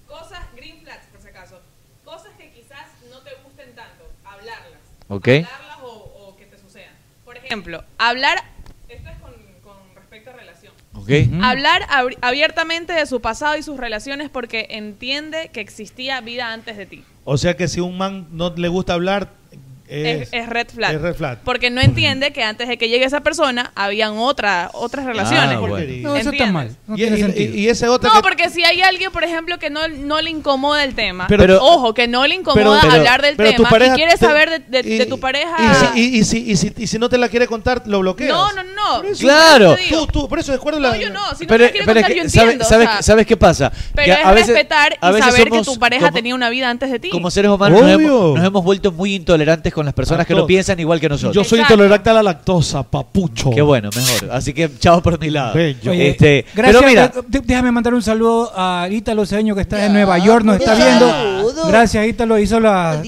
cosas 0.08 0.40
green 0.56 0.80
flags, 0.82 1.06
por 1.12 1.20
si 1.22 1.28
acaso, 1.28 1.60
cosas 2.04 2.30
que 2.38 2.50
quizás 2.50 2.86
no 3.10 3.18
te 3.20 3.30
gusten 3.44 3.74
tanto, 3.74 4.04
hablarlas. 4.24 4.80
Ok. 5.08 5.28
Hablarlas 5.28 5.78
o, 5.82 5.88
o 6.28 6.36
que 6.36 6.46
te 6.46 6.58
sucedan. 6.58 6.92
Por 7.24 7.36
ejemplo, 7.36 7.84
hablar, 7.98 8.42
esto 8.88 9.08
es 9.10 9.18
con, 9.18 9.32
con 9.62 9.76
respecto 9.94 10.30
a 10.30 10.32
relación. 10.34 10.72
Ok. 10.94 11.10
Hablar 11.42 11.82
abri- 11.88 12.18
abiertamente 12.20 12.92
de 12.92 13.06
su 13.06 13.20
pasado 13.20 13.56
y 13.56 13.62
sus 13.62 13.76
relaciones 13.78 14.30
porque 14.30 14.68
entiende 14.70 15.50
que 15.52 15.60
existía 15.60 16.20
vida 16.20 16.52
antes 16.52 16.76
de 16.76 16.86
ti. 16.86 17.04
O 17.24 17.36
sea 17.38 17.56
que 17.56 17.68
si 17.68 17.80
un 17.80 17.96
man 17.98 18.26
no 18.32 18.50
le 18.56 18.68
gusta 18.68 18.94
hablar, 18.94 19.30
es, 19.88 20.48
red 20.48 20.68
flag. 20.68 20.94
es 20.94 21.00
red 21.02 21.14
flag. 21.14 21.38
Porque 21.44 21.70
no 21.70 21.80
entiende 21.80 22.32
que 22.32 22.42
antes 22.42 22.68
de 22.68 22.78
que 22.78 22.88
llegue 22.88 23.04
esa 23.04 23.20
persona 23.20 23.72
habían 23.74 24.16
otra, 24.16 24.70
otras 24.72 25.04
relaciones. 25.04 25.56
Ah, 25.56 25.60
bueno. 25.60 25.76
No, 26.02 26.16
eso 26.16 26.30
está 26.30 26.46
mal. 26.46 26.74
No 26.86 26.94
y, 26.94 26.98
tiene 26.98 27.16
y- 27.18 27.22
sentido. 27.22 27.54
y- 27.54 27.60
y 27.60 27.68
ese 27.68 27.88
otro 27.88 28.08
No, 28.08 28.16
que- 28.16 28.22
porque 28.22 28.48
si 28.50 28.64
hay 28.64 28.80
alguien, 28.82 29.10
por 29.12 29.24
ejemplo, 29.24 29.58
que 29.58 29.70
no, 29.70 29.88
no 29.88 30.20
le 30.20 30.30
incomoda 30.30 30.82
el 30.84 30.94
tema, 30.94 31.26
Pero- 31.26 31.62
ojo, 31.62 31.92
que 31.94 32.08
no 32.08 32.26
le 32.26 32.34
incomoda 32.36 32.80
pero- 32.80 32.92
hablar 32.94 33.22
del 33.22 33.36
pero 33.36 33.50
tema 33.52 33.68
pareja 33.70 33.92
y 33.94 33.96
quiere 33.96 34.16
saber 34.16 34.50
de, 34.68 34.82
de- 34.82 34.94
y- 34.94 34.98
de 34.98 35.06
tu 35.06 35.18
pareja. 35.20 35.56
Y 35.58 35.74
si, 35.74 36.00
y- 36.00 36.18
y 36.20 36.24
si, 36.24 36.50
y 36.52 36.56
si- 36.56 36.72
y 36.76 36.86
si 36.86 36.98
no 36.98 37.08
te 37.08 37.18
la 37.18 37.28
quiere 37.28 37.46
contar, 37.46 37.82
lo 37.86 38.00
bloqueas. 38.00 38.30
no, 38.32 38.52
no, 38.52 38.62
no. 38.64 39.02
Claro. 39.18 39.74
Eso. 39.74 40.06
Tú, 40.06 40.20
tú, 40.20 40.28
por 40.28 40.38
eso 40.38 40.52
de 40.52 40.56
acuerdo 40.58 40.80
No, 40.80 40.88
la. 40.90 40.96
yo 40.98 41.10
no. 41.10 41.20
Si 41.34 41.44
no 41.44 41.48
pero 41.48 41.70
quiere 41.70 41.84
contar, 41.86 42.06
que, 42.06 42.16
yo 42.16 42.22
¿sabes, 42.28 42.34
entiendo. 42.34 42.64
o 42.64 42.68
sabes, 42.68 42.88
sea, 42.88 43.02
¿sabes 43.02 43.26
qué 43.26 43.36
pasa? 43.36 43.72
pero 43.94 44.12
es 44.14 44.24
a 44.24 44.32
veces- 44.32 44.48
respetar 44.48 44.92
y 44.94 45.20
saber 45.22 45.50
que 45.50 45.62
tu 45.62 45.78
pareja 45.78 46.10
tenía 46.10 46.34
una 46.34 46.50
vida 46.50 46.70
antes 46.70 46.90
de 46.90 46.98
ti. 46.98 47.10
Como 47.10 47.30
seres 47.30 47.50
humanos 47.50 47.80
nos 47.82 47.94
Obvio. 47.96 48.08
hemos, 48.08 48.38
nos 48.38 48.46
hemos 48.46 48.64
vuelto 48.64 48.92
muy 48.92 49.14
intolerantes 49.14 49.72
con 49.72 49.81
las 49.86 49.94
personas 49.94 50.26
que 50.26 50.32
no 50.34 50.40
todo. 50.40 50.46
piensan 50.46 50.78
igual 50.80 51.00
que 51.00 51.08
nosotros. 51.08 51.34
Yo 51.34 51.44
soy 51.44 51.58
Exacto. 51.60 51.74
intolerante 51.74 52.10
a 52.10 52.12
la 52.14 52.22
lactosa, 52.22 52.82
papucho. 52.82 53.50
Qué 53.50 53.62
bueno, 53.62 53.90
mejor. 53.94 54.30
Así 54.32 54.52
que 54.52 54.70
chao 54.78 55.02
por 55.02 55.18
mi 55.20 55.30
lado. 55.30 55.54
Bello. 55.54 55.90
Oye, 55.90 56.10
Este, 56.10 56.44
gracias. 56.54 56.82
pero 56.82 56.88
mira, 56.88 57.12
eh, 57.16 57.40
déjame 57.44 57.72
mandar 57.72 57.94
un 57.94 58.02
saludo 58.02 58.52
a 58.54 58.86
Ítalo 58.90 59.24
Cedeño 59.26 59.54
que 59.54 59.62
está 59.62 59.84
en 59.86 59.92
Nueva 59.92 60.18
York, 60.18 60.44
nos 60.44 60.56
está 60.58 60.74
viendo. 60.74 61.12
Gracias, 61.68 62.06
Ítalo. 62.06 62.38
Hizo 62.38 62.60
la. 62.60 63.02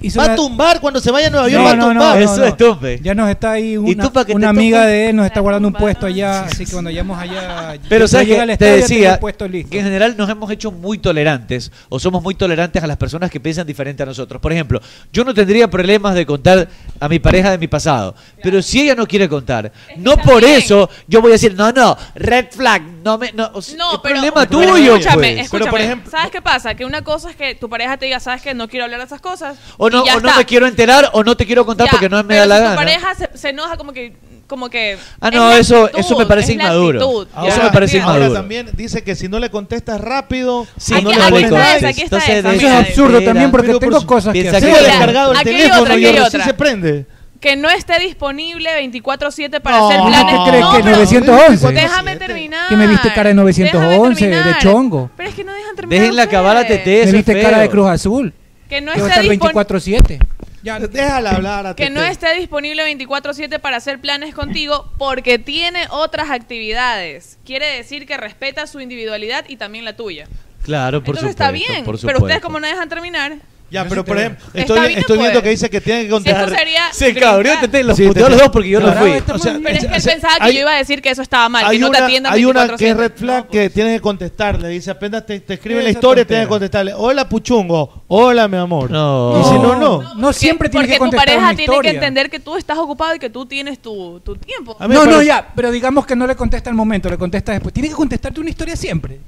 Hizo 0.00 0.18
Va 0.20 0.26
la- 0.26 0.32
a 0.32 0.36
tumbar 0.36 0.80
cuando 0.80 1.00
se 1.00 1.10
vaya 1.10 1.28
a 1.28 1.30
Nueva 1.30 1.48
York. 1.48 1.60
No, 1.62 1.64
va 1.64 1.70
a 1.70 1.76
no, 1.76 1.82
no, 1.86 2.00
tumbar. 2.00 2.16
no, 2.18 2.22
eso 2.24 2.36
no. 2.38 2.44
es 2.46 2.56
tumbe. 2.56 3.00
Ya 3.02 3.14
nos 3.14 3.30
está 3.30 3.52
ahí 3.52 3.76
una, 3.76 4.04
tú 4.04 4.12
pa' 4.12 4.24
que 4.24 4.32
te 4.32 4.36
una 4.36 4.48
amiga 4.48 4.86
de 4.86 5.10
él, 5.10 5.16
nos 5.16 5.26
está 5.26 5.40
guardando 5.40 5.68
un 5.68 5.74
puesto 5.74 6.06
allá, 6.06 6.44
así 6.44 6.64
que 6.64 6.72
cuando 6.72 6.90
llegamos 6.90 7.18
allá, 7.18 7.74
Pero 7.88 8.08
sabes 8.08 8.28
llega 8.28 8.40
que 8.42 8.46
te 8.46 8.52
estadio, 8.52 8.72
tengo 8.74 8.88
decía 8.88 9.12
el 9.14 9.18
puesto 9.20 9.48
listo. 9.48 9.70
que 9.70 9.78
en 9.78 9.84
general 9.84 10.14
nos 10.16 10.28
hemos 10.30 10.50
hecho 10.50 10.70
muy 10.72 10.98
tolerantes 10.98 11.70
o 11.88 11.98
somos 11.98 12.22
muy 12.22 12.34
tolerantes 12.34 12.82
a 12.82 12.86
las 12.86 12.96
personas 12.96 13.30
que 13.30 13.40
piensan 13.40 13.66
diferente 13.66 14.02
a 14.02 14.06
nosotros. 14.06 14.40
Por 14.40 14.52
ejemplo, 14.52 14.80
yo 15.12 15.24
no 15.24 15.34
tendría 15.34 15.61
problemas 15.68 16.14
de 16.14 16.26
contar 16.26 16.68
a 17.00 17.08
mi 17.08 17.18
pareja 17.18 17.50
de 17.50 17.58
mi 17.58 17.66
pasado. 17.68 18.14
Pero 18.42 18.62
si 18.62 18.82
ella 18.82 18.94
no 18.94 19.06
quiere 19.06 19.28
contar, 19.28 19.72
no 19.96 20.16
por 20.16 20.44
eso 20.44 20.88
yo 21.08 21.20
voy 21.20 21.30
a 21.30 21.34
decir, 21.34 21.54
no, 21.54 21.72
no, 21.72 21.96
red 22.14 22.46
flag, 22.50 22.82
no 23.02 23.18
me. 23.18 23.32
No, 23.32 23.50
o 23.54 23.62
sea, 23.62 23.76
No, 23.76 23.94
es 23.94 23.98
pero- 24.02 24.14
problema 24.14 24.46
pero 24.46 24.62
tuyo. 24.72 24.96
escúchame, 24.96 25.32
pues". 25.34 25.44
escúchame. 25.46 26.02
¿Sabes 26.10 26.30
qué 26.30 26.40
pasa? 26.42 26.74
Que 26.74 26.84
una 26.84 27.02
cosa 27.02 27.30
es 27.30 27.36
que 27.36 27.54
tu 27.54 27.68
pareja 27.68 27.96
te 27.96 28.06
diga, 28.06 28.20
¿sabes 28.20 28.42
qué? 28.42 28.54
No 28.54 28.68
quiero 28.68 28.84
hablar 28.84 29.00
de 29.00 29.06
esas 29.06 29.20
cosas. 29.20 29.56
O 29.78 29.90
no, 29.90 30.02
o 30.02 30.20
no 30.20 30.36
me 30.36 30.44
quiero 30.44 30.66
enterar 30.66 31.10
o 31.12 31.24
no 31.24 31.36
te 31.36 31.46
quiero 31.46 31.66
contar 31.66 31.88
porque 31.90 32.08
no 32.08 32.16
me 32.18 32.24
pero 32.24 32.40
da 32.40 32.46
la 32.46 32.58
gana. 32.58 32.70
Tu 32.72 32.76
pareja 32.76 33.14
se 33.34 33.48
enoja 33.48 33.76
como 33.76 33.92
que 33.92 34.14
como 34.52 34.68
que... 34.68 34.98
Ah, 35.18 35.30
no, 35.30 35.50
es 35.50 35.60
eso, 35.60 35.84
actitud, 35.84 36.00
eso 36.00 36.18
me 36.18 36.26
parece 36.26 36.52
es 36.52 36.56
inmaduro. 36.56 37.26
Ahora, 37.32 37.50
eso 37.54 37.62
me 37.62 37.70
parece 37.70 38.02
ahora 38.02 38.16
inmaduro. 38.18 38.34
también 38.34 38.68
dice 38.74 39.02
que 39.02 39.16
si 39.16 39.26
no 39.26 39.38
le 39.38 39.48
contestas 39.48 39.98
rápido, 39.98 40.66
sí, 40.76 40.92
si 40.94 41.02
no 41.02 41.10
le 41.10 41.16
contestas... 41.16 41.80
Like. 41.80 42.02
Entonces, 42.02 42.28
esa, 42.28 42.52
eso 42.52 42.66
es 42.66 42.72
absurdo 42.74 43.18
mira, 43.18 43.32
también 43.32 43.50
porque 43.50 43.68
tengo 43.68 43.98
por 43.98 44.04
cosas 44.04 44.34
que 44.34 44.46
hacer. 44.46 44.60
Tengo 44.60 44.76
descargado 44.76 45.32
el 45.32 45.38
teléfono 45.38 45.96
y 45.96 46.06
ahora 46.06 46.30
se 46.30 46.52
prende 46.52 47.06
que 47.40 47.56
no 47.56 47.70
esté 47.70 47.98
disponible 47.98 48.70
24/7 48.78 49.60
para 49.62 49.78
no, 49.78 49.88
hacer 49.88 50.00
planes. 50.00 50.34
¿Qué 50.34 50.50
crees 50.50 50.64
no, 50.64 50.76
que 50.76 50.82
911? 50.82 51.62
Pues 51.62 51.74
Déjame 51.74 52.16
terminar. 52.16 52.68
Que 52.68 52.76
me 52.76 52.86
viste 52.86 53.12
cara 53.14 53.30
de 53.30 53.34
911, 53.34 54.28
de 54.28 54.58
chongo. 54.60 55.10
Pero 55.16 55.28
es 55.30 55.34
que 55.34 55.44
no 55.44 55.52
dejan 55.52 55.74
terminar. 55.74 56.00
Déjenla 56.02 56.22
acabar 56.22 56.56
a 56.58 56.64
TT. 56.64 56.86
Me 56.86 57.12
viste 57.12 57.32
feo. 57.32 57.42
cara 57.42 57.58
de 57.58 57.70
Cruz 57.70 57.88
Azul. 57.88 58.32
Que 58.68 58.82
no 58.82 58.92
esté 58.92 59.22
disponible 59.22 59.64
24/7. 59.64 60.20
Ya, 60.62 60.78
déjala 60.80 61.30
hablar 61.30 61.66
a 61.66 61.74
Que 61.74 61.90
no 61.90 62.02
esté 62.02 62.34
disponible 62.34 62.84
24/7 62.84 63.58
para 63.60 63.76
hacer 63.76 64.00
planes 64.00 64.34
contigo 64.34 64.90
porque 64.98 65.38
tiene 65.38 65.86
otras 65.90 66.30
actividades. 66.30 67.38
Quiere 67.44 67.76
decir 67.76 68.06
que 68.06 68.16
respeta 68.16 68.66
su 68.66 68.80
individualidad 68.80 69.44
y 69.48 69.56
también 69.56 69.84
la 69.84 69.96
tuya. 69.96 70.26
Claro, 70.62 71.02
por 71.02 71.16
Entonces 71.16 71.30
está 71.30 71.50
bien, 71.50 71.84
pero 71.84 72.18
ustedes 72.18 72.40
como 72.40 72.60
no 72.60 72.66
dejan 72.66 72.88
terminar, 72.88 73.38
ya, 73.72 73.86
pero 73.88 74.04
por 74.04 74.18
ejemplo, 74.18 74.44
estoy, 74.52 74.92
estoy 74.92 75.16
viendo 75.16 75.32
pues. 75.32 75.44
que 75.44 75.48
dice 75.48 75.70
que 75.70 75.80
tiene 75.80 76.02
que 76.02 76.10
contestar. 76.10 76.44
Eso 76.44 76.54
sería 76.54 76.92
se 76.92 77.14
cabrió, 77.14 77.52
te, 77.70 77.82
los 77.82 77.98
puteó 77.98 78.28
los 78.28 78.38
dos 78.38 78.50
porque 78.50 78.68
yo 78.68 78.80
no 78.80 78.92
fui. 78.92 79.12
Pero 79.24 79.36
es 79.66 79.86
que 79.86 79.96
él 79.96 80.02
pensaba 80.04 80.46
que 80.46 80.52
yo 80.52 80.60
iba 80.60 80.72
a 80.72 80.76
decir 80.76 81.00
que 81.00 81.08
eso 81.08 81.22
estaba 81.22 81.48
mal, 81.48 81.70
que 81.70 81.78
no 81.78 81.90
te 81.90 81.96
atiendan 81.96 82.34
Hay 82.34 82.44
una 82.44 82.76
que 82.76 82.90
es 82.90 82.96
red 82.96 83.12
flag 83.16 83.46
pues. 83.46 83.50
que 83.50 83.70
tiene 83.70 83.94
que 83.94 84.00
contestarle. 84.02 84.68
Dice, 84.68 84.90
apenas 84.90 85.24
te, 85.24 85.42
escribe 85.48 85.82
la 85.82 85.88
historia, 85.88 86.26
tiene 86.26 86.42
que 86.42 86.48
contestarle. 86.48 86.92
Hola, 86.94 87.26
puchungo. 87.26 88.04
Hola, 88.08 88.46
mi 88.46 88.58
amor. 88.58 88.90
No. 88.90 89.38
Dice, 89.38 89.54
no, 89.54 89.76
no. 89.76 90.14
No 90.16 90.32
siempre 90.34 90.68
tiene 90.68 90.86
que 90.86 90.98
contestar 90.98 91.26
Porque 91.26 91.40
tu 91.40 91.42
pareja 91.42 91.56
tiene 91.56 91.80
que 91.80 91.96
entender 91.96 92.28
que 92.28 92.40
tú 92.40 92.56
estás 92.56 92.76
ocupado 92.76 93.14
y 93.14 93.18
que 93.18 93.30
tú 93.30 93.46
tienes 93.46 93.78
tu, 93.78 94.20
tiempo. 94.44 94.76
No, 94.80 95.06
no, 95.06 95.22
ya. 95.22 95.50
Pero 95.56 95.70
digamos 95.70 96.04
que 96.04 96.14
no 96.14 96.26
le 96.26 96.36
contesta 96.36 96.68
al 96.68 96.76
momento, 96.76 97.08
le 97.08 97.16
contesta 97.16 97.52
después. 97.52 97.72
Tiene 97.72 97.88
que 97.88 97.94
contestarte 97.94 98.38
una 98.38 98.50
historia 98.50 98.76
siempre. 98.76 99.18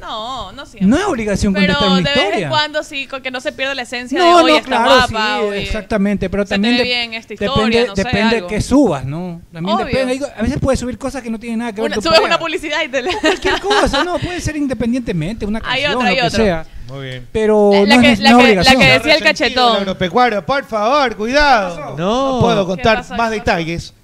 No, 0.00 0.52
no 0.52 0.66
siempre. 0.66 0.88
No 0.88 0.96
es 0.96 1.04
obligación 1.04 1.52
pero 1.52 1.74
contestar 1.74 1.90
una 1.90 2.00
historia. 2.00 2.24
de 2.24 2.30
vez 2.30 2.42
en 2.42 2.48
cuando 2.48 2.82
sí, 2.82 3.06
con 3.06 3.22
que 3.22 3.30
no 3.30 3.40
se 3.40 3.52
pierda 3.52 3.74
la 3.74 3.82
esencia 3.82 4.18
no, 4.18 4.38
de 4.38 4.42
hoy 4.42 4.52
no, 4.52 4.58
está 4.58 4.68
claro, 4.68 4.84
guapa. 4.84 5.40
Sí, 5.40 5.58
exactamente, 5.58 6.30
pero 6.30 6.44
también 6.44 6.76
de, 6.76 6.82
bien 6.82 7.14
esta 7.14 7.34
historia, 7.34 7.64
depende, 7.64 7.86
no 7.86 7.96
sé, 7.96 8.04
depende 8.04 8.46
que 8.46 8.60
subas, 8.60 9.04
¿no? 9.04 9.42
También 9.52 9.76
Obvio. 9.76 9.86
depende. 9.86 10.26
A 10.36 10.42
veces 10.42 10.58
puedes 10.60 10.80
subir 10.80 10.98
cosas 10.98 11.22
que 11.22 11.30
no 11.30 11.38
tienen 11.38 11.58
nada 11.60 11.72
que 11.72 11.82
ver 11.82 11.92
con 11.92 12.02
Subes 12.02 12.20
una 12.20 12.38
publicidad 12.38 12.82
y 12.84 12.88
te 12.88 13.02
la... 13.02 13.12
Cualquier 13.20 13.60
cosa, 13.60 14.04
no, 14.04 14.18
puede 14.18 14.40
ser 14.40 14.56
independientemente, 14.56 15.46
una 15.46 15.60
canción, 15.60 15.90
hay 15.90 15.94
otra, 15.94 16.08
hay 16.08 16.16
lo 16.16 16.22
que 16.22 16.26
otro. 16.26 16.44
sea. 16.44 16.66
Muy 16.88 17.06
bien. 17.06 17.28
Pero 17.30 17.70
la, 17.86 17.96
la 17.96 18.02
que, 18.02 18.12
es, 18.12 18.18
la, 18.18 18.36
que, 18.36 18.54
la 18.56 18.76
que 18.76 18.86
decía 18.86 19.14
el 19.14 19.22
cachetón. 19.22 19.76
El 19.76 19.82
agropecuario, 19.82 20.44
por 20.44 20.64
favor, 20.64 21.14
cuidado. 21.16 21.96
No, 21.96 22.34
no 22.34 22.40
puedo 22.40 22.66
contar 22.66 23.04
más 23.16 23.30
detalles 23.30 23.94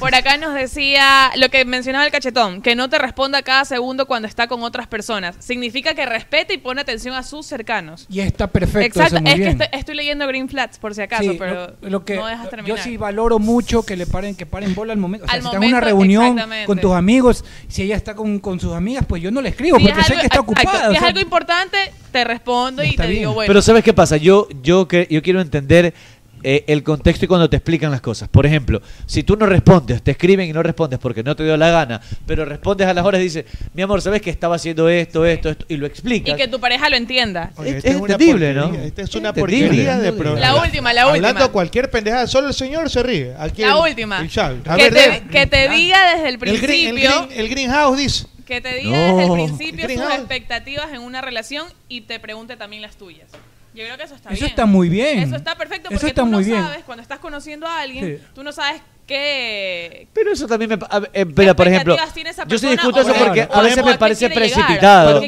por 0.00 0.14
acá 0.14 0.36
nos 0.36 0.54
decía 0.54 1.30
lo 1.36 1.48
que 1.48 1.64
mencionaba 1.64 2.04
el 2.04 2.10
cachetón, 2.10 2.60
que 2.60 2.74
no 2.74 2.90
te 2.90 2.98
responda 2.98 3.42
cada 3.42 3.64
segundo 3.64 4.06
cuando 4.06 4.26
está 4.26 4.48
con 4.48 4.62
otras 4.62 4.88
personas. 4.88 5.36
Significa 5.38 5.94
que 5.94 6.04
respeta 6.06 6.52
y 6.52 6.58
pone 6.58 6.80
atención 6.80 7.14
a 7.14 7.22
sus 7.22 7.46
cercanos. 7.46 8.06
Y 8.10 8.20
está 8.20 8.48
perfecto. 8.48 9.00
Exacto, 9.00 9.30
estoy, 9.72 9.94
leyendo 9.94 10.26
Green 10.26 10.48
Flats 10.48 10.78
por 10.78 10.94
si 10.94 11.02
acaso, 11.02 11.34
pero 11.38 11.76
lo, 11.80 11.90
lo 11.90 12.04
que, 12.04 12.16
no 12.16 12.26
dejas 12.26 12.50
terminar. 12.50 12.76
Yo 12.76 12.82
sí 12.82 12.96
valoro 12.96 13.38
mucho 13.38 13.84
que 13.84 13.96
le 13.96 14.06
paren, 14.06 14.34
que 14.34 14.44
paren 14.44 14.74
bola 14.74 14.92
al 14.92 14.98
momento. 14.98 15.26
O 15.26 15.28
sea, 15.28 15.36
al 15.36 15.42
si 15.42 15.46
momento, 15.46 15.66
está 15.66 15.88
en 15.88 15.96
una 15.96 16.08
reunión 16.36 16.66
con 16.66 16.80
tus 16.80 16.92
amigos, 16.92 17.44
si 17.68 17.82
ella 17.82 17.96
está 17.96 18.14
con, 18.14 18.40
con 18.40 18.58
sus 18.58 18.74
amigas, 18.74 19.04
pues 19.06 19.22
yo 19.22 19.30
no 19.30 19.40
le 19.40 19.50
escribo 19.50 19.78
porque 19.78 20.00
es 20.00 20.06
sé 20.06 20.14
que 20.14 20.26
está 20.26 20.40
ocupada. 20.40 20.90
Si 20.90 20.96
es 20.96 21.02
algo 21.02 21.20
importante, 21.20 21.78
te 22.10 22.24
respondo 22.24 22.82
y 22.82 22.96
te 22.96 23.06
digo, 23.06 23.34
bueno. 23.34 23.48
Pero 23.48 23.62
¿sabes 23.62 23.84
qué 23.84 23.92
pasa? 23.92 24.16
Yo, 24.16 24.48
yo, 24.62 24.88
yo 25.08 25.22
quiero 25.22 25.40
entender 25.40 25.94
eh, 26.42 26.64
el 26.68 26.82
contexto 26.82 27.24
y 27.24 27.28
cuando 27.28 27.50
te 27.50 27.56
explican 27.56 27.90
las 27.90 28.00
cosas. 28.00 28.28
Por 28.28 28.46
ejemplo, 28.46 28.80
si 29.06 29.22
tú 29.22 29.36
no 29.36 29.46
respondes, 29.46 30.02
te 30.02 30.12
escriben 30.12 30.48
y 30.48 30.52
no 30.52 30.62
respondes 30.62 30.98
porque 30.98 31.22
no 31.22 31.34
te 31.34 31.44
dio 31.44 31.56
la 31.56 31.70
gana, 31.70 32.00
pero 32.26 32.44
respondes 32.44 32.86
a 32.86 32.94
las 32.94 33.04
horas 33.04 33.20
y 33.20 33.24
dices, 33.24 33.44
mi 33.74 33.82
amor, 33.82 34.00
¿sabes 34.02 34.22
que 34.22 34.30
estaba 34.30 34.56
haciendo 34.56 34.88
esto, 34.88 35.24
esto, 35.26 35.50
esto? 35.50 35.64
Y 35.68 35.76
lo 35.76 35.86
explicas. 35.86 36.34
Y 36.34 36.40
que 36.40 36.48
tu 36.48 36.60
pareja 36.60 36.88
lo 36.88 36.96
entienda. 36.96 37.50
Es, 37.64 37.84
es 37.84 37.96
¿no? 37.98 38.06
Esta 38.06 39.02
es 39.02 39.14
una 39.14 39.30
entendible. 39.30 39.66
porquería 39.68 39.98
de 39.98 40.12
programa. 40.12 40.40
La 40.40 40.62
última, 40.62 40.92
la 40.92 41.06
última. 41.06 41.28
Hablando 41.28 41.52
cualquier 41.52 41.90
pendejada, 41.90 42.26
solo 42.26 42.48
el 42.48 42.54
señor 42.54 42.90
se 42.90 43.02
ríe. 43.02 43.34
La 43.56 43.76
última. 43.76 44.20
El 44.20 44.28
a 44.38 44.76
que, 44.76 45.46
te, 45.46 45.68
ah. 45.68 45.72
diga 45.72 46.14
desde 46.14 46.28
el 46.28 46.38
principio. 46.38 46.68
El, 46.68 46.94
green, 46.94 47.28
el, 47.32 47.48
greenhouse 47.48 47.98
dice. 47.98 48.26
Que 48.46 48.60
te 48.60 48.74
diga 48.76 48.98
desde 48.98 49.24
el 49.24 49.32
principio 49.32 49.86
tus 49.86 50.14
expectativas 50.14 50.92
en 50.92 51.00
una 51.00 51.20
relación 51.20 51.66
y 51.88 52.02
te 52.02 52.18
pregunte 52.20 52.56
también 52.56 52.82
las 52.82 52.96
tuyas. 52.96 53.28
Yo 53.78 53.84
creo 53.84 53.96
que 53.96 54.02
eso 54.02 54.16
está 54.16 54.30
eso. 54.30 54.38
Eso 54.38 54.46
está 54.46 54.66
muy 54.66 54.88
bien. 54.88 55.20
Eso 55.20 55.36
está 55.36 55.56
perfecto 55.56 55.84
porque 55.84 55.96
eso 55.96 56.06
está 56.08 56.22
tú 56.22 56.26
muy 56.26 56.42
no 56.42 56.46
bien. 56.46 56.60
sabes, 56.62 56.84
cuando 56.84 57.02
estás 57.02 57.20
conociendo 57.20 57.64
a 57.66 57.80
alguien, 57.80 58.18
sí. 58.18 58.24
tú 58.34 58.42
no 58.42 58.50
sabes 58.50 58.82
pero 59.08 60.32
eso 60.32 60.46
también 60.46 60.70
me. 60.70 60.78
A, 60.90 61.02
eh, 61.12 61.24
pero, 61.24 61.56
por 61.56 61.66
ejemplo. 61.66 61.96
Yo 62.46 62.58
sí 62.58 62.68
discuto 62.68 63.00
eso 63.00 63.14
porque 63.14 63.48
a 63.50 63.62
veces 63.62 63.84
me 63.84 63.96
parece 63.96 64.28
precipitado. 64.28 65.20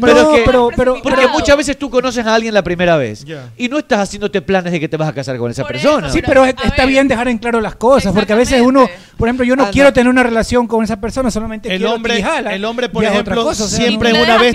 Pero, 0.00 0.70
pero, 0.76 1.02
porque 1.02 1.26
muchas 1.28 1.56
veces 1.56 1.78
tú 1.78 1.90
conoces 1.90 2.24
a 2.24 2.34
alguien 2.34 2.54
la 2.54 2.62
primera 2.62 2.96
vez 2.96 3.24
y 3.56 3.68
no 3.68 3.78
estás 3.78 4.00
haciéndote 4.00 4.42
planes 4.42 4.72
de 4.72 4.80
que 4.80 4.88
te 4.88 4.96
vas 4.96 5.08
a 5.08 5.12
casar 5.12 5.36
con 5.38 5.50
esa 5.50 5.66
persona. 5.66 6.10
Sí, 6.10 6.22
pero, 6.24 6.44
está 6.44 6.86
bien 6.86 7.08
dejar 7.08 7.28
en 7.28 7.38
claro 7.38 7.60
las 7.60 7.76
cosas 7.76 8.12
porque 8.12 8.32
a 8.32 8.36
veces 8.36 8.60
uno, 8.60 8.88
por 9.16 9.28
ejemplo, 9.28 9.44
yo 9.44 9.56
no 9.56 9.64
ah, 9.64 9.70
quiero 9.70 9.92
tener 9.92 10.08
una 10.08 10.22
relación 10.22 10.66
con 10.66 10.84
esa 10.84 11.00
persona, 11.00 11.30
solamente 11.30 11.68
el 11.70 11.78
quiero 11.78 11.94
hombre, 11.94 12.22
jala, 12.22 12.54
El 12.54 12.64
hombre, 12.64 12.88
por 12.88 13.04
ejemplo, 13.04 13.42
cosa, 13.42 13.68
siempre 13.68 14.10
es 14.10 14.22
una 14.22 14.38
vez 14.38 14.54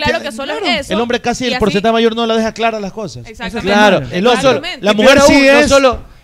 el 0.89 0.99
hombre 0.99 1.19
casi 1.21 1.47
el 1.47 1.57
porcentaje 1.57 1.93
mayor 1.93 2.15
no 2.15 2.25
la 2.25 2.35
deja 2.35 2.53
clara 2.53 2.79
las 2.79 2.93
cosas. 2.93 3.27
Exactamente. 3.27 3.71
Claro, 3.71 4.61
la 4.79 4.93
mujer 4.93 5.21
sí 5.21 5.47
es 5.47 5.71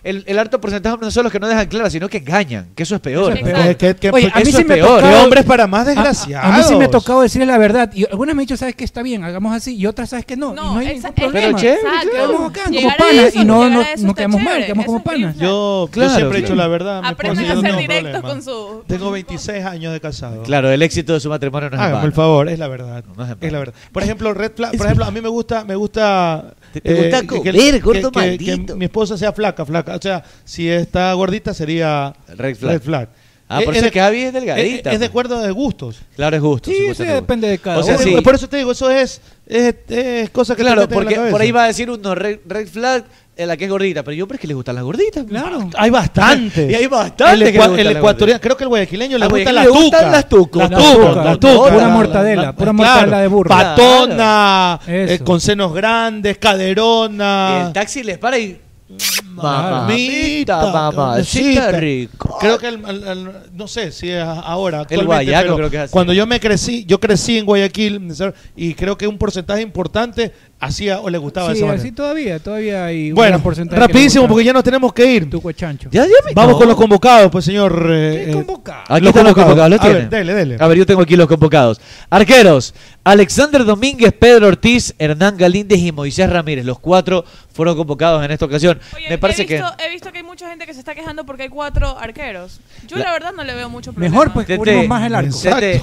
el, 0.07 0.23
el 0.25 0.39
alto 0.39 0.61
porcentaje 0.61 0.97
no 1.01 1.11
son 1.11 1.23
los 1.23 1.33
que 1.33 1.39
no 1.39 1.47
dejan 1.47 1.67
claras, 1.67 1.91
sino 1.91 2.07
que 2.07 2.17
engañan, 2.17 2.69
que 2.73 2.83
eso 2.83 2.95
es 2.95 3.01
peor. 3.01 3.33
Eso 3.33 3.45
es 3.45 3.95
peor. 3.95 4.31
A 4.33 4.39
mí 4.39 4.51
sí 4.51 4.63
me 4.63 4.81
hombres 4.81 5.43
para 5.45 5.67
más 5.67 5.85
desgraciados. 5.85 6.71
A, 6.71 6.77
me 6.77 6.85
ha 6.85 6.89
tocado 6.89 7.21
decirles 7.21 7.47
la 7.47 7.57
verdad. 7.57 7.91
Y 7.93 8.05
algunas 8.05 8.35
me 8.35 8.41
han 8.41 8.45
dicho, 8.45 8.55
sabes 8.55 8.75
que 8.75 8.85
está 8.85 9.01
bien, 9.03 9.23
hagamos 9.23 9.53
así. 9.53 9.75
Y 9.75 9.85
otras, 9.85 10.09
sabes 10.09 10.25
que 10.25 10.37
no. 10.37 10.53
No, 10.53 10.73
no 10.73 10.79
hay 10.79 10.95
ningún 10.95 11.13
problema. 11.13 11.47
Pero 11.47 11.59
chévere, 11.59 11.81
quedamos 12.11 12.51
acá 12.51 12.61
como 12.65 12.97
panas. 12.97 13.35
y 13.35 13.45
no, 13.45 13.69
no, 13.69 14.15
quedamos 14.15 14.41
mal, 14.41 14.61
quedamos 14.65 14.85
como 14.85 15.03
panas. 15.03 15.37
Yo, 15.37 15.89
claro, 15.91 16.15
siempre 16.15 16.39
he 16.39 16.41
hecho 16.41 16.55
la 16.55 16.67
verdad. 16.67 17.01
Aprendan 17.03 17.45
a 17.45 17.61
ser 17.61 17.77
directos 17.77 18.21
con 18.21 18.41
su. 18.41 18.83
Tengo 18.87 19.11
26 19.11 19.65
años 19.65 19.93
de 19.93 19.99
casado. 19.99 20.43
Claro, 20.43 20.69
el 20.71 20.81
éxito 20.81 21.13
de 21.13 21.19
su 21.19 21.29
matrimonio 21.29 21.69
no 21.69 21.75
es 21.75 21.81
ah, 21.81 22.01
Por 22.01 22.13
favor, 22.13 22.49
es 22.49 22.59
la 22.59 22.67
verdad. 22.67 23.03
La 23.17 23.59
verdad. 23.59 23.73
Por 23.91 24.03
ejemplo, 24.03 24.33
Red 24.33 24.53
Flag, 24.55 24.77
por 24.77 24.85
ejemplo, 24.85 25.05
a 25.05 25.11
mí 25.11 25.21
me 25.21 25.29
gusta, 25.29 25.65
me 25.65 25.75
gusta 25.75 26.53
te 26.73 26.81
pregunta 26.81 27.19
eh, 27.19 27.27
comer, 27.27 27.53
que, 27.53 27.79
gordo 27.79 28.11
que, 28.11 28.19
maldito. 28.19 28.73
Que 28.73 28.75
mi 28.75 28.85
esposa 28.85 29.17
sea 29.17 29.33
flaca, 29.33 29.65
flaca. 29.65 29.95
O 29.95 30.01
sea, 30.01 30.23
si 30.43 30.69
está 30.69 31.13
gordita 31.13 31.53
sería 31.53 32.13
red 32.35 32.55
flag. 32.55 32.71
Red 32.73 32.81
flag. 32.81 33.09
Ah, 33.49 33.61
por 33.63 33.73
es, 33.73 33.77
eso 33.77 33.85
es 33.87 33.91
que 33.93 33.99
Javi 33.99 34.23
es 34.23 34.33
delgadita. 34.33 34.89
Es, 34.89 34.95
es 34.95 34.99
de 34.99 35.05
pues. 35.05 35.09
acuerdo 35.09 35.41
de 35.41 35.51
gustos. 35.51 36.01
Claro, 36.15 36.35
es 36.35 36.41
gusto. 36.41 36.69
Sí, 36.69 36.93
sí 36.93 37.05
depende 37.05 37.47
de 37.47 37.57
cada 37.57 37.79
o 37.79 37.83
sea, 37.83 37.97
sí. 37.97 38.19
Por 38.21 38.35
eso 38.35 38.49
te 38.49 38.57
digo, 38.57 38.73
eso 38.73 38.89
es, 38.89 39.21
es, 39.45 39.75
es 39.87 40.29
cosa 40.31 40.55
que 40.55 40.63
Claro, 40.63 40.87
porque 40.89 41.15
por 41.31 41.39
ahí 41.39 41.51
va 41.51 41.63
a 41.63 41.67
decir 41.67 41.89
uno 41.89 42.13
red, 42.13 42.39
red 42.45 42.67
flag 42.67 43.05
eh, 43.37 43.45
la 43.45 43.55
que 43.55 43.65
es 43.65 43.69
gordita, 43.69 44.01
pero 44.01 44.15
yo, 44.15 44.27
pero 44.27 44.37
es 44.37 44.41
que 44.41 44.47
les 44.47 44.55
gustan 44.55 44.73
las 44.73 44.83
gorditas. 44.83 45.23
Claro. 45.25 45.69
Hay 45.77 45.91
bastante. 45.91 46.67
Y 46.71 46.73
hay 46.73 46.87
bastante. 46.87 47.49
El, 47.49 47.95
ecuatoriano, 47.95 48.41
creo 48.41 48.57
que 48.57 48.63
el 48.63 48.67
guayaquileño 48.69 49.17
le 49.19 49.27
gusta 49.27 49.51
las 49.51 49.67
tucas. 49.67 50.11
Las 50.11 50.27
tucas. 50.27 50.71
Las 50.71 51.39
tucas. 51.39 51.55
Las. 51.55 51.71
Pura 51.71 51.87
mortadela. 51.89 52.53
Pura 52.53 52.73
mortadela 52.73 53.21
de 53.21 53.27
burro. 53.27 53.49
Patona, 53.49 54.79
eh, 54.87 55.19
con 55.23 55.39
senos 55.39 55.71
grandes, 55.73 56.39
caderona. 56.39 57.67
el 57.67 57.73
taxi 57.73 58.01
les 58.01 58.17
para 58.17 58.39
y. 58.39 58.59
Mm, 58.89 59.35
mamita, 59.35 60.71
mamacita 60.71 61.71
rico. 61.73 62.37
Creo 62.39 62.57
que 62.57 62.69
el, 62.69 63.29
no 63.53 63.67
sé 63.67 63.91
si 63.91 64.09
es 64.09 64.23
ahora. 64.23 64.87
El 64.89 65.05
guayaco 65.05 65.55
creo 65.57 65.69
que 65.69 65.83
es. 65.83 65.91
Cuando 65.91 66.13
yo 66.13 66.25
me 66.25 66.39
crecí, 66.39 66.85
yo 66.85 66.99
crecí 66.99 67.37
en 67.37 67.45
Guayaquil 67.45 68.13
y 68.55 68.73
creo 68.73 68.97
que 68.97 69.05
un 69.05 69.17
porcentaje 69.17 69.61
importante 69.61 70.33
hacía 70.59 70.99
o 70.99 71.09
le 71.09 71.17
gustaba 71.17 71.53
sí. 71.53 71.63
Sí, 71.79 71.91
todavía, 71.91 72.39
todavía 72.39 72.85
hay 72.85 73.11
bueno, 73.11 73.37
un 73.37 73.43
porcentaje. 73.43 73.79
Rapidísimo, 73.79 74.27
porque 74.27 74.43
ya 74.43 74.53
nos 74.53 74.63
tenemos 74.63 74.91
que 74.93 75.05
ir. 75.05 75.29
Tu 75.29 75.51
chancho. 75.53 75.89
Ya, 75.91 76.05
ya. 76.05 76.11
Vamos 76.33 76.57
con 76.57 76.67
los 76.67 76.75
convocados, 76.75 77.31
pues, 77.31 77.45
señor. 77.45 77.87
Eh, 77.91 78.31
eh 78.31 78.45
Aquí 78.87 79.07
están 79.07 79.25
los 79.25 79.33
convocados, 79.33 79.69
¿lo 79.69 79.79
tiene? 79.79 79.95
A 79.95 79.99
ver, 79.99 80.09
dele, 80.09 80.33
dele. 80.33 80.57
A 80.59 80.67
ver, 80.67 80.77
yo 80.77 80.85
tengo 80.85 81.01
aquí 81.01 81.15
los 81.15 81.27
convocados. 81.27 81.79
Arqueros, 82.09 82.73
Alexander 83.03 83.63
Domínguez, 83.63 84.13
Pedro 84.13 84.47
Ortiz, 84.47 84.93
Hernán 84.97 85.37
Galíndez 85.37 85.79
y 85.79 85.91
Moisés 85.91 86.29
Ramírez. 86.29 86.65
Los 86.65 86.79
cuatro 86.79 87.23
fueron 87.53 87.75
convocados 87.75 88.23
en 88.23 88.31
esta 88.31 88.45
ocasión. 88.45 88.79
Me 89.09 89.17
parece 89.17 89.45
que... 89.45 89.63
He 89.79 89.89
visto 89.91 90.11
que 90.11 90.19
hay 90.19 90.23
mucha 90.23 90.49
gente 90.49 90.65
que 90.65 90.73
se 90.73 90.79
está 90.79 90.95
quejando 90.95 91.25
porque 91.25 91.43
hay 91.43 91.49
cuatro 91.49 91.97
arqueros. 91.97 92.59
Yo 92.87 92.97
la, 92.97 93.11
verdad 93.11 93.33
no 93.35 93.43
le 93.43 93.53
veo 93.53 93.69
mucho 93.69 93.93
problema. 93.93 94.11
Mejor 94.11 94.33
pues 94.33 94.47
cubrimos 94.57 94.87
más 94.87 95.05
el 95.05 95.15
arco. 95.15 95.37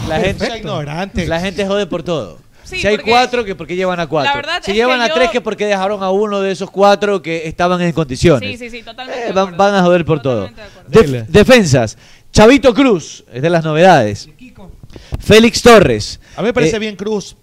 La, 0.09 0.21
gente, 0.21 1.27
la 1.27 1.41
gente 1.41 1.67
jode 1.67 1.87
por 1.87 2.03
todo. 2.03 2.44
Sí, 2.65 2.81
si 2.81 2.87
hay 2.87 2.97
porque- 2.97 3.11
cuatro, 3.11 3.45
que 3.45 3.55
por 3.55 3.67
qué 3.67 3.77
llevan 3.77 4.01
a 4.01 4.07
cuatro. 4.07 4.31
La 4.31 4.37
verdad 4.37 4.61
si 4.63 4.71
es 4.73 4.77
llevan 4.77 4.99
que 4.99 5.05
a 5.05 5.09
yo- 5.09 5.15
tres, 5.15 5.31
que 5.31 5.41
por 5.41 5.57
qué 5.57 5.67
dejaron 5.67 6.03
a 6.03 6.11
uno 6.11 6.41
de 6.41 6.51
esos 6.51 6.71
cuatro 6.71 7.23
que 7.23 7.47
estaban 7.47 7.81
en 7.83 7.93
condiciones. 7.93 8.51
Sí, 8.51 8.57
sí, 8.57 8.71
sí, 8.79 8.83
totalmente. 8.83 9.29
Eh, 9.29 9.33
van, 9.33 9.75
a 9.75 9.83
joder 9.83 10.05
por 10.05 10.21
todo. 10.23 10.49
De. 10.89 11.01
Def- 11.03 11.27
defensas. 11.29 11.97
Chavito 12.33 12.75
Cruz, 12.75 13.25
es 13.33 13.43
de 13.43 13.51
las 13.51 13.65
novedades. 13.65 14.29
Félix 15.21 15.63
Torres. 15.63 16.21
A 16.37 16.41
mí 16.43 16.47
me 16.47 16.53
parece 16.53 16.77
Eh, 16.77 16.81
bien 16.81 16.97
Cruz. 16.97 17.37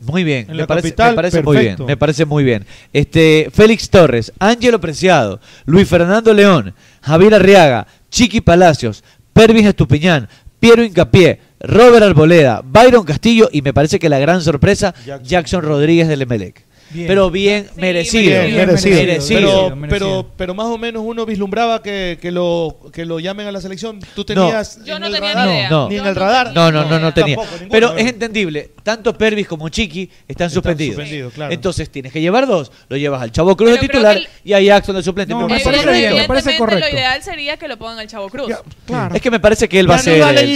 Muy 0.00 0.22
bien, 0.22 0.42
En 0.48 0.52
me 0.52 0.62
la 0.62 0.66
parece, 0.68 0.90
capital, 0.90 1.10
me 1.10 1.16
parece 1.16 1.42
muy 1.42 1.56
bien, 1.58 1.76
me 1.84 1.96
parece 1.96 2.24
muy 2.24 2.44
bien. 2.44 2.64
Este, 2.92 3.50
Félix 3.52 3.90
Torres, 3.90 4.32
Ángelo 4.38 4.80
Preciado, 4.80 5.40
Luis 5.64 5.88
Fernando 5.88 6.32
León, 6.32 6.72
Javier 7.02 7.34
Arriaga, 7.34 7.84
Chiqui 8.08 8.40
Palacios, 8.40 9.02
Pervis 9.32 9.66
Estupiñán, 9.66 10.28
Piero 10.60 10.84
Incapié, 10.84 11.40
Robert 11.60 12.04
Arboleda, 12.04 12.62
Byron 12.64 13.04
Castillo 13.04 13.48
y 13.52 13.62
me 13.62 13.74
parece 13.74 13.98
que 13.98 14.08
la 14.08 14.18
gran 14.18 14.42
sorpresa, 14.42 14.94
Jackson, 15.22 15.62
Rodríguez 15.62 16.08
del 16.08 16.22
Emelec. 16.22 16.67
Bien. 16.90 17.06
Pero 17.06 17.30
bien 17.30 17.68
merecido. 17.76 18.42
Bien, 18.42 18.56
merecido. 18.56 18.96
merecido. 18.96 19.40
Pero, 19.40 19.88
pero, 19.90 20.30
pero 20.36 20.54
más 20.54 20.66
o 20.66 20.78
menos 20.78 21.02
uno 21.04 21.26
vislumbraba 21.26 21.82
que, 21.82 22.18
que 22.20 22.30
lo 22.30 22.78
que 22.92 23.04
lo 23.04 23.20
llamen 23.20 23.46
a 23.46 23.52
la 23.52 23.60
selección. 23.60 24.00
Tú 24.14 24.24
tenías 24.24 24.82
Yo 24.84 24.96
en 24.96 25.02
no 25.02 25.10
tenía 25.10 25.32
radar, 25.34 25.48
ni 25.48 25.54
idea. 25.54 25.70
No. 25.70 25.88
ni 25.88 25.96
en 25.98 26.06
el 26.06 26.14
radar. 26.16 26.52
No, 26.54 26.72
no, 26.72 26.84
no, 26.84 26.98
no 26.98 27.12
tenía. 27.12 27.36
Tampoco, 27.36 27.54
ninguno, 27.56 27.70
Pero 27.72 27.88
¿no? 27.92 27.98
es 27.98 28.06
entendible, 28.06 28.70
tanto 28.82 29.16
Pervis 29.16 29.46
como 29.46 29.68
Chiqui 29.68 30.08
están 30.26 30.50
suspendidos. 30.50 30.94
suspendidos, 30.96 31.32
claro. 31.34 31.52
Entonces 31.52 31.90
tienes 31.90 32.12
que 32.12 32.20
llevar 32.20 32.46
dos. 32.46 32.72
Lo 32.88 32.96
llevas 32.96 33.20
al 33.22 33.32
Chavo 33.32 33.56
Cruz 33.56 33.72
de 33.72 33.78
titular 33.78 34.16
el- 34.16 34.28
y 34.44 34.52
a 34.54 34.60
Jackson 34.60 34.96
de 34.96 35.02
suplente. 35.02 35.32
No, 35.34 35.40
Pero 35.40 35.48
me 35.48 35.54
me 35.56 35.60
parece 35.64 35.84
parece 35.84 36.00
bien, 36.08 36.22
me 36.22 36.28
parece 36.28 36.56
correcto. 36.56 36.86
Lo 36.88 36.92
ideal 36.94 37.22
sería 37.22 37.56
que 37.56 37.68
lo 37.68 37.76
pongan 37.76 37.98
al 37.98 38.06
Chavo 38.08 38.28
Cruz. 38.30 38.50
Claro. 38.86 39.14
Es 39.14 39.20
que 39.20 39.30
me 39.30 39.40
parece 39.40 39.68
que 39.68 39.78
él 39.78 39.90
va 39.90 39.96
a 39.96 39.98
Ya 39.98 40.02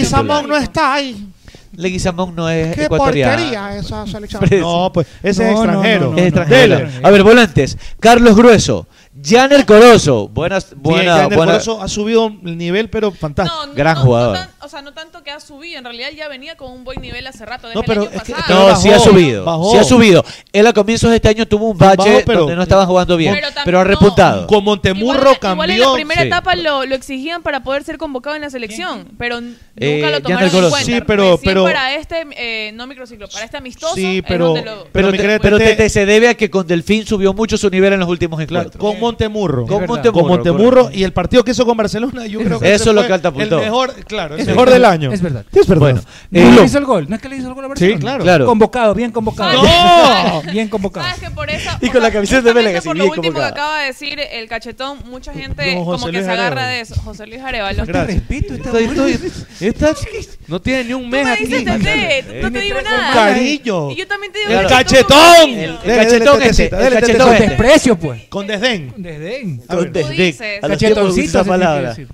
ser. 0.03 0.23
no, 0.25 0.41
no 0.47 0.57
está 0.57 0.95
ahí. 0.95 1.15
Leguizamón 1.75 2.35
no 2.35 2.49
es 2.49 2.75
Qué 2.75 2.85
ecuatoriano. 2.85 3.31
porquería 3.33 3.77
esa 3.77 4.05
selección. 4.07 4.43
No, 4.59 4.91
pues 4.93 5.07
ese 5.23 5.29
es 5.49 5.53
No, 5.53 5.53
no, 5.53 5.63
extranjero. 5.63 6.05
no, 6.05 6.11
no, 6.11 6.17
Es 6.17 6.33
no. 6.33 6.41
extranjero. 6.41 6.77
Dele. 6.79 6.91
A 7.03 7.09
ver, 7.11 7.23
volantes. 7.23 7.77
Carlos 7.99 8.35
Grueso. 8.35 8.87
Janer 9.21 9.65
Corozo. 9.65 10.27
Buenas, 10.27 10.73
buena, 10.75 11.17
Janer 11.17 11.37
buena. 11.37 11.51
Corozo 11.53 11.81
ha 11.81 11.87
subido 11.87 12.31
el 12.45 12.57
nivel, 12.57 12.89
pero 12.89 13.11
fantástico. 13.11 13.67
No, 13.67 13.73
Gran 13.75 13.95
no, 13.95 14.01
jugador. 14.01 14.37
no 14.37 14.39
tan- 14.43 14.49
o 14.59 14.67
sea, 14.69 14.81
no 14.81 14.91
tanto 14.93 15.23
que 15.23 15.29
ha 15.29 15.39
subido, 15.39 15.77
en 15.77 15.83
realidad 15.83 16.09
ya 16.17 16.27
venía 16.27 16.55
con 16.55 16.71
un 16.71 16.83
buen 16.83 16.99
nivel 16.99 17.27
hace 17.27 17.45
rato. 17.45 17.67
Desde 17.67 17.79
No, 17.79 17.85
pero 17.85 18.03
el 18.03 18.07
año 18.07 18.17
es 18.17 18.23
que- 18.23 18.33
pasado. 18.33 18.59
No, 18.59 18.65
Bajó, 18.67 18.81
sí 18.81 18.89
ha 18.89 18.99
subido. 18.99 19.45
bajó. 19.45 19.71
Sí 19.71 19.77
ha 19.77 19.83
subido. 19.83 20.25
Él 20.51 20.65
a 20.65 20.73
comienzos 20.73 21.09
de 21.11 21.17
este 21.17 21.29
año 21.29 21.45
tuvo 21.47 21.69
un 21.69 21.77
bache 21.77 21.97
Bajó, 21.97 22.21
pero- 22.25 22.39
donde 22.41 22.55
no 22.55 22.63
estaba 22.63 22.85
jugando 22.87 23.15
bien. 23.17 23.35
Pero 23.35 23.47
Pero, 23.65 23.79
ha 23.81 23.83
repuntado. 23.83 24.47
Con 24.47 24.63
Montemurro 24.63 25.19
igual, 25.19 25.39
cambió. 25.39 25.53
igual 25.65 25.69
en 25.71 25.79
la 25.79 25.93
primera 25.93 26.21
Sí. 26.21 26.27
etapa 26.27 26.55
lo, 26.55 26.85
lo 26.85 26.95
exigían 26.95 27.43
para 27.43 27.61
poder 27.63 27.83
ser 27.83 27.97
convocado 27.97 28.35
en 28.35 28.41
la 28.41 28.49
selección, 28.49 29.09
pero 29.19 29.37
n- 29.37 29.55
Eh, 29.77 29.95
nunca 29.95 30.07
lo 30.07 30.11
Janer 30.13 30.21
tomaron 30.23 30.43
en 30.45 30.49
Corozo. 30.51 30.69
cuenta. 30.71 30.85
Sí, 30.85 31.01
pero- 31.05 31.31
Recién 31.33 31.39
pero- 31.53 31.63
para 31.65 31.93
este, 31.95 32.25
eh, 32.35 32.71
no 32.73 32.87
microciclo, 32.87 33.27
para 33.27 33.45
este 33.45 33.57
amistoso 33.57 33.95
Sí, 33.95 34.17
es 34.19 34.23
pero- 34.27 34.45
donde 34.47 34.61
lo- 34.63 34.87
Pero, 34.91 35.11
te- 35.11 35.39
pero 35.39 35.89
se 35.89 36.05
debe 36.05 36.29
a 36.29 36.33
que 36.35 36.49
con 36.49 36.65
Delfín 36.65 37.05
subió 37.05 37.33
mucho 37.33 37.57
su 37.57 37.69
nivel 37.69 37.93
en 37.93 37.99
los 37.99 38.09
últimos 38.09 38.39
Claro, 38.45 38.71
con 39.03 39.87
Montemurro. 39.87 40.13
Con 40.13 40.27
Montemurro, 40.27 40.89
y 40.91 41.03
el 41.03 41.13
partido 41.13 41.43
que 41.43 41.51
hizo 41.51 41.65
con 41.65 41.77
Barcelona, 41.77 42.25
yo 42.25 42.39
creo 42.39 42.59
que 42.59 42.73
Eso 42.73 42.83
ese 42.83 42.93
lo 42.93 43.01
fue 43.01 43.09
catapultó. 43.09 43.59
El 43.59 43.65
mejor, 43.65 43.93
claro, 44.05 44.35
el 44.35 44.41
Es 44.41 44.47
mejor 44.47 44.69
del 44.69 44.85
año. 44.85 45.11
Es 45.11 45.21
verdad. 45.21 45.45
Es 45.51 45.67
verdad. 45.67 45.79
Bueno, 45.81 46.01
No 46.29 46.39
eh, 46.39 46.51
le 46.51 46.65
hizo 46.65 46.77
el 46.77 46.85
gol. 46.85 47.05
No 47.09 47.15
es 47.15 47.21
que 47.21 47.29
le 47.29 47.37
hizo 47.37 47.47
el 47.47 47.53
gol 47.53 47.65
a 47.65 47.67
Barcelona. 47.69 47.95
Sí, 47.95 48.01
claro. 48.01 48.23
Claro. 48.23 48.45
Convocado, 48.45 48.95
bien 48.95 49.11
convocado. 49.11 49.63
¡No! 49.63 50.41
bien 50.51 50.69
convocado. 50.69 51.05
¿Sabes 51.05 51.21
que 51.21 51.31
por 51.31 51.49
eso? 51.49 51.69
Y 51.81 51.89
con 51.89 52.01
la 52.01 52.11
camiseta 52.11 52.41
de 52.41 52.53
Vélez, 52.53 52.83
por 52.83 52.95
lo 52.95 53.07
último 53.07 53.33
que 53.33 53.43
acaba 53.43 53.79
de 53.81 53.87
decir 53.87 54.19
el 54.19 54.47
cachetón, 54.47 54.99
mucha 55.09 55.33
gente 55.33 55.75
como 55.75 56.07
que 56.07 56.23
se 56.23 56.29
agarra 56.29 56.67
de 56.67 56.81
eso. 56.81 56.95
José 57.01 57.27
Luis 57.27 57.41
Arevalo. 57.41 57.85
Gracias. 57.85 58.27
Respeto, 58.29 58.53
esta 59.59 59.93
no 60.47 60.61
tiene 60.61 60.83
ni 60.85 60.93
un 60.93 61.09
mes 61.09 61.25
me 61.25 61.31
aquí. 61.31 61.65
no 62.41 62.51
te 62.51 62.59
digo 62.61 62.81
nada. 62.81 63.13
Cariño. 63.13 63.91
Y 63.91 63.95
yo 63.95 64.07
también 64.07 64.31
te 64.31 64.39
digo 64.39 64.51
El 64.51 64.67
que 64.67 64.73
cachetón. 64.73 65.49
El 65.49 65.77
cachetón 65.83 66.41
este, 66.41 66.63
el 66.65 66.93
cachetón 66.93 67.29
Con 67.29 67.47
desprecio, 67.47 67.95
pues. 67.97 68.23
Con 68.29 68.47
desdén. 68.47 68.92
Desdén. 68.97 69.65
Tú 69.67 69.85
Desdén. 69.91 70.17
dices. 70.17 70.63
A 70.63 70.67
los 70.67 70.77
tiempos 70.77 70.97
Cachetoncito. 71.03 71.27
esa 71.39 71.43
palabra. 71.43 71.93
Él 71.97 72.07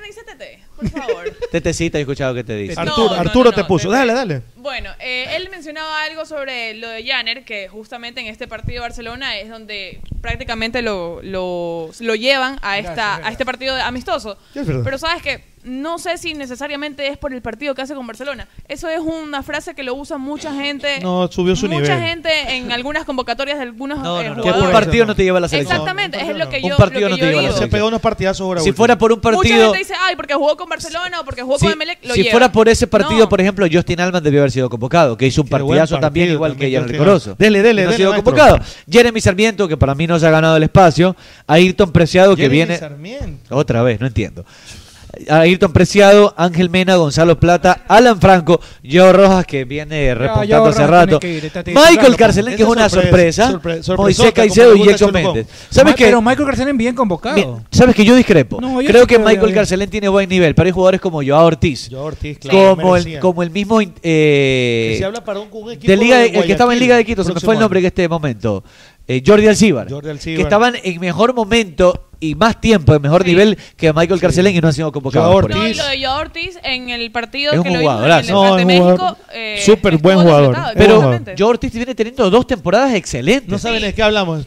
me 0.00 0.06
dice 0.06 0.22
Tete, 0.24 0.60
por 0.76 0.88
favor. 0.90 1.30
Tetecita, 1.52 1.98
he 1.98 2.02
escuchado 2.02 2.34
que 2.34 2.44
te 2.44 2.56
dice. 2.56 2.78
Arturo, 2.80 3.14
no, 3.14 3.20
Arturo 3.20 3.50
no, 3.50 3.56
te 3.56 3.64
puso. 3.64 3.88
Tete. 3.88 3.98
Dale, 3.98 4.12
dale. 4.12 4.42
Bueno, 4.56 4.90
eh, 4.98 5.36
él 5.36 5.48
mencionaba 5.50 6.02
algo 6.04 6.24
sobre 6.26 6.74
lo 6.74 6.88
de 6.88 7.04
Janer, 7.06 7.44
que 7.44 7.68
justamente 7.68 8.20
en 8.20 8.26
este 8.26 8.48
partido 8.48 8.74
de 8.76 8.80
Barcelona 8.88 9.38
es 9.38 9.48
donde 9.50 10.00
prácticamente 10.20 10.82
lo, 10.82 11.20
lo, 11.22 11.90
lo 12.00 12.14
llevan 12.14 12.58
a, 12.62 12.78
esta, 12.78 13.16
a 13.16 13.30
este 13.30 13.44
partido 13.44 13.74
de- 13.74 13.82
amistoso. 13.82 14.38
Sí, 14.52 14.60
es 14.60 14.66
verdad. 14.66 14.82
Pero 14.84 14.98
sabes 14.98 15.22
que 15.22 15.44
no 15.64 15.98
sé 15.98 16.18
si 16.18 16.34
necesariamente 16.34 17.08
es 17.08 17.16
por 17.18 17.32
el 17.32 17.40
partido 17.42 17.74
que 17.74 17.82
hace 17.82 17.94
con 17.94 18.06
Barcelona. 18.06 18.46
Eso 18.68 18.88
es 18.88 19.00
una 19.00 19.42
frase 19.42 19.74
que 19.74 19.82
lo 19.82 19.94
usa 19.94 20.18
mucha 20.18 20.52
gente. 20.54 21.00
No, 21.00 21.28
subió 21.32 21.56
su 21.56 21.66
mucha 21.68 21.96
nivel. 21.96 22.08
gente 22.08 22.30
en 22.56 22.70
algunas 22.72 23.04
convocatorias 23.04 23.56
de 23.58 23.62
algunos 23.64 23.98
No, 23.98 24.20
eh, 24.20 24.28
no, 24.28 24.36
no. 24.36 24.42
Que 24.42 24.50
Un 24.50 24.70
partido 24.70 25.06
no 25.06 25.14
te 25.14 25.24
lleva 25.24 25.38
a 25.38 25.40
la 25.40 25.48
selección. 25.48 25.72
Exactamente, 25.80 26.20
es 26.20 26.36
lo 26.36 26.48
que 26.50 26.58
Un 26.62 26.70
yo, 26.70 26.76
partido 26.76 27.08
lo 27.08 27.08
no 27.10 27.16
que 27.16 27.20
te 27.22 27.26
lleva 27.28 27.40
a 27.40 27.42
la 27.42 27.48
digo. 27.48 27.60
Se 27.60 27.68
pegó 27.68 27.88
unos 27.88 28.00
partidazos 28.00 28.42
ahora. 28.42 28.60
Si 28.60 28.68
último. 28.68 28.76
fuera 28.76 28.98
por 28.98 29.12
un 29.12 29.18
Mucha 29.18 29.30
partido. 29.30 29.62
gente 29.72 29.78
dice, 29.78 29.94
ay, 30.00 30.16
porque 30.16 30.34
jugó 30.34 30.56
con 30.56 30.68
Barcelona 30.68 31.20
o 31.20 31.24
porque 31.24 31.42
jugó 31.42 31.58
Si, 31.58 31.64
con 31.66 31.72
Emelec, 31.72 31.98
lo 32.04 32.14
si 32.14 32.22
lleva. 32.24 32.30
fuera 32.32 32.52
por 32.52 32.68
ese 32.68 32.86
partido, 32.86 33.20
No. 33.20 33.28
por 33.28 33.40
ejemplo, 33.40 33.66
Justin 33.72 34.00
Alman 34.00 34.22
debió 34.22 34.40
haber 34.40 34.50
sido 34.50 34.68
convocado, 34.68 35.16
que 35.16 35.26
hizo 35.26 35.42
un 35.42 35.48
partidazo 35.48 35.98
también, 35.98 36.26
partido 36.26 36.34
igual 36.34 36.52
también, 36.52 36.70
que 36.70 36.76
Jan 36.76 36.82
Justin 36.84 36.98
Corozo. 36.98 37.34
Dele, 37.38 37.62
dele, 37.62 37.82
no 37.84 37.88
ha 37.88 37.92
dele, 37.92 37.96
sido 37.96 38.10
maestro. 38.10 38.32
convocado. 38.32 38.58
Jeremy 38.90 39.20
Sarmiento, 39.20 39.66
que 39.66 39.76
para 39.76 39.94
mí 39.94 40.06
no 40.06 40.18
se 40.18 40.26
ha 40.26 40.30
ganado 40.30 40.56
el 40.56 40.62
espacio. 40.62 41.16
Ayrton 41.46 41.90
Preciado, 41.92 42.36
que 42.36 42.42
Jeremy 42.42 42.54
viene. 42.56 42.76
Sarmiento. 42.78 43.56
Otra 43.56 43.82
vez, 43.82 44.00
no 44.00 44.06
entiendo. 44.06 44.44
Ayrton 45.28 45.72
Preciado, 45.72 46.34
Ángel 46.36 46.70
Mena, 46.70 46.96
Gonzalo 46.96 47.38
Plata, 47.38 47.82
Alan 47.88 48.20
Franco, 48.20 48.60
Joe 48.88 49.12
Rojas, 49.12 49.46
que 49.46 49.64
viene 49.64 50.14
repuntando 50.14 50.66
hace 50.66 50.86
rato. 50.86 51.20
que 51.20 51.30
ir, 51.38 51.52
Michael. 51.66 52.16
Carcelén, 52.16 52.56
que 52.56 52.62
es 52.62 52.68
una 52.68 52.88
sorpresa, 52.88 53.50
sorpresa. 53.50 53.92
sorpre- 53.92 53.96
Moisés 53.96 54.32
Caicedo 54.32 54.74
y 54.76 54.84
Jackson 54.86 55.12
Méndez. 55.12 55.46
Pero 55.98 56.20
Michael 56.22 56.46
Carcelén 56.46 56.76
bien 56.76 56.94
convocado. 56.94 57.34
Bien, 57.36 57.48
¿Sabes 57.70 57.94
que 57.94 58.04
yo 58.04 58.14
discrepo? 58.14 58.60
No, 58.60 58.80
yo 58.80 58.88
Creo 58.88 59.02
sí 59.02 59.06
que 59.08 59.14
creo 59.16 59.26
Michael. 59.26 59.54
Carcelén 59.54 59.90
tiene 59.90 60.08
buen 60.08 60.28
nivel, 60.28 60.54
pero 60.54 60.66
hay 60.66 60.72
jugadores 60.72 61.00
como 61.00 61.22
Joao 61.24 61.46
Ortiz. 61.46 61.88
Joao 61.90 62.04
Ortiz, 62.04 62.38
claro, 62.38 62.76
como, 62.76 62.96
el, 62.96 63.02
merecía. 63.04 63.20
como 63.20 63.42
el 63.42 63.50
mismo. 63.50 63.80
eh, 63.80 64.88
Que 64.92 64.96
se 64.98 65.04
habla 65.04 65.24
para 65.24 65.40
un, 65.40 65.48
un 65.52 65.72
equipo 65.72 65.90
de 65.90 65.96
Liga, 65.96 66.18
de 66.18 66.26
el 66.26 66.44
que 66.44 66.52
estaba 66.52 66.72
en 66.72 66.78
Liga 66.80 66.96
de 66.96 67.04
Quito, 67.04 67.24
se 67.24 67.32
me 67.32 67.40
fue 67.40 67.54
el 67.54 67.60
nombre 67.60 67.80
en 67.80 67.86
este 67.86 68.08
momento. 68.08 68.62
Eh, 69.06 69.22
Jordi 69.26 69.46
Alcibar, 69.46 69.90
Jordi 69.90 70.08
Alcibar. 70.10 70.36
que 70.36 70.42
estaban 70.42 70.74
en 70.82 70.98
mejor 71.00 71.34
momento 71.34 72.08
y 72.30 72.34
más 72.34 72.60
tiempo, 72.60 72.94
en 72.94 73.02
mejor 73.02 73.22
Sí. 73.22 73.30
nivel 73.30 73.58
que 73.76 73.92
Michael 73.92 74.20
Carcelén 74.20 74.54
y 74.56 74.60
no 74.60 74.68
han 74.68 74.74
sido 74.74 74.90
convocados. 74.92 75.28
Joao 75.28 75.40
por 75.42 75.50
No, 75.50 75.60
Ortiz. 75.60 75.76
lo 75.76 75.86
de 75.86 76.04
Joao 76.04 76.20
Ortiz 76.20 76.58
en 76.62 76.88
el 76.90 77.10
partido 77.10 77.52
Es 77.52 77.58
un 77.58 77.64
que 77.64 77.70
lo 77.70 77.80
hizo 77.82 78.04
en 78.04 78.10
el. 78.12 78.26
No, 78.30 78.54
un 78.54 78.64
México. 78.66 78.86
jugador 78.96 79.16
eh, 79.32 79.62
súper 79.64 79.96
buen 79.98 80.18
jugador. 80.20 80.56
Pero. 80.76 81.20
Joao 81.36 81.50
Ortiz 81.50 81.72
viene 81.72 81.94
teniendo 81.94 82.30
dos 82.30 82.46
temporadas 82.46 82.94
excelentes. 82.94 83.48
No 83.48 83.58
saben 83.58 83.82
de 83.82 83.92
qué 83.94 84.02
hablamos. 84.02 84.46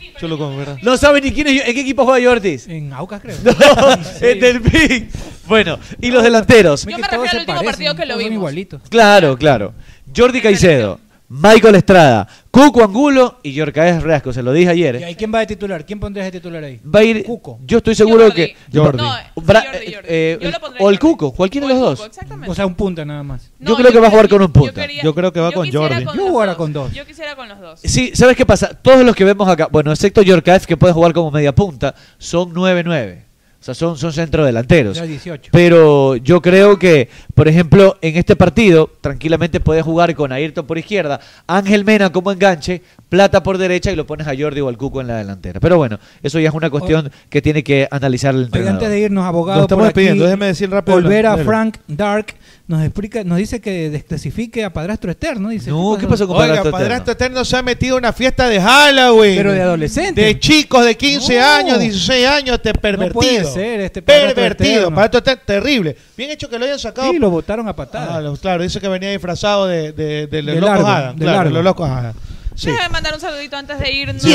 No 0.82 0.97
saben 0.97 1.23
ni 1.23 1.32
quién 1.32 1.47
es, 1.47 1.67
en 1.67 1.73
qué 1.73 1.82
equipo 1.82 2.03
juega 2.05 2.19
Joao 2.23 2.36
Ortiz. 2.38 2.67
En 2.67 2.91
Aucas, 2.93 3.21
creo. 3.21 3.36
No, 3.43 4.28
en 4.28 4.39
Delfín. 4.39 5.09
Bueno, 5.47 5.80
y 6.01 6.11
los 6.11 6.23
delanteros. 6.23 6.84
Yo 6.86 6.88
me 6.88 6.95
Que 6.97 7.01
refiero 7.03 7.21
al 7.23 7.38
último 7.39 7.45
parecen, 7.57 7.65
partido 7.65 7.95
que 7.95 8.05
lo 8.05 8.17
vimos. 8.17 8.34
igualitos. 8.34 8.82
Claro, 8.89 9.38
claro. 9.38 9.73
Jordi 10.15 10.41
Caicedo, 10.41 10.99
Michael 11.30 11.75
Estrada, 11.75 12.25
Cuco 12.49 12.82
Angulo 12.82 13.39
y 13.43 13.51
Yorcaez 13.51 14.01
Reasco. 14.01 14.32
Se 14.32 14.41
lo 14.41 14.53
dije 14.53 14.69
ayer. 14.69 14.95
¿Y 14.95 15.03
¿eh? 15.03 15.05
ahí 15.07 15.15
quién 15.15 15.34
va 15.34 15.39
de 15.39 15.47
titular? 15.47 15.86
¿Quién 15.86 15.99
pondrías 15.99 16.25
de 16.28 16.32
titular 16.39 16.63
ahí? 16.63 16.80
Va 16.84 17.01
a 17.01 17.03
ir. 17.03 17.23
Cuco. 17.25 17.59
Yo 17.65 17.80
estoy 17.80 17.95
seguro 17.95 18.28
Jordi. 18.28 18.36
que. 18.36 18.55
Jordi. 18.73 19.03
No, 19.03 19.13
Bra- 19.36 19.65
Jordi, 19.65 19.93
Jordi. 19.93 20.07
eh, 20.07 20.39
Yo 20.41 20.51
lo 20.51 20.59
pondría 20.61 20.86
o 20.86 20.89
el 20.89 20.97
Jordi. 20.97 21.11
Cuco, 21.11 21.32
cualquiera 21.34 21.65
O 21.65 21.69
de 21.69 21.73
los 21.75 21.84
Cuco, 21.84 21.95
dos. 21.97 22.07
exactamente. 22.07 22.49
O 22.51 22.55
sea, 22.55 22.65
un 22.65 22.75
punta 22.75 23.03
nada 23.03 23.23
más. 23.23 23.51
Yo 23.59 23.75
creo 23.75 23.91
que 23.91 23.99
va 23.99 24.07
a 24.07 24.09
jugar 24.09 24.30
con 24.30 24.41
un 24.41 24.51
punta. 24.53 24.82
quería- 24.82 25.03
Yo 25.03 25.13
creo 25.13 25.34
que 25.34 25.39
va 25.41 25.51
con 25.51 25.69
Jordi. 25.69 26.05
con 26.05 26.15
Yo 26.17 26.28
jugara 26.30 26.51
dos. 26.51 26.57
con 26.57 26.71
dos. 26.73 26.93
Yo 26.93 27.05
quisiera 27.05 27.36
con 27.36 27.49
los 27.49 27.59
dos. 27.59 27.80
Sí, 27.84 28.11
¿sabes 28.13 28.38
qué 28.38 28.45
pasa? 28.45 28.69
Todos 28.82 29.03
los 29.05 29.13
que 29.13 29.25
vemos 29.25 29.49
acá, 29.49 29.67
bueno, 29.69 29.91
excepto 29.91 30.21
Yorcaez 30.21 30.65
que 30.65 30.78
puede 30.78 30.93
jugar 30.93 31.11
como 31.11 31.30
media 31.30 31.53
punta, 31.53 31.93
son 32.17 32.53
9-9. 32.53 33.25
O 33.60 33.64
sea, 33.68 33.74
son, 33.74 33.97
son 33.97 34.14
centrodelanteros. 34.14 34.97
Ya 34.97 35.03
18. 35.03 35.49
Pero 35.51 36.16
yo 36.16 36.41
creo 36.41 36.78
que, 36.78 37.10
por 37.34 37.47
ejemplo, 37.47 37.97
en 38.01 38.16
este 38.16 38.36
partido, 38.36 38.89
tranquilamente 39.01 39.60
puedes 39.60 39.84
jugar 39.84 40.14
con 40.16 40.32
Ayrton 40.32 40.66
por 40.66 40.78
izquierda, 40.78 41.20
Ángel 41.47 41.84
Mena 41.84 42.12
como 42.12 42.32
enganche, 42.32 42.82
Plata 43.10 43.41
por 43.41 43.58
derecha 43.58 43.89
y 43.91 43.95
lo 43.95 44.05
pones 44.05 44.28
a 44.28 44.34
Jordi 44.38 44.60
o 44.60 44.68
al 44.68 44.78
Cuco 44.78 44.99
en 45.01 45.08
la 45.08 45.18
delantera. 45.18 45.60
Pero 45.62 45.78
bueno, 45.78 45.97
eso 46.22 46.39
ya 46.39 46.49
es 46.49 46.55
una 46.55 46.70
cuestión 46.70 47.10
que 47.30 47.41
tiene 47.41 47.64
que 47.64 47.88
analizar 47.89 48.36
el 48.36 48.43
entrenador. 48.43 48.74
antes 48.74 48.89
de 48.89 48.99
irnos, 48.99 49.26
abogado, 49.26 49.60
Nos 49.60 49.66
estamos 49.66 49.84
por 49.84 49.89
aquí, 49.89 49.99
despidiendo, 50.01 50.26
déjeme 50.26 50.45
decir 50.47 50.70
rápido 50.70 50.97
Volver 50.97 51.26
a. 51.26 51.38
Frank 51.38 51.78
Dark 51.88 52.28
nos 52.68 52.84
explica, 52.84 53.24
nos 53.24 53.38
dice 53.38 53.62
que 53.62 53.89
desclasifique 53.89 54.66
a 54.66 54.74
padrastro 54.74 55.10
externo. 55.10 55.47
Dice, 55.49 55.70
No, 55.70 55.97
¿qué 55.97 56.05
pasó 56.05 56.28
con 56.28 56.36
Oiga, 56.36 56.47
Padrastro 56.47 56.72
Padrastro 56.72 57.14
Eterno? 57.14 57.26
Eterno 57.39 57.45
se 57.45 57.55
ha 57.55 57.62
metido 57.64 57.97
en 57.97 58.03
una 58.03 58.12
fiesta 58.12 58.49
de 58.49 58.60
Halloween. 58.60 59.38
Pero 59.38 59.53
de 59.53 59.62
adolescente. 59.62 60.22
De 60.22 60.38
chicos 60.38 60.84
de 60.84 60.97
15 60.97 61.39
No. 61.39 61.45
años, 61.45 61.80
16 61.80 62.28
años, 62.28 62.55
este 62.58 62.74
pervertido. 62.74 63.14
puede 63.14 63.45
ser, 63.48 63.80
este 63.82 64.02
Pervertido. 64.02 64.89
Padrastro 64.89 65.20
Eterno, 65.20 65.41
terrible. 65.45 65.98
Bien 66.16 66.32
hecho 66.32 66.50
que 66.50 66.58
lo 66.60 66.66
hayan 66.66 66.80
sacado. 66.80 67.12
Sí, 67.12 67.20
lo 67.20 67.30
botaron 67.30 67.68
a 67.68 67.76
patadas. 67.76 68.24
Ah, 68.26 68.38
claro, 68.41 68.64
dice 68.64 68.80
que 68.80 68.88
venía 68.88 69.12
disfrazado 69.12 69.68
de, 69.68 69.91
de, 69.91 70.28
de 70.28 70.41
los 70.43 70.56
De 70.56 70.62
locos 70.62 70.76
largo, 70.76 70.88
Adam, 70.88 71.16
de 71.16 71.26
claro, 71.26 71.50
los 71.50 71.64
locos 71.64 71.89
Adam. 71.89 72.14
Sí. 72.58 72.72
Déjame 72.72 72.89
mandar 72.89 73.14
un 73.14 73.20
saludito 73.22 73.55
antes 73.55 73.78
de 73.80 73.91
irnos 73.91 74.26
a. 74.26 74.30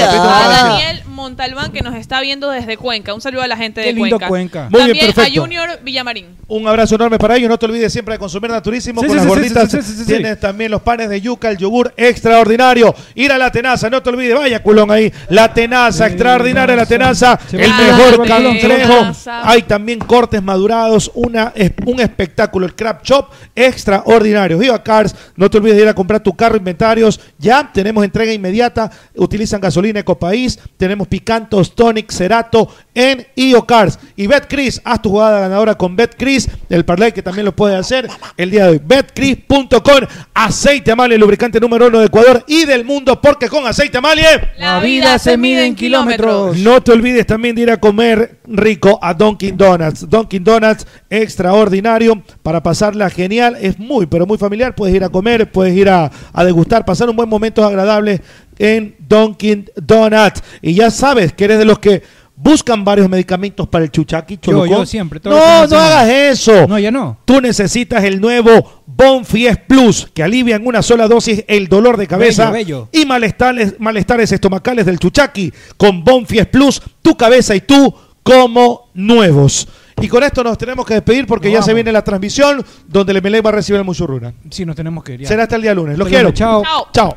Daniel 0.69 1.03
Montalbán 1.07 1.73
que 1.73 1.83
nos 1.83 1.95
está 1.97 2.21
viendo 2.21 2.51
desde 2.51 2.77
Cuenca. 2.77 3.13
Un 3.15 3.21
saludo 3.21 3.43
a 3.43 3.49
la 3.49 3.57
gente 3.57 3.81
Qué 3.83 3.89
de 3.89 3.93
lindo 3.95 4.17
Cuenca. 4.19 4.29
Cuenca. 4.29 4.69
Muy 4.71 4.81
bien, 4.85 4.87
También 4.91 5.07
perfecto. 5.15 5.41
a 5.41 5.43
Junior 5.43 5.81
Villamarín. 5.83 6.37
Un 6.47 6.69
abrazo 6.69 6.95
enorme 6.95 7.19
para 7.19 7.37
ellos. 7.37 7.49
No 7.51 7.59
te 7.59 7.67
olvides 7.67 7.93
siempre 7.93 8.15
de 8.15 8.19
consumir 8.21 8.51
naturísimo 8.51 9.01
Sí, 9.01 9.09
con 9.09 9.17
sí, 9.19 9.25
las 9.25 9.27
gorditas. 9.27 9.71
sí, 9.71 9.79
sí, 9.79 9.83
sí, 9.83 9.93
sí, 9.93 9.99
sí. 10.05 10.07
Tienes 10.07 10.39
también 10.39 10.71
los 10.71 10.83
panes 10.83 11.09
de 11.09 11.21
yuca, 11.21 11.51
el 11.51 11.57
yogur 11.57 11.93
extraordinario. 11.97 12.95
Ir 13.17 13.33
a 13.33 13.39
la 13.39 13.51
tenaza, 13.51 13.91
no 13.91 14.01
te 14.03 14.11
olvides. 14.11 14.37
Vaya 14.37 14.63
culón 14.63 14.91
ahí. 14.93 15.13
La 15.29 15.53
tenaza, 15.53 16.07
extraordinaria 16.07 16.77
la 16.77 16.87
tenaza. 16.87 17.39
El 17.51 17.59
mejor 17.75 18.27
cangrejo. 18.29 19.13
Hay 19.43 19.63
también 19.63 19.99
cortes 19.99 20.41
madurados. 20.43 21.11
Una, 21.15 21.53
es- 21.57 21.73
un 21.87 21.99
espectáculo. 22.01 22.67
El 22.67 22.75
Crab 22.77 23.03
Shop 23.03 23.31
extraordinario. 23.57 24.59
Viva 24.59 24.83
Cars. 24.83 25.15
No 25.37 25.51
te 25.51 25.59
olvides 25.59 25.77
de 25.77 25.83
ir 25.83 25.89
a 25.89 25.95
comprar 25.95 26.23
tu 26.23 26.35
carro, 26.35 26.57
inventarios. 26.57 27.21
Ya 27.39 27.69
tenemos 27.73 28.05
entrega 28.13 28.33
inmediata. 28.33 28.91
Utilizan 29.17 29.61
gasolina 29.61 30.01
Ecopaís. 30.01 30.59
Tenemos 30.77 31.09
Picantos, 31.09 31.75
Tonic, 31.75 32.13
Cerato 32.13 32.69
en 32.95 33.27
IO 33.35 33.67
Cars. 33.67 33.99
Y 34.17 34.27
BetCris, 34.27 34.81
haz 34.85 35.01
tu 35.01 35.11
jugada 35.11 35.41
ganadora 35.41 35.75
con 35.75 35.97
BetCris. 35.97 36.49
El 36.69 36.85
parlay 36.85 37.13
que 37.13 37.23
también 37.23 37.47
lo 37.47 37.57
puedes 37.57 37.79
hacer 37.79 38.09
el 38.37 38.51
día 38.51 38.65
de 38.65 38.71
hoy. 38.73 38.81
BetCris.com. 38.85 40.07
Aceite 40.35 40.93
Amalie, 40.93 41.17
lubricante 41.17 41.59
número 41.59 41.89
uno 41.89 42.01
de 42.01 42.07
Ecuador 42.07 42.45
y 42.47 42.67
del 42.67 42.85
mundo. 42.85 43.21
Porque 43.21 43.49
con 43.49 43.67
aceite 43.67 43.99
Amalie. 43.99 44.53
La 44.59 44.81
vida 44.81 45.19
se 45.19 45.37
mide 45.37 45.65
en 45.65 45.75
kilómetros. 45.75 46.59
No 46.59 46.83
te 46.83 46.93
olvides 46.93 47.27
también 47.27 47.55
de 47.55 47.63
ir 47.63 47.71
a 47.71 47.79
comer 47.79 48.39
rico 48.57 48.99
a 49.03 49.15
Dunkin' 49.15 49.57
Donuts. 49.57 50.09
Dunkin' 50.09 50.45
Donuts 50.45 50.87
extraordinario 51.11 52.23
para 52.43 52.63
pasarla 52.63 53.11
genial. 53.11 53.57
Es 53.61 53.79
muy, 53.79 54.07
pero 54.07 54.27
muy 54.27 54.39
familiar. 54.39 54.75
Puedes 54.75 54.95
ir 54.95 55.05
a 55.05 55.09
comer, 55.09 55.51
puedes 55.51 55.75
ir 55.77 55.89
a, 55.89 56.11
a 56.33 56.45
degustar, 56.45 56.85
pasar 56.85 57.09
un 57.11 57.17
buen 57.17 57.29
momento 57.29 57.65
agradable 57.65 58.21
en 58.59 58.95
Dunkin' 58.99 59.71
Donuts. 59.77 60.43
Y 60.61 60.75
ya 60.75 60.91
sabes 60.91 61.33
que 61.33 61.45
eres 61.45 61.59
de 61.59 61.65
los 61.65 61.79
que 61.79 62.03
buscan 62.35 62.85
varios 62.85 63.09
medicamentos 63.09 63.69
para 63.69 63.85
el 63.85 63.91
chuchaqui. 63.91 64.39
Yo, 64.43 64.67
yo 64.67 64.85
siempre. 64.87 65.21
No, 65.25 65.67
no 65.67 65.79
hagas 65.79 66.09
eso. 66.09 66.67
No, 66.67 66.79
ya 66.79 66.91
no. 66.91 67.19
Tú 67.25 67.41
necesitas 67.41 68.03
el 68.05 68.21
nuevo 68.21 68.83
Bonfies 68.87 69.59
Plus, 69.67 70.09
que 70.13 70.23
alivia 70.23 70.57
en 70.57 70.67
una 70.67 70.83
sola 70.83 71.09
dosis 71.09 71.45
el 71.47 71.69
dolor 71.69 71.97
de 71.97 72.07
cabeza 72.07 72.51
Bello, 72.51 72.89
bello. 72.93 73.03
y 73.03 73.07
malestares, 73.07 73.77
malestares 73.79 74.33
estomacales 74.33 74.87
del 74.87 74.99
chuchaqui. 74.99 75.53
Con 75.77 76.05
Bonfies 76.05 76.47
Plus, 76.47 76.83
tu 77.01 77.17
cabeza 77.17 77.55
y 77.55 77.61
tú 77.61 77.95
como 78.23 78.91
nuevos. 78.95 79.69
Y 80.01 80.09
con 80.09 80.23
esto 80.23 80.43
nos 80.43 80.59
tenemos 80.59 80.85
que 80.87 80.95
despedir 80.95 81.27
porque 81.27 81.49
Nos 81.49 81.59
ya 81.61 81.63
se 81.63 81.75
viene 81.75 81.93
la 81.93 82.03
transmisión 82.03 82.65
donde 82.89 83.13
el 83.13 83.19
Emelec 83.19 83.45
va 83.45 83.51
a 83.51 83.53
recibir 83.53 83.79
el 83.79 83.85
Muchurruna. 83.85 84.33
Sí, 84.51 84.65
nos 84.65 84.75
tenemos 84.75 85.05
que 85.05 85.15
ir. 85.15 85.21
ya. 85.21 85.29
Será 85.29 85.45
hasta 85.45 85.57
el 85.57 85.63
día 85.63 85.75
lunes. 85.75 85.97
Lo 85.99 86.05
Hasta 86.05 86.17
quiero. 86.17 86.33
chao. 86.33 86.63
Chao. 86.65 86.89
Chao. 86.93 87.17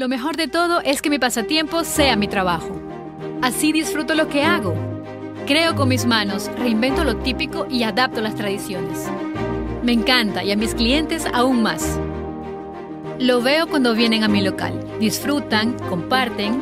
Lo 0.00 0.08
mejor 0.08 0.34
de 0.38 0.48
todo 0.48 0.80
es 0.80 1.02
que 1.02 1.10
mi 1.10 1.18
pasatiempo 1.18 1.84
sea 1.84 2.16
mi 2.16 2.26
trabajo. 2.26 2.80
Así 3.42 3.70
disfruto 3.70 4.14
lo 4.14 4.30
que 4.30 4.42
hago. 4.42 4.74
Creo 5.46 5.76
con 5.76 5.90
mis 5.90 6.06
manos, 6.06 6.50
reinvento 6.56 7.04
lo 7.04 7.18
típico 7.18 7.66
y 7.68 7.82
adapto 7.82 8.22
las 8.22 8.34
tradiciones. 8.34 9.10
Me 9.82 9.92
encanta 9.92 10.42
y 10.42 10.52
a 10.52 10.56
mis 10.56 10.74
clientes 10.74 11.26
aún 11.34 11.62
más. 11.62 12.00
Lo 13.18 13.42
veo 13.42 13.66
cuando 13.66 13.94
vienen 13.94 14.24
a 14.24 14.28
mi 14.28 14.40
local. 14.40 14.82
Disfrutan, 14.98 15.74
comparten 15.90 16.58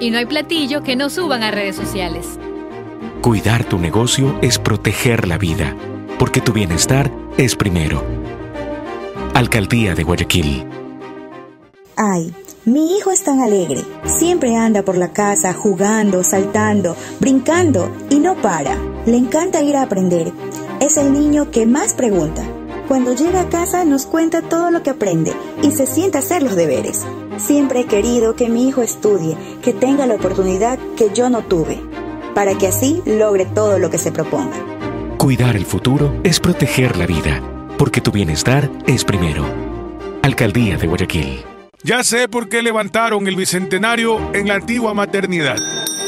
y 0.00 0.10
no 0.10 0.18
hay 0.18 0.26
platillo 0.26 0.82
que 0.82 0.96
no 0.96 1.10
suban 1.10 1.44
a 1.44 1.52
redes 1.52 1.76
sociales. 1.76 2.40
Cuidar 3.22 3.62
tu 3.62 3.78
negocio 3.78 4.36
es 4.42 4.58
proteger 4.58 5.28
la 5.28 5.38
vida, 5.38 5.76
porque 6.18 6.40
tu 6.40 6.52
bienestar 6.52 7.08
es 7.36 7.54
primero. 7.54 8.04
Alcaldía 9.32 9.94
de 9.94 10.02
Guayaquil. 10.02 10.66
Ay, 11.96 12.32
mi 12.68 12.96
hijo 12.96 13.10
es 13.10 13.24
tan 13.24 13.40
alegre. 13.40 13.82
Siempre 14.04 14.54
anda 14.56 14.82
por 14.82 14.96
la 14.96 15.12
casa 15.12 15.54
jugando, 15.54 16.22
saltando, 16.22 16.96
brincando 17.18 17.90
y 18.10 18.18
no 18.18 18.36
para. 18.36 18.76
Le 19.06 19.16
encanta 19.16 19.62
ir 19.62 19.76
a 19.76 19.82
aprender. 19.82 20.32
Es 20.80 20.96
el 20.96 21.12
niño 21.12 21.50
que 21.50 21.66
más 21.66 21.94
pregunta. 21.94 22.42
Cuando 22.86 23.14
llega 23.14 23.42
a 23.42 23.48
casa 23.48 23.84
nos 23.84 24.06
cuenta 24.06 24.42
todo 24.42 24.70
lo 24.70 24.82
que 24.82 24.90
aprende 24.90 25.32
y 25.62 25.72
se 25.72 25.86
sienta 25.86 26.18
a 26.18 26.20
hacer 26.20 26.42
los 26.42 26.56
deberes. 26.56 27.04
Siempre 27.38 27.80
he 27.80 27.86
querido 27.86 28.34
que 28.34 28.48
mi 28.48 28.68
hijo 28.68 28.82
estudie, 28.82 29.36
que 29.62 29.72
tenga 29.72 30.06
la 30.06 30.14
oportunidad 30.14 30.78
que 30.96 31.10
yo 31.14 31.30
no 31.30 31.42
tuve, 31.42 31.80
para 32.34 32.56
que 32.56 32.66
así 32.66 33.02
logre 33.06 33.46
todo 33.46 33.78
lo 33.78 33.90
que 33.90 33.98
se 33.98 34.12
proponga. 34.12 34.56
Cuidar 35.18 35.56
el 35.56 35.64
futuro 35.64 36.14
es 36.24 36.40
proteger 36.40 36.96
la 36.96 37.06
vida, 37.06 37.42
porque 37.78 38.00
tu 38.00 38.10
bienestar 38.10 38.70
es 38.86 39.04
primero. 39.04 39.44
Alcaldía 40.22 40.76
de 40.76 40.86
Guayaquil. 40.86 41.47
Ya 41.84 42.02
sé 42.02 42.26
por 42.28 42.48
qué 42.48 42.60
levantaron 42.60 43.28
el 43.28 43.36
bicentenario 43.36 44.34
en 44.34 44.48
la 44.48 44.54
antigua 44.54 44.94
maternidad. 44.94 45.56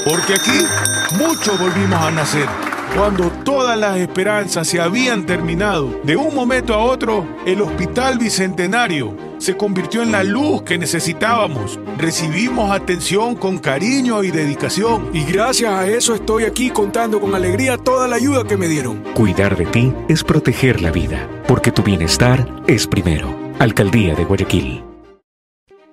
Porque 0.05 0.35
aquí 0.35 0.67
muchos 1.17 1.61
volvimos 1.61 2.01
a 2.01 2.11
nacer. 2.11 2.49
Cuando 2.97 3.31
todas 3.45 3.79
las 3.79 3.97
esperanzas 3.99 4.67
se 4.67 4.81
habían 4.81 5.27
terminado, 5.27 6.01
de 6.03 6.17
un 6.17 6.35
momento 6.35 6.75
a 6.75 6.79
otro, 6.79 7.25
el 7.47 7.61
Hospital 7.61 8.19
Bicentenario 8.19 9.17
se 9.39 9.57
convirtió 9.57 10.03
en 10.03 10.11
la 10.11 10.25
luz 10.25 10.63
que 10.63 10.77
necesitábamos. 10.77 11.79
Recibimos 11.99 12.73
atención 12.73 13.37
con 13.37 13.59
cariño 13.59 14.25
y 14.25 14.33
dedicación. 14.33 15.11
Y 15.13 15.23
gracias 15.23 15.73
a 15.73 15.87
eso 15.87 16.17
estoy 16.17 16.45
aquí 16.45 16.71
contando 16.71 17.21
con 17.21 17.33
alegría 17.37 17.79
toda 17.79 18.09
la 18.09 18.17
ayuda 18.17 18.43
que 18.43 18.57
me 18.57 18.67
dieron. 18.67 19.05
Cuidar 19.15 19.57
de 19.57 19.67
ti 19.67 19.95
es 20.09 20.25
proteger 20.25 20.81
la 20.81 20.91
vida, 20.91 21.29
porque 21.47 21.71
tu 21.71 21.85
bienestar 21.85 22.45
es 22.67 22.89
primero. 22.89 23.33
Alcaldía 23.61 24.17
de 24.17 24.25
Guayaquil. 24.25 24.90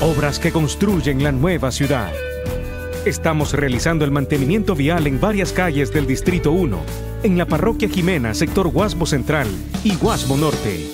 Obras 0.00 0.38
que 0.38 0.52
construyen 0.52 1.24
la 1.24 1.32
nueva 1.32 1.72
ciudad. 1.72 2.12
Estamos 3.04 3.52
realizando 3.52 4.04
el 4.04 4.12
mantenimiento 4.12 4.76
vial 4.76 5.08
en 5.08 5.20
varias 5.20 5.52
calles 5.52 5.92
del 5.92 6.06
Distrito 6.06 6.52
1, 6.52 6.78
en 7.24 7.36
la 7.36 7.46
Parroquia 7.46 7.88
Jimena, 7.88 8.32
sector 8.32 8.68
Guasmo 8.68 9.06
Central 9.06 9.48
y 9.82 9.96
Guasmo 9.96 10.36
Norte. 10.36 10.86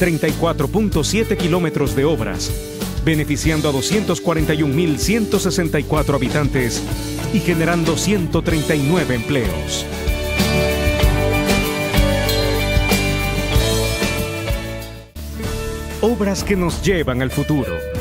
34.7 0.00 1.36
kilómetros 1.36 1.94
de 1.94 2.06
obras, 2.06 2.50
beneficiando 3.04 3.68
a 3.68 3.72
241.164 3.74 6.14
habitantes 6.14 6.82
y 7.34 7.40
generando 7.40 7.98
139 7.98 9.14
empleos. 9.14 9.84
Obras 16.00 16.42
que 16.42 16.56
nos 16.56 16.82
llevan 16.82 17.20
al 17.20 17.30
futuro. 17.30 17.91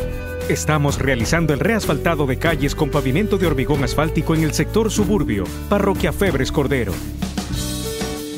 Estamos 0.52 1.00
realizando 1.00 1.54
el 1.54 1.62
reasfaltado 1.62 2.28
de 2.28 2.38
calles 2.38 2.76
con 2.76 2.90
pavimento 2.90 3.38
de 3.38 3.48
hormigón 3.48 3.86
asfáltico 3.86 4.36
en 4.36 4.44
el 4.44 4.52
sector 4.54 4.92
suburbio, 4.92 5.46
Parroquia 5.70 6.12
Febres 6.12 6.52
Cordero. 6.52 6.92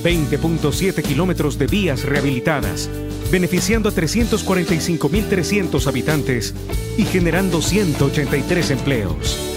20.7 0.03 1.01
kilómetros 1.01 1.57
de 1.57 1.65
vías 1.65 2.03
rehabilitadas, 2.03 2.87
beneficiando 3.31 3.89
a 3.89 3.93
345.300 3.93 5.87
habitantes 5.87 6.53
y 6.99 7.05
generando 7.05 7.63
183 7.63 8.69
empleos. 8.69 9.49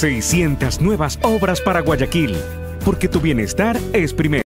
...600 0.00 0.80
nuevas 0.80 1.18
obras 1.22 1.60
para 1.60 1.80
Guayaquil... 1.80 2.36
...porque 2.84 3.08
tu 3.08 3.20
bienestar 3.20 3.78
es 3.92 4.14
primero. 4.14 4.38